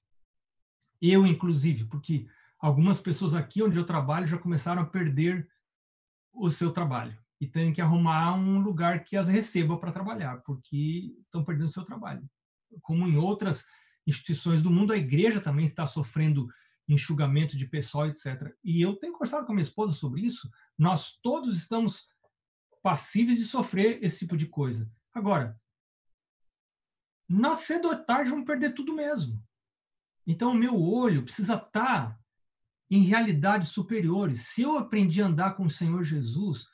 eu 1.02 1.26
inclusive, 1.26 1.86
porque 1.86 2.28
algumas 2.60 3.00
pessoas 3.00 3.34
aqui 3.34 3.64
onde 3.64 3.76
eu 3.76 3.84
trabalho 3.84 4.28
já 4.28 4.38
começaram 4.38 4.82
a 4.82 4.86
perder 4.86 5.48
o 6.32 6.48
seu 6.50 6.70
trabalho 6.72 7.18
e 7.40 7.48
têm 7.48 7.72
que 7.72 7.82
arrumar 7.82 8.32
um 8.36 8.60
lugar 8.60 9.02
que 9.02 9.16
as 9.16 9.26
receba 9.26 9.76
para 9.76 9.90
trabalhar, 9.90 10.40
porque 10.42 11.16
estão 11.20 11.44
perdendo 11.44 11.66
o 11.66 11.72
seu 11.72 11.82
trabalho. 11.82 12.24
Como 12.80 13.08
em 13.08 13.16
outras 13.16 13.66
instituições 14.06 14.62
do 14.62 14.70
mundo, 14.70 14.92
a 14.92 14.96
igreja 14.96 15.40
também 15.40 15.66
está 15.66 15.84
sofrendo 15.84 16.48
enxugamento 16.88 17.56
de 17.56 17.66
pessoal, 17.66 18.06
etc. 18.06 18.54
E 18.62 18.80
eu 18.80 18.96
tenho 18.96 19.12
conversado 19.12 19.46
com 19.46 19.52
a 19.52 19.54
minha 19.54 19.62
esposa 19.62 19.94
sobre 19.94 20.22
isso. 20.22 20.50
Nós 20.78 21.18
todos 21.20 21.56
estamos 21.56 22.06
passíveis 22.82 23.38
de 23.38 23.44
sofrer 23.44 24.02
esse 24.02 24.20
tipo 24.20 24.36
de 24.36 24.46
coisa. 24.46 24.90
Agora, 25.12 25.58
nós 27.28 27.60
cedo 27.60 27.88
ou 27.88 27.96
tarde 27.96 28.30
vamos 28.30 28.44
perder 28.44 28.74
tudo 28.74 28.94
mesmo. 28.94 29.42
Então, 30.26 30.52
o 30.52 30.56
meu 30.56 30.80
olho 30.80 31.22
precisa 31.22 31.54
estar 31.54 32.18
em 32.90 33.02
realidades 33.02 33.70
superiores. 33.70 34.48
Se 34.48 34.62
eu 34.62 34.76
aprendi 34.76 35.22
a 35.22 35.26
andar 35.26 35.56
com 35.56 35.64
o 35.64 35.70
Senhor 35.70 36.04
Jesus, 36.04 36.66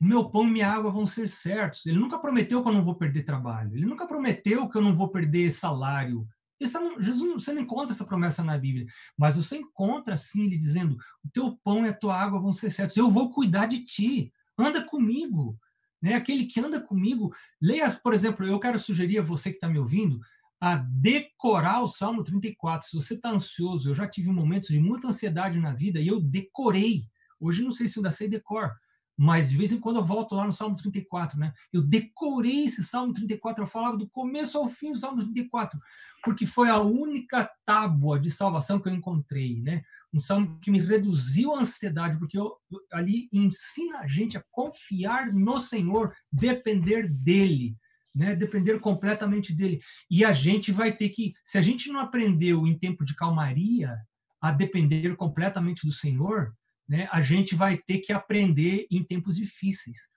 meu 0.00 0.28
pão 0.30 0.48
e 0.48 0.50
minha 0.50 0.68
água 0.68 0.90
vão 0.90 1.06
ser 1.06 1.28
certos. 1.28 1.86
Ele 1.86 1.98
nunca 1.98 2.18
prometeu 2.18 2.62
que 2.62 2.68
eu 2.68 2.72
não 2.72 2.84
vou 2.84 2.96
perder 2.96 3.22
trabalho. 3.22 3.76
Ele 3.76 3.86
nunca 3.86 4.06
prometeu 4.06 4.68
que 4.68 4.76
eu 4.76 4.82
não 4.82 4.94
vou 4.94 5.08
perder 5.08 5.52
salário. 5.52 6.26
Não, 6.74 7.00
Jesus, 7.00 7.44
você 7.44 7.52
não 7.52 7.62
encontra 7.62 7.92
essa 7.92 8.04
promessa 8.04 8.42
na 8.42 8.56
Bíblia, 8.58 8.86
mas 9.16 9.36
você 9.36 9.56
encontra 9.56 10.16
sim 10.16 10.44
ele 10.44 10.56
dizendo: 10.56 10.96
o 11.24 11.30
teu 11.32 11.58
pão 11.64 11.84
e 11.84 11.88
a 11.88 11.96
tua 11.96 12.16
água 12.16 12.40
vão 12.40 12.52
ser 12.52 12.70
certos. 12.70 12.96
Eu 12.96 13.10
vou 13.10 13.32
cuidar 13.32 13.66
de 13.66 13.84
ti. 13.84 14.32
Anda 14.58 14.84
comigo. 14.84 15.58
Né? 16.00 16.14
Aquele 16.14 16.46
que 16.46 16.60
anda 16.60 16.80
comigo, 16.80 17.32
leia, 17.60 17.90
por 17.90 18.12
exemplo, 18.12 18.44
eu 18.44 18.58
quero 18.58 18.78
sugerir 18.78 19.18
a 19.18 19.22
você 19.22 19.50
que 19.50 19.56
está 19.56 19.68
me 19.68 19.78
ouvindo 19.78 20.20
a 20.60 20.76
decorar 20.76 21.82
o 21.82 21.88
Salmo 21.88 22.22
34. 22.22 22.88
Se 22.88 22.96
você 22.96 23.14
está 23.14 23.30
ansioso, 23.30 23.90
eu 23.90 23.94
já 23.94 24.06
tive 24.06 24.30
momentos 24.30 24.68
de 24.68 24.78
muita 24.78 25.08
ansiedade 25.08 25.58
na 25.58 25.72
vida 25.72 26.00
e 26.00 26.06
eu 26.06 26.20
decorei. 26.20 27.04
Hoje 27.40 27.62
não 27.62 27.72
sei 27.72 27.88
se 27.88 27.98
eu 27.98 28.00
ainda 28.00 28.12
sei 28.12 28.28
decor, 28.28 28.72
mas 29.16 29.50
de 29.50 29.56
vez 29.56 29.72
em 29.72 29.80
quando 29.80 29.96
eu 29.96 30.04
volto 30.04 30.34
lá 30.34 30.44
no 30.44 30.52
Salmo 30.52 30.76
34, 30.76 31.38
né? 31.38 31.52
Eu 31.72 31.82
decorei 31.82 32.64
esse 32.64 32.82
Salmo 32.84 33.12
34, 33.12 33.62
eu 33.62 33.68
falava 33.68 33.96
do 33.96 34.08
começo 34.08 34.58
ao 34.58 34.68
fim 34.68 34.92
do 34.92 34.98
Salmo 34.98 35.20
34, 35.20 35.78
porque 36.24 36.46
foi 36.46 36.68
a 36.68 36.80
única 36.80 37.50
tábua 37.64 38.18
de 38.18 38.30
salvação 38.30 38.80
que 38.80 38.88
eu 38.88 38.94
encontrei, 38.94 39.60
né? 39.60 39.82
Um 40.14 40.20
salmo 40.20 40.58
que 40.60 40.70
me 40.70 40.80
reduziu 40.80 41.54
a 41.54 41.60
ansiedade, 41.60 42.18
porque 42.18 42.38
eu, 42.38 42.54
ali 42.92 43.28
ensina 43.32 44.00
a 44.00 44.06
gente 44.06 44.36
a 44.36 44.44
confiar 44.50 45.32
no 45.32 45.58
Senhor, 45.58 46.14
depender 46.30 47.08
dele, 47.08 47.76
né? 48.14 48.34
Depender 48.34 48.78
completamente 48.78 49.52
dele. 49.52 49.80
E 50.10 50.24
a 50.24 50.32
gente 50.32 50.70
vai 50.70 50.92
ter 50.92 51.08
que, 51.08 51.32
se 51.44 51.58
a 51.58 51.62
gente 51.62 51.90
não 51.90 52.00
aprendeu 52.00 52.66
em 52.66 52.78
tempo 52.78 53.04
de 53.04 53.16
calmaria 53.16 53.96
a 54.40 54.52
depender 54.52 55.16
completamente 55.16 55.86
do 55.86 55.92
Senhor, 55.92 56.54
né? 56.88 57.08
A 57.12 57.20
gente 57.20 57.54
vai 57.54 57.76
ter 57.76 57.98
que 57.98 58.12
aprender 58.12 58.86
em 58.90 59.02
tempos 59.02 59.36
difíceis. 59.36 60.10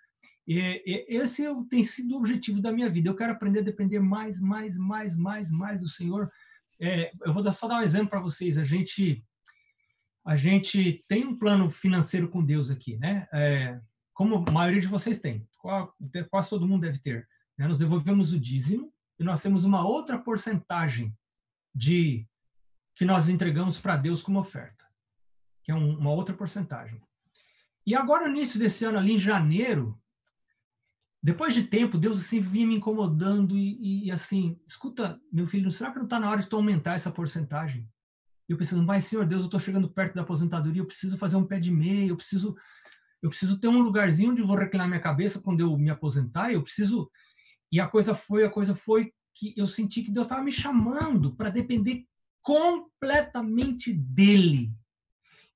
E, 0.47 0.81
esse 1.07 1.43
tem 1.69 1.83
sido 1.83 2.13
o 2.13 2.17
objetivo 2.17 2.61
da 2.61 2.71
minha 2.71 2.89
vida. 2.89 3.09
Eu 3.09 3.15
quero 3.15 3.31
aprender 3.33 3.59
a 3.59 3.63
depender 3.63 3.99
mais, 3.99 4.39
mais, 4.39 4.77
mais, 4.77 5.17
mais, 5.17 5.51
mais 5.51 5.81
do 5.81 5.87
Senhor. 5.87 6.29
É, 6.79 7.11
eu 7.23 7.33
vou 7.33 7.51
só 7.51 7.67
dar 7.67 7.79
um 7.79 7.83
exemplo 7.83 8.09
para 8.09 8.19
vocês. 8.19 8.57
A 8.57 8.63
gente, 8.63 9.23
a 10.25 10.35
gente 10.35 11.03
tem 11.07 11.25
um 11.25 11.37
plano 11.37 11.69
financeiro 11.69 12.29
com 12.29 12.43
Deus 12.43 12.69
aqui, 12.69 12.97
né? 12.97 13.27
É, 13.33 13.79
como 14.13 14.45
a 14.47 14.51
maioria 14.51 14.79
de 14.79 14.87
vocês 14.87 15.19
tem, 15.19 15.45
quase 16.29 16.49
todo 16.49 16.67
mundo 16.67 16.83
deve 16.83 16.99
ter. 16.99 17.27
Né? 17.57 17.67
Nós 17.67 17.77
devolvemos 17.77 18.31
o 18.31 18.39
dízimo 18.39 18.93
e 19.19 19.23
nós 19.23 19.41
temos 19.41 19.65
uma 19.65 19.85
outra 19.85 20.17
porcentagem 20.17 21.13
de 21.73 22.25
que 22.95 23.03
nós 23.03 23.27
entregamos 23.27 23.77
para 23.77 23.97
Deus 23.97 24.23
como 24.23 24.39
oferta, 24.39 24.84
que 25.65 25.71
é 25.71 25.75
um, 25.75 25.97
uma 25.97 26.11
outra 26.11 26.35
porcentagem. 26.35 27.01
E 27.85 27.95
agora, 27.95 28.27
no 28.27 28.37
início 28.37 28.59
desse 28.59 28.85
ano, 28.85 28.99
ali 28.99 29.13
em 29.13 29.19
janeiro, 29.19 29.99
depois 31.21 31.55
de 31.55 31.63
tempo, 31.63 31.97
Deus 31.97 32.19
assim 32.19 32.39
vinha 32.39 32.67
me 32.67 32.75
incomodando 32.75 33.57
e, 33.57 34.05
e 34.05 34.11
assim, 34.11 34.59
escuta, 34.67 35.19
meu 35.33 35.47
filho, 35.47 35.71
será 35.71 35.89
que 35.89 35.97
não 35.97 36.05
está 36.05 36.19
na 36.19 36.29
hora 36.29 36.39
de 36.39 36.47
tu 36.47 36.55
aumentar 36.55 36.93
essa 36.93 37.09
porcentagem? 37.09 37.89
E 38.47 38.51
eu 38.51 38.57
pensando, 38.57 38.83
mas 38.83 39.05
Senhor 39.05 39.25
Deus, 39.25 39.41
eu 39.41 39.45
estou 39.45 39.59
chegando 39.59 39.89
perto 39.89 40.13
da 40.13 40.21
aposentadoria, 40.21 40.83
eu 40.83 40.85
preciso 40.85 41.17
fazer 41.17 41.35
um 41.35 41.47
pé 41.47 41.59
de 41.59 41.71
meia, 41.71 42.09
eu 42.09 42.15
preciso, 42.15 42.55
eu 43.23 43.29
preciso 43.29 43.59
ter 43.59 43.67
um 43.67 43.81
lugarzinho 43.81 44.31
onde 44.31 44.41
eu 44.41 44.47
vou 44.47 44.55
reclinar 44.55 44.87
minha 44.87 44.99
cabeça 44.99 45.41
quando 45.41 45.61
eu 45.61 45.75
me 45.75 45.89
aposentar, 45.89 46.53
eu 46.53 46.61
preciso. 46.61 47.09
E 47.71 47.79
a 47.79 47.87
coisa 47.87 48.13
foi, 48.13 48.43
a 48.43 48.49
coisa 48.51 48.75
foi 48.75 49.11
que 49.33 49.51
eu 49.57 49.65
senti 49.65 50.03
que 50.03 50.11
Deus 50.11 50.27
estava 50.27 50.43
me 50.43 50.51
chamando 50.51 51.35
para 51.35 51.49
depender 51.49 52.05
completamente 52.43 53.91
dele. 53.91 54.71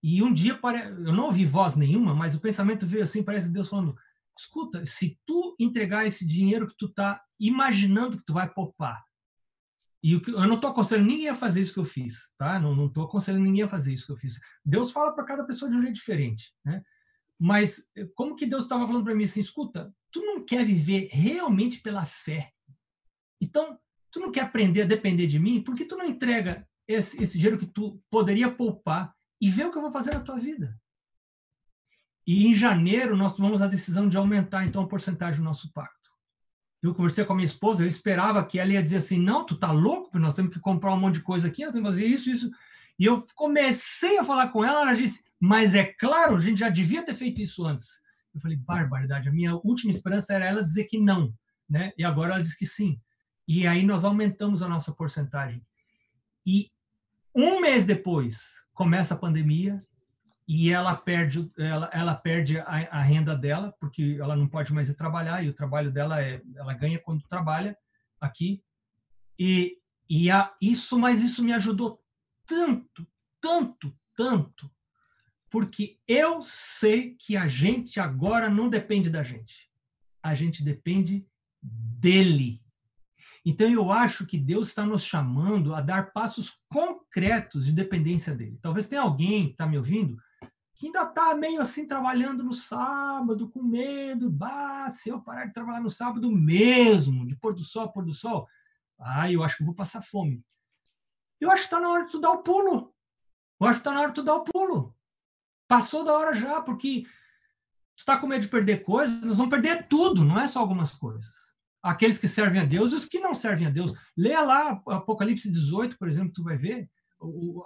E 0.02 0.24
um 0.24 0.34
dia, 0.34 0.58
eu 1.06 1.14
não 1.14 1.26
ouvi 1.26 1.45
voz 1.45 1.76
nenhuma, 1.76 2.16
mas 2.16 2.36
o 2.36 2.39
pensamento 2.39 2.88
veio 2.88 3.04
assim, 3.04 3.22
parece 3.22 3.50
Deus 3.50 3.68
falando, 3.68 3.95
escuta, 4.38 4.86
se 4.86 5.20
tu 5.26 5.56
entregar 5.60 6.06
esse 6.06 6.26
dinheiro 6.26 6.68
que 6.68 6.76
tu 6.78 6.86
está 6.86 7.22
imaginando 7.39 8.18
que 8.18 8.24
tu 8.24 8.34
vai 8.34 8.50
poupar, 8.50 9.04
e 10.02 10.16
o 10.16 10.22
que, 10.22 10.32
eu 10.32 10.47
não 10.47 10.56
estou 10.56 10.70
aconselhando 10.70 11.10
ninguém 11.10 11.28
a 11.28 11.36
fazer 11.36 11.60
isso 11.60 11.74
que 11.74 11.80
eu 11.80 11.86
fiz, 11.86 12.32
tá? 12.38 12.58
Não 12.58 12.86
estou 12.86 13.04
aconselhando 13.04 13.43
ninguém 13.43 13.64
a 13.64 13.68
fazer 13.68 13.93
isso 13.93 14.06
que 14.06 14.12
eu 14.14 14.16
fiz. 14.16 14.39
Deus 14.64 14.93
fala 14.93 15.14
para 15.14 15.26
cada 15.26 15.43
pessoa 15.43 15.70
de 15.70 15.76
um 15.76 15.82
jeito 15.82 15.95
diferente, 15.95 16.54
né? 16.64 16.82
Mas 17.38 17.89
eh, 17.95 18.08
como 18.16 18.36
que 18.36 18.45
Deus 18.45 18.64
estava 18.64 18.88
falando 18.88 19.04
para 19.04 19.14
mim 19.14 19.26
assim, 19.26 19.41
escuta, 19.41 19.93
tu 20.10 20.22
não 20.22 20.45
quer 20.45 20.66
viver 20.66 21.10
realmente 21.12 21.82
pela 21.82 22.06
fé. 22.06 22.52
Então, 23.41 23.78
tu 24.10 24.20
não 24.22 24.32
quer 24.32 24.41
aprender 24.41 24.84
a 24.84 24.86
depender 24.86 25.28
de 25.28 25.38
mim, 25.38 25.62
porque 25.62 25.86
tu 25.86 25.97
não 25.97 26.06
entrega 26.06 26.68
esse, 26.88 27.22
esse 27.22 27.38
dinheiro 27.38 27.58
que 27.60 27.66
tu 27.66 28.02
poderia 28.10 28.50
poupar 28.50 29.14
e 29.40 29.50
vê 29.50 29.64
o 29.64 29.72
que 29.72 29.78
eu 29.78 29.82
vou 29.82 29.92
fazer 29.92 30.14
na 30.14 30.20
tua 30.20 30.38
vida. 30.38 30.80
E 32.26 32.46
em 32.48 32.54
janeiro 32.54 33.16
nós 33.16 33.34
tomamos 33.34 33.62
a 33.62 33.68
decisão 33.68 34.08
de 34.08 34.18
aumentar 34.18 34.66
então 34.66 34.84
a 34.84 34.88
porcentagem 34.88 35.38
do 35.38 35.46
nosso 35.46 35.72
pacto. 35.74 36.12
Eu 36.82 36.94
conversei 36.94 37.26
com 37.26 37.34
a 37.34 37.36
minha 37.36 37.46
esposa, 37.46 37.84
eu 37.84 37.90
esperava 37.90 38.46
que 38.46 38.60
ela 38.60 38.72
ia 38.72 38.84
dizer 38.84 38.98
assim: 38.98 39.20
"Não, 39.20 39.46
tu 39.46 39.58
tá 39.58 39.72
louco, 39.72 40.18
nós 40.20 40.34
temos 40.34 40.54
que 40.54 40.60
comprar 40.60 40.94
um 40.94 41.00
monte 41.00 41.16
de 41.16 41.24
coisa 41.24 41.48
aqui, 41.48 41.64
nós 41.64 41.74
temos 41.74 41.90
que 41.90 41.96
fazer 41.96 42.08
isso, 42.08 42.30
isso". 42.30 42.52
E 42.98 43.06
eu 43.06 43.26
comecei 43.36 44.18
a 44.18 44.24
falar 44.24 44.50
com 44.50 44.64
ela, 44.64 44.82
ela 44.82 44.94
disse: 44.94 45.24
"Mas 45.40 45.74
é 45.74 45.84
claro, 45.84 46.36
a 46.36 46.40
gente 46.40 46.60
já 46.60 46.70
devia 46.70 47.04
ter 47.04 47.16
feito 47.16 47.42
isso 47.42 47.66
antes". 47.66 48.02
Eu 48.34 48.40
falei: 48.40 48.58
"Barbaridade, 48.58 49.28
a 49.28 49.32
minha 49.32 49.56
última 49.56 49.92
esperança 49.92 50.34
era 50.34 50.46
ela 50.46 50.64
dizer 50.64 50.86
que 50.86 51.00
não, 51.00 51.34
né? 51.68 51.92
E 51.98 52.04
agora 52.04 52.34
ela 52.34 52.42
diz 52.42 52.54
que 52.56 52.66
sim". 52.66 53.02
E 53.48 53.66
aí 53.68 53.86
nós 53.86 54.06
aumentamos 54.06 54.62
a 54.62 54.70
nossa 54.70 54.92
porcentagem. 54.94 55.66
E 56.46 56.72
um 57.36 57.60
mês 57.60 57.86
depois 57.86 58.64
começa 58.80 59.13
a 59.13 59.17
pandemia 59.17 59.86
e 60.47 60.71
ela 60.71 60.95
perde, 60.95 61.51
ela, 61.57 61.89
ela 61.91 62.15
perde 62.15 62.59
a, 62.59 62.63
a, 62.63 63.01
renda 63.01 63.36
dela, 63.36 63.75
porque 63.77 64.17
ela 64.17 64.38
não 64.38 64.47
pode 64.47 64.73
mais 64.73 64.88
ir 64.88 64.95
trabalhar, 64.95 65.43
e 65.43 65.49
o 65.49 65.53
trabalho 65.53 65.91
dela 65.91 66.23
é, 66.23 66.41
ela 66.55 66.73
ganha 66.73 66.97
quando 66.97 67.27
trabalha 67.27 67.77
aqui. 68.21 68.63
E, 69.38 69.77
e 70.09 70.32
a, 70.32 70.55
isso, 70.61 70.97
mas 70.97 71.21
isso 71.21 71.43
me 71.43 71.51
ajudou 71.51 72.01
tanto, 72.45 73.05
tanto, 73.41 73.93
tanto, 74.15 74.71
porque 75.49 75.99
eu 76.07 76.41
sei 76.41 77.15
que 77.15 77.36
a 77.36 77.49
gente 77.49 77.99
agora 77.99 78.49
não 78.49 78.69
depende 78.69 79.09
da 79.09 79.25
gente, 79.25 79.69
a 80.23 80.34
gente 80.34 80.63
depende 80.63 81.27
dele. 81.61 82.63
Então 83.46 83.70
eu 83.70 83.92
acho 83.92 84.26
que 84.26 84.38
Deus 84.38 84.70
está 84.70 84.86
nos 84.86 85.04
chamando 85.04 85.74
a 85.74 85.82
dar 85.82 86.12
passos 86.12 86.62
concretos 86.70 87.66
de 87.66 87.72
dependência 87.72 88.36
dele. 88.36 88.60
Talvez 88.62 88.88
tenha 88.88 89.02
alguém 89.02 89.48
que 89.48 89.52
está 89.52 89.66
me 89.66 89.78
ouvindo 89.78 90.18
que 90.80 90.86
ainda 90.86 91.04
está 91.04 91.36
meio 91.36 91.62
assim 91.62 91.86
trabalhando 91.86 92.42
no 92.42 92.54
sábado, 92.54 93.50
com 93.50 93.62
medo, 93.62 94.30
bah, 94.30 94.90
se 94.90 95.10
eu 95.10 95.20
parar 95.20 95.46
de 95.46 95.54
trabalhar 95.54 95.82
no 95.82 95.90
sábado 95.90 96.32
mesmo, 96.32 97.28
de 97.28 97.36
pôr 97.36 97.54
do 97.54 97.66
sol 97.66 97.92
pôr 97.92 98.06
do 98.06 98.14
sol, 98.14 98.48
ah, 98.98 99.30
eu 99.30 99.44
acho 99.44 99.58
que 99.58 99.64
vou 99.66 99.74
passar 99.74 100.02
fome. 100.02 100.42
Eu 101.38 101.52
acho 101.52 101.64
que 101.64 101.68
está 101.68 101.82
na 101.82 101.90
hora 101.90 102.06
de 102.06 102.12
tu 102.12 102.20
dar 102.20 102.32
o 102.32 102.44
pulo. 102.44 102.96
Eu 103.60 103.68
acho 103.68 103.76
que 103.76 103.80
está 103.82 103.94
na 103.94 104.00
hora 104.00 104.10
de 104.10 104.16
tu 104.16 104.24
dar 104.24 104.36
o 104.36 104.44
pulo. 104.46 104.96
Passou 105.68 106.06
da 106.06 106.18
hora 106.18 106.34
já, 106.34 106.62
porque 106.62 107.04
tu 107.98 108.00
está 108.00 108.18
com 108.18 108.28
medo 108.28 108.44
de 108.44 108.48
perder 108.48 108.82
coisas, 108.82 109.22
nós 109.22 109.36
vamos 109.36 109.52
perder 109.52 109.86
tudo, 109.90 110.24
não 110.24 110.40
é 110.40 110.48
só 110.48 110.62
algumas 110.62 110.92
coisas. 110.92 111.49
Aqueles 111.82 112.17
que 112.17 112.27
servem 112.27 112.61
a 112.61 112.65
Deus 112.65 112.91
e 112.91 112.95
os 112.95 113.05
que 113.05 113.19
não 113.19 113.34
servem 113.34 113.67
a 113.67 113.69
Deus. 113.69 113.93
Leia 114.17 114.41
lá 114.41 114.82
Apocalipse 114.88 115.51
18, 115.51 115.97
por 115.97 116.09
exemplo, 116.09 116.34
tu 116.34 116.43
vai 116.43 116.57
ver 116.57 116.89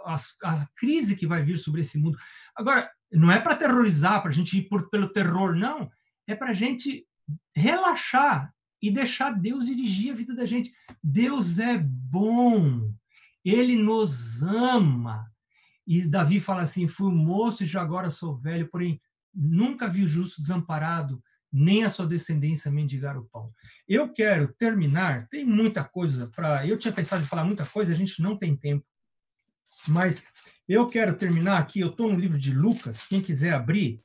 a, 0.05 0.16
a 0.43 0.68
crise 0.76 1.16
que 1.16 1.28
vai 1.28 1.43
vir 1.43 1.57
sobre 1.57 1.82
esse 1.82 1.97
mundo. 1.97 2.18
Agora, 2.55 2.89
não 3.11 3.32
é 3.32 3.39
para 3.39 3.55
terrorizar, 3.55 4.22
para 4.22 4.32
a 4.32 4.34
gente 4.34 4.57
ir 4.57 4.64
por, 4.64 4.89
pelo 4.89 5.11
terror, 5.11 5.55
não. 5.55 5.89
É 6.28 6.36
para 6.36 6.51
a 6.51 6.53
gente 6.53 7.05
relaxar 7.55 8.53
e 8.82 8.91
deixar 8.91 9.32
Deus 9.32 9.66
dirigir 9.66 10.11
a 10.11 10.16
vida 10.16 10.36
da 10.36 10.45
gente. 10.45 10.74
Deus 11.01 11.59
é 11.59 11.78
bom, 11.78 12.91
Ele 13.45 13.76
nos 13.76 14.41
ama. 14.41 15.32
E 15.86 16.07
Davi 16.07 16.39
fala 16.39 16.61
assim: 16.61 16.88
fui 16.88 17.11
moço 17.11 17.64
e 17.64 17.68
já 17.68 17.82
agora 17.82 18.09
sou 18.09 18.36
velho, 18.36 18.70
porém 18.70 19.01
nunca 19.34 19.88
vi 19.88 20.03
o 20.03 20.07
justo 20.07 20.41
desamparado, 20.41 21.24
nem 21.54 21.84
a 21.84 21.89
sua 21.89 22.08
descendência 22.08 22.72
mendigar 22.72 23.16
o 23.16 23.26
pão. 23.26 23.54
Eu 23.88 24.12
quero 24.12 24.51
terminar, 24.54 25.28
tem 25.30 25.45
muita 25.45 25.84
coisa 25.84 26.26
para. 26.28 26.66
Eu 26.66 26.80
tinha 26.80 26.91
pensado 26.91 27.22
em 27.22 27.28
falar 27.28 27.43
muita 27.43 27.64
coisa, 27.64 27.93
a 27.93 27.95
gente 27.95 28.20
não 28.20 28.36
tem 28.36 28.56
tempo. 28.56 28.84
Mas 29.88 30.24
eu 30.68 30.88
quero 30.88 31.16
terminar 31.16 31.60
aqui, 31.60 31.80
eu 31.80 31.89
estou 31.89 32.12
no 32.12 32.20
livro 32.20 32.39
de 32.39 32.51
Lucas, 32.51 33.06
quem 33.06 33.22
quiser 33.22 33.54
abrir, 33.54 34.01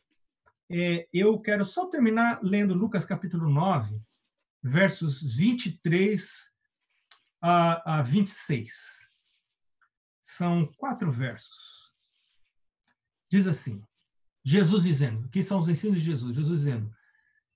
é, 0.71 1.09
eu 1.11 1.41
quero 1.41 1.65
só 1.65 1.87
terminar 1.87 2.41
lendo 2.43 2.75
Lucas 2.75 3.07
capítulo 3.07 3.49
9, 3.49 3.99
versos 4.63 5.23
23 5.35 6.53
a, 7.41 7.99
a 7.99 8.03
26. 8.03 9.09
São 10.21 10.71
quatro 10.77 11.11
versos. 11.11 11.91
Diz 13.31 13.47
assim, 13.47 13.83
Jesus 14.45 14.85
dizendo, 14.85 15.29
que 15.31 15.43
são 15.43 15.59
os 15.59 15.69
ensinos 15.69 15.99
de 16.01 16.05
Jesus, 16.05 16.37
Jesus 16.37 16.61
dizendo, 16.61 16.98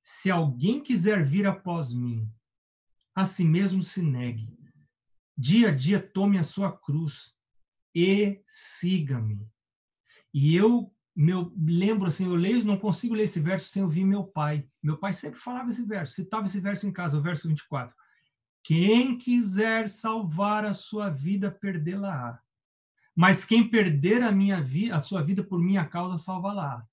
se 0.03 0.30
alguém 0.30 0.82
quiser 0.82 1.24
vir 1.24 1.46
após 1.46 1.92
mim, 1.92 2.28
a 3.14 3.24
si 3.24 3.44
mesmo 3.44 3.82
se 3.82 4.03
negue, 4.03 4.59
dia 5.36 5.68
a 5.68 5.74
dia 5.74 6.00
tome 6.00 6.38
a 6.38 6.42
sua 6.42 6.72
cruz 6.72 7.34
e 7.94 8.42
siga-me. 8.46 9.46
E 10.32 10.57
eu 10.57 10.92
meu, 11.14 11.53
lembro 11.57 12.09
assim, 12.09 12.24
eu 12.24 12.34
leio, 12.34 12.64
não 12.64 12.78
consigo 12.78 13.14
ler 13.14 13.24
esse 13.24 13.38
verso 13.38 13.68
sem 13.68 13.82
ouvir 13.82 14.05
meu 14.05 14.24
pai. 14.24 14.66
Meu 14.82 14.96
pai 14.96 15.12
sempre 15.12 15.38
falava 15.38 15.68
esse 15.68 15.84
verso, 15.84 16.14
citava 16.14 16.46
esse 16.46 16.59
verso 16.59 16.86
em 16.86 16.92
casa, 16.92 17.18
o 17.18 17.22
verso 17.22 17.48
24. 17.48 17.94
Quem 18.62 19.18
quiser 19.18 19.88
salvar 19.88 20.64
a 20.64 20.72
sua 20.72 21.11
vida, 21.11 21.50
perdê-la-á. 21.50 22.40
Mas 23.14 23.44
quem 23.44 23.68
perder 23.68 24.22
a 24.22 24.32
minha 24.32 24.62
vida, 24.62 24.96
a 24.96 25.00
sua 25.00 25.22
vida 25.22 25.44
por 25.44 25.61
minha 25.61 25.84
causa, 25.84 26.16
salvá-la. 26.16 26.86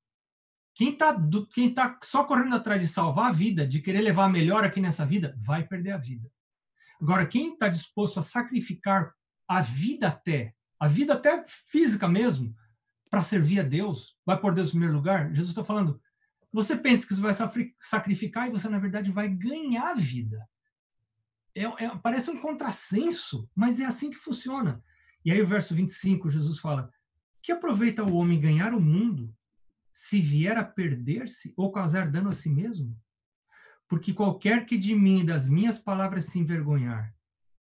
Quem 0.80 0.94
está 0.94 1.14
quem 1.54 1.74
tá 1.74 2.00
só 2.02 2.24
correndo 2.24 2.56
atrás 2.56 2.82
de 2.82 2.88
salvar 2.88 3.32
a 3.32 3.34
vida, 3.34 3.68
de 3.68 3.82
querer 3.82 4.00
levar 4.00 4.30
melhor 4.30 4.64
aqui 4.64 4.80
nessa 4.80 5.06
vida, 5.06 5.38
vai 5.38 5.68
perder 5.68 5.92
a 5.92 5.98
vida. 5.98 6.32
Agora, 7.02 7.28
quem 7.28 7.52
está 7.52 7.68
disposto 7.68 8.18
a 8.18 8.22
sacrificar 8.22 9.14
a 9.46 9.62
vida 9.62 10.08
até 10.08 10.56
a 10.80 10.88
vida 10.88 11.16
até 11.16 11.44
física 11.46 12.08
mesmo, 12.08 12.56
para 13.10 13.22
servir 13.22 13.60
a 13.60 13.64
Deus, 13.64 14.16
vai 14.26 14.40
por 14.40 14.54
Deus 14.54 14.70
em 14.70 14.72
primeiro 14.72 14.96
lugar, 14.96 15.28
Jesus 15.34 15.50
está 15.50 15.66
falando, 15.66 16.02
você 16.50 16.78
pensa 16.78 17.06
que 17.06 17.14
você 17.14 17.22
vai 17.22 17.34
sacrificar 17.78 18.48
e 18.48 18.52
você, 18.52 18.70
na 18.70 18.80
verdade, 18.80 19.12
vai 19.12 19.28
ganhar 19.28 19.92
a 19.92 19.96
vida. 19.96 20.48
É, 21.54 21.64
é, 21.64 21.98
parece 22.02 22.32
um 22.32 22.40
contrassenso, 22.40 23.50
mas 23.54 23.82
é 23.82 23.86
assim 23.86 24.10
que 24.10 24.16
funciona. 24.16 24.82
E 25.26 25.32
aí 25.34 25.42
o 25.42 25.46
verso 25.46 25.76
25, 25.76 26.30
Jesus 26.30 26.58
fala, 26.58 26.90
que 27.42 27.52
aproveita 27.52 28.02
o 28.02 28.16
homem 28.16 28.40
ganhar 28.40 28.74
o 28.74 28.80
mundo 28.80 29.36
se 29.92 30.22
vier 30.22 30.58
a 30.58 30.64
perder-se 30.64 31.54
ou 31.58 31.72
causar 31.72 32.10
dano 32.10 32.30
a 32.30 32.34
si 32.34 32.50
mesmo? 32.50 32.98
Porque 33.88 34.14
qualquer 34.14 34.66
que 34.66 34.78
de 34.78 34.94
mim 34.94 35.20
e 35.20 35.26
das 35.26 35.48
minhas 35.48 35.80
palavras 35.80 36.26
se 36.26 36.40
envergonhar, 36.40 37.14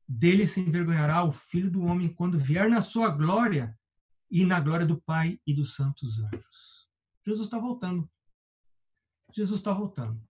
dele 0.07 0.45
se 0.45 0.61
envergonhará 0.61 1.23
o 1.23 1.32
filho 1.32 1.71
do 1.71 1.84
homem 1.84 2.13
quando 2.13 2.38
vier 2.38 2.69
na 2.69 2.82
sua 2.82 3.09
glória 3.09 3.77
e 4.30 4.45
na 4.45 4.59
glória 4.59 4.86
do 4.86 5.01
Pai 5.01 5.39
e 5.45 5.53
dos 5.53 5.73
santos 5.75 6.19
anjos. 6.19 6.88
Jesus 7.25 7.47
está 7.47 7.57
voltando. 7.57 8.09
Jesus 9.34 9.59
está 9.59 9.73
voltando. 9.73 10.21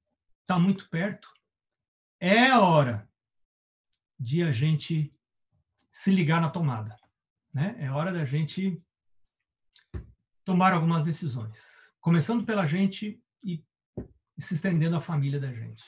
Está 0.42 0.58
muito 0.58 0.90
perto. 0.90 1.30
É 2.20 2.54
hora 2.58 3.10
de 4.20 4.44
a 4.44 4.52
gente 4.52 5.14
se 5.90 6.12
ligar 6.12 6.42
na 6.42 6.50
tomada. 6.50 6.98
Né? 7.54 7.76
É 7.80 7.92
hora 7.92 8.12
da 8.12 8.26
gente 8.26 8.82
tomar 10.44 10.74
algumas 10.74 11.06
decisões. 11.06 11.89
Começando 12.10 12.44
pela 12.44 12.66
gente 12.66 13.22
e 13.44 13.64
se 14.40 14.56
estendendo 14.56 14.96
à 14.96 15.00
família 15.00 15.40
da 15.40 15.54
gente. 15.54 15.84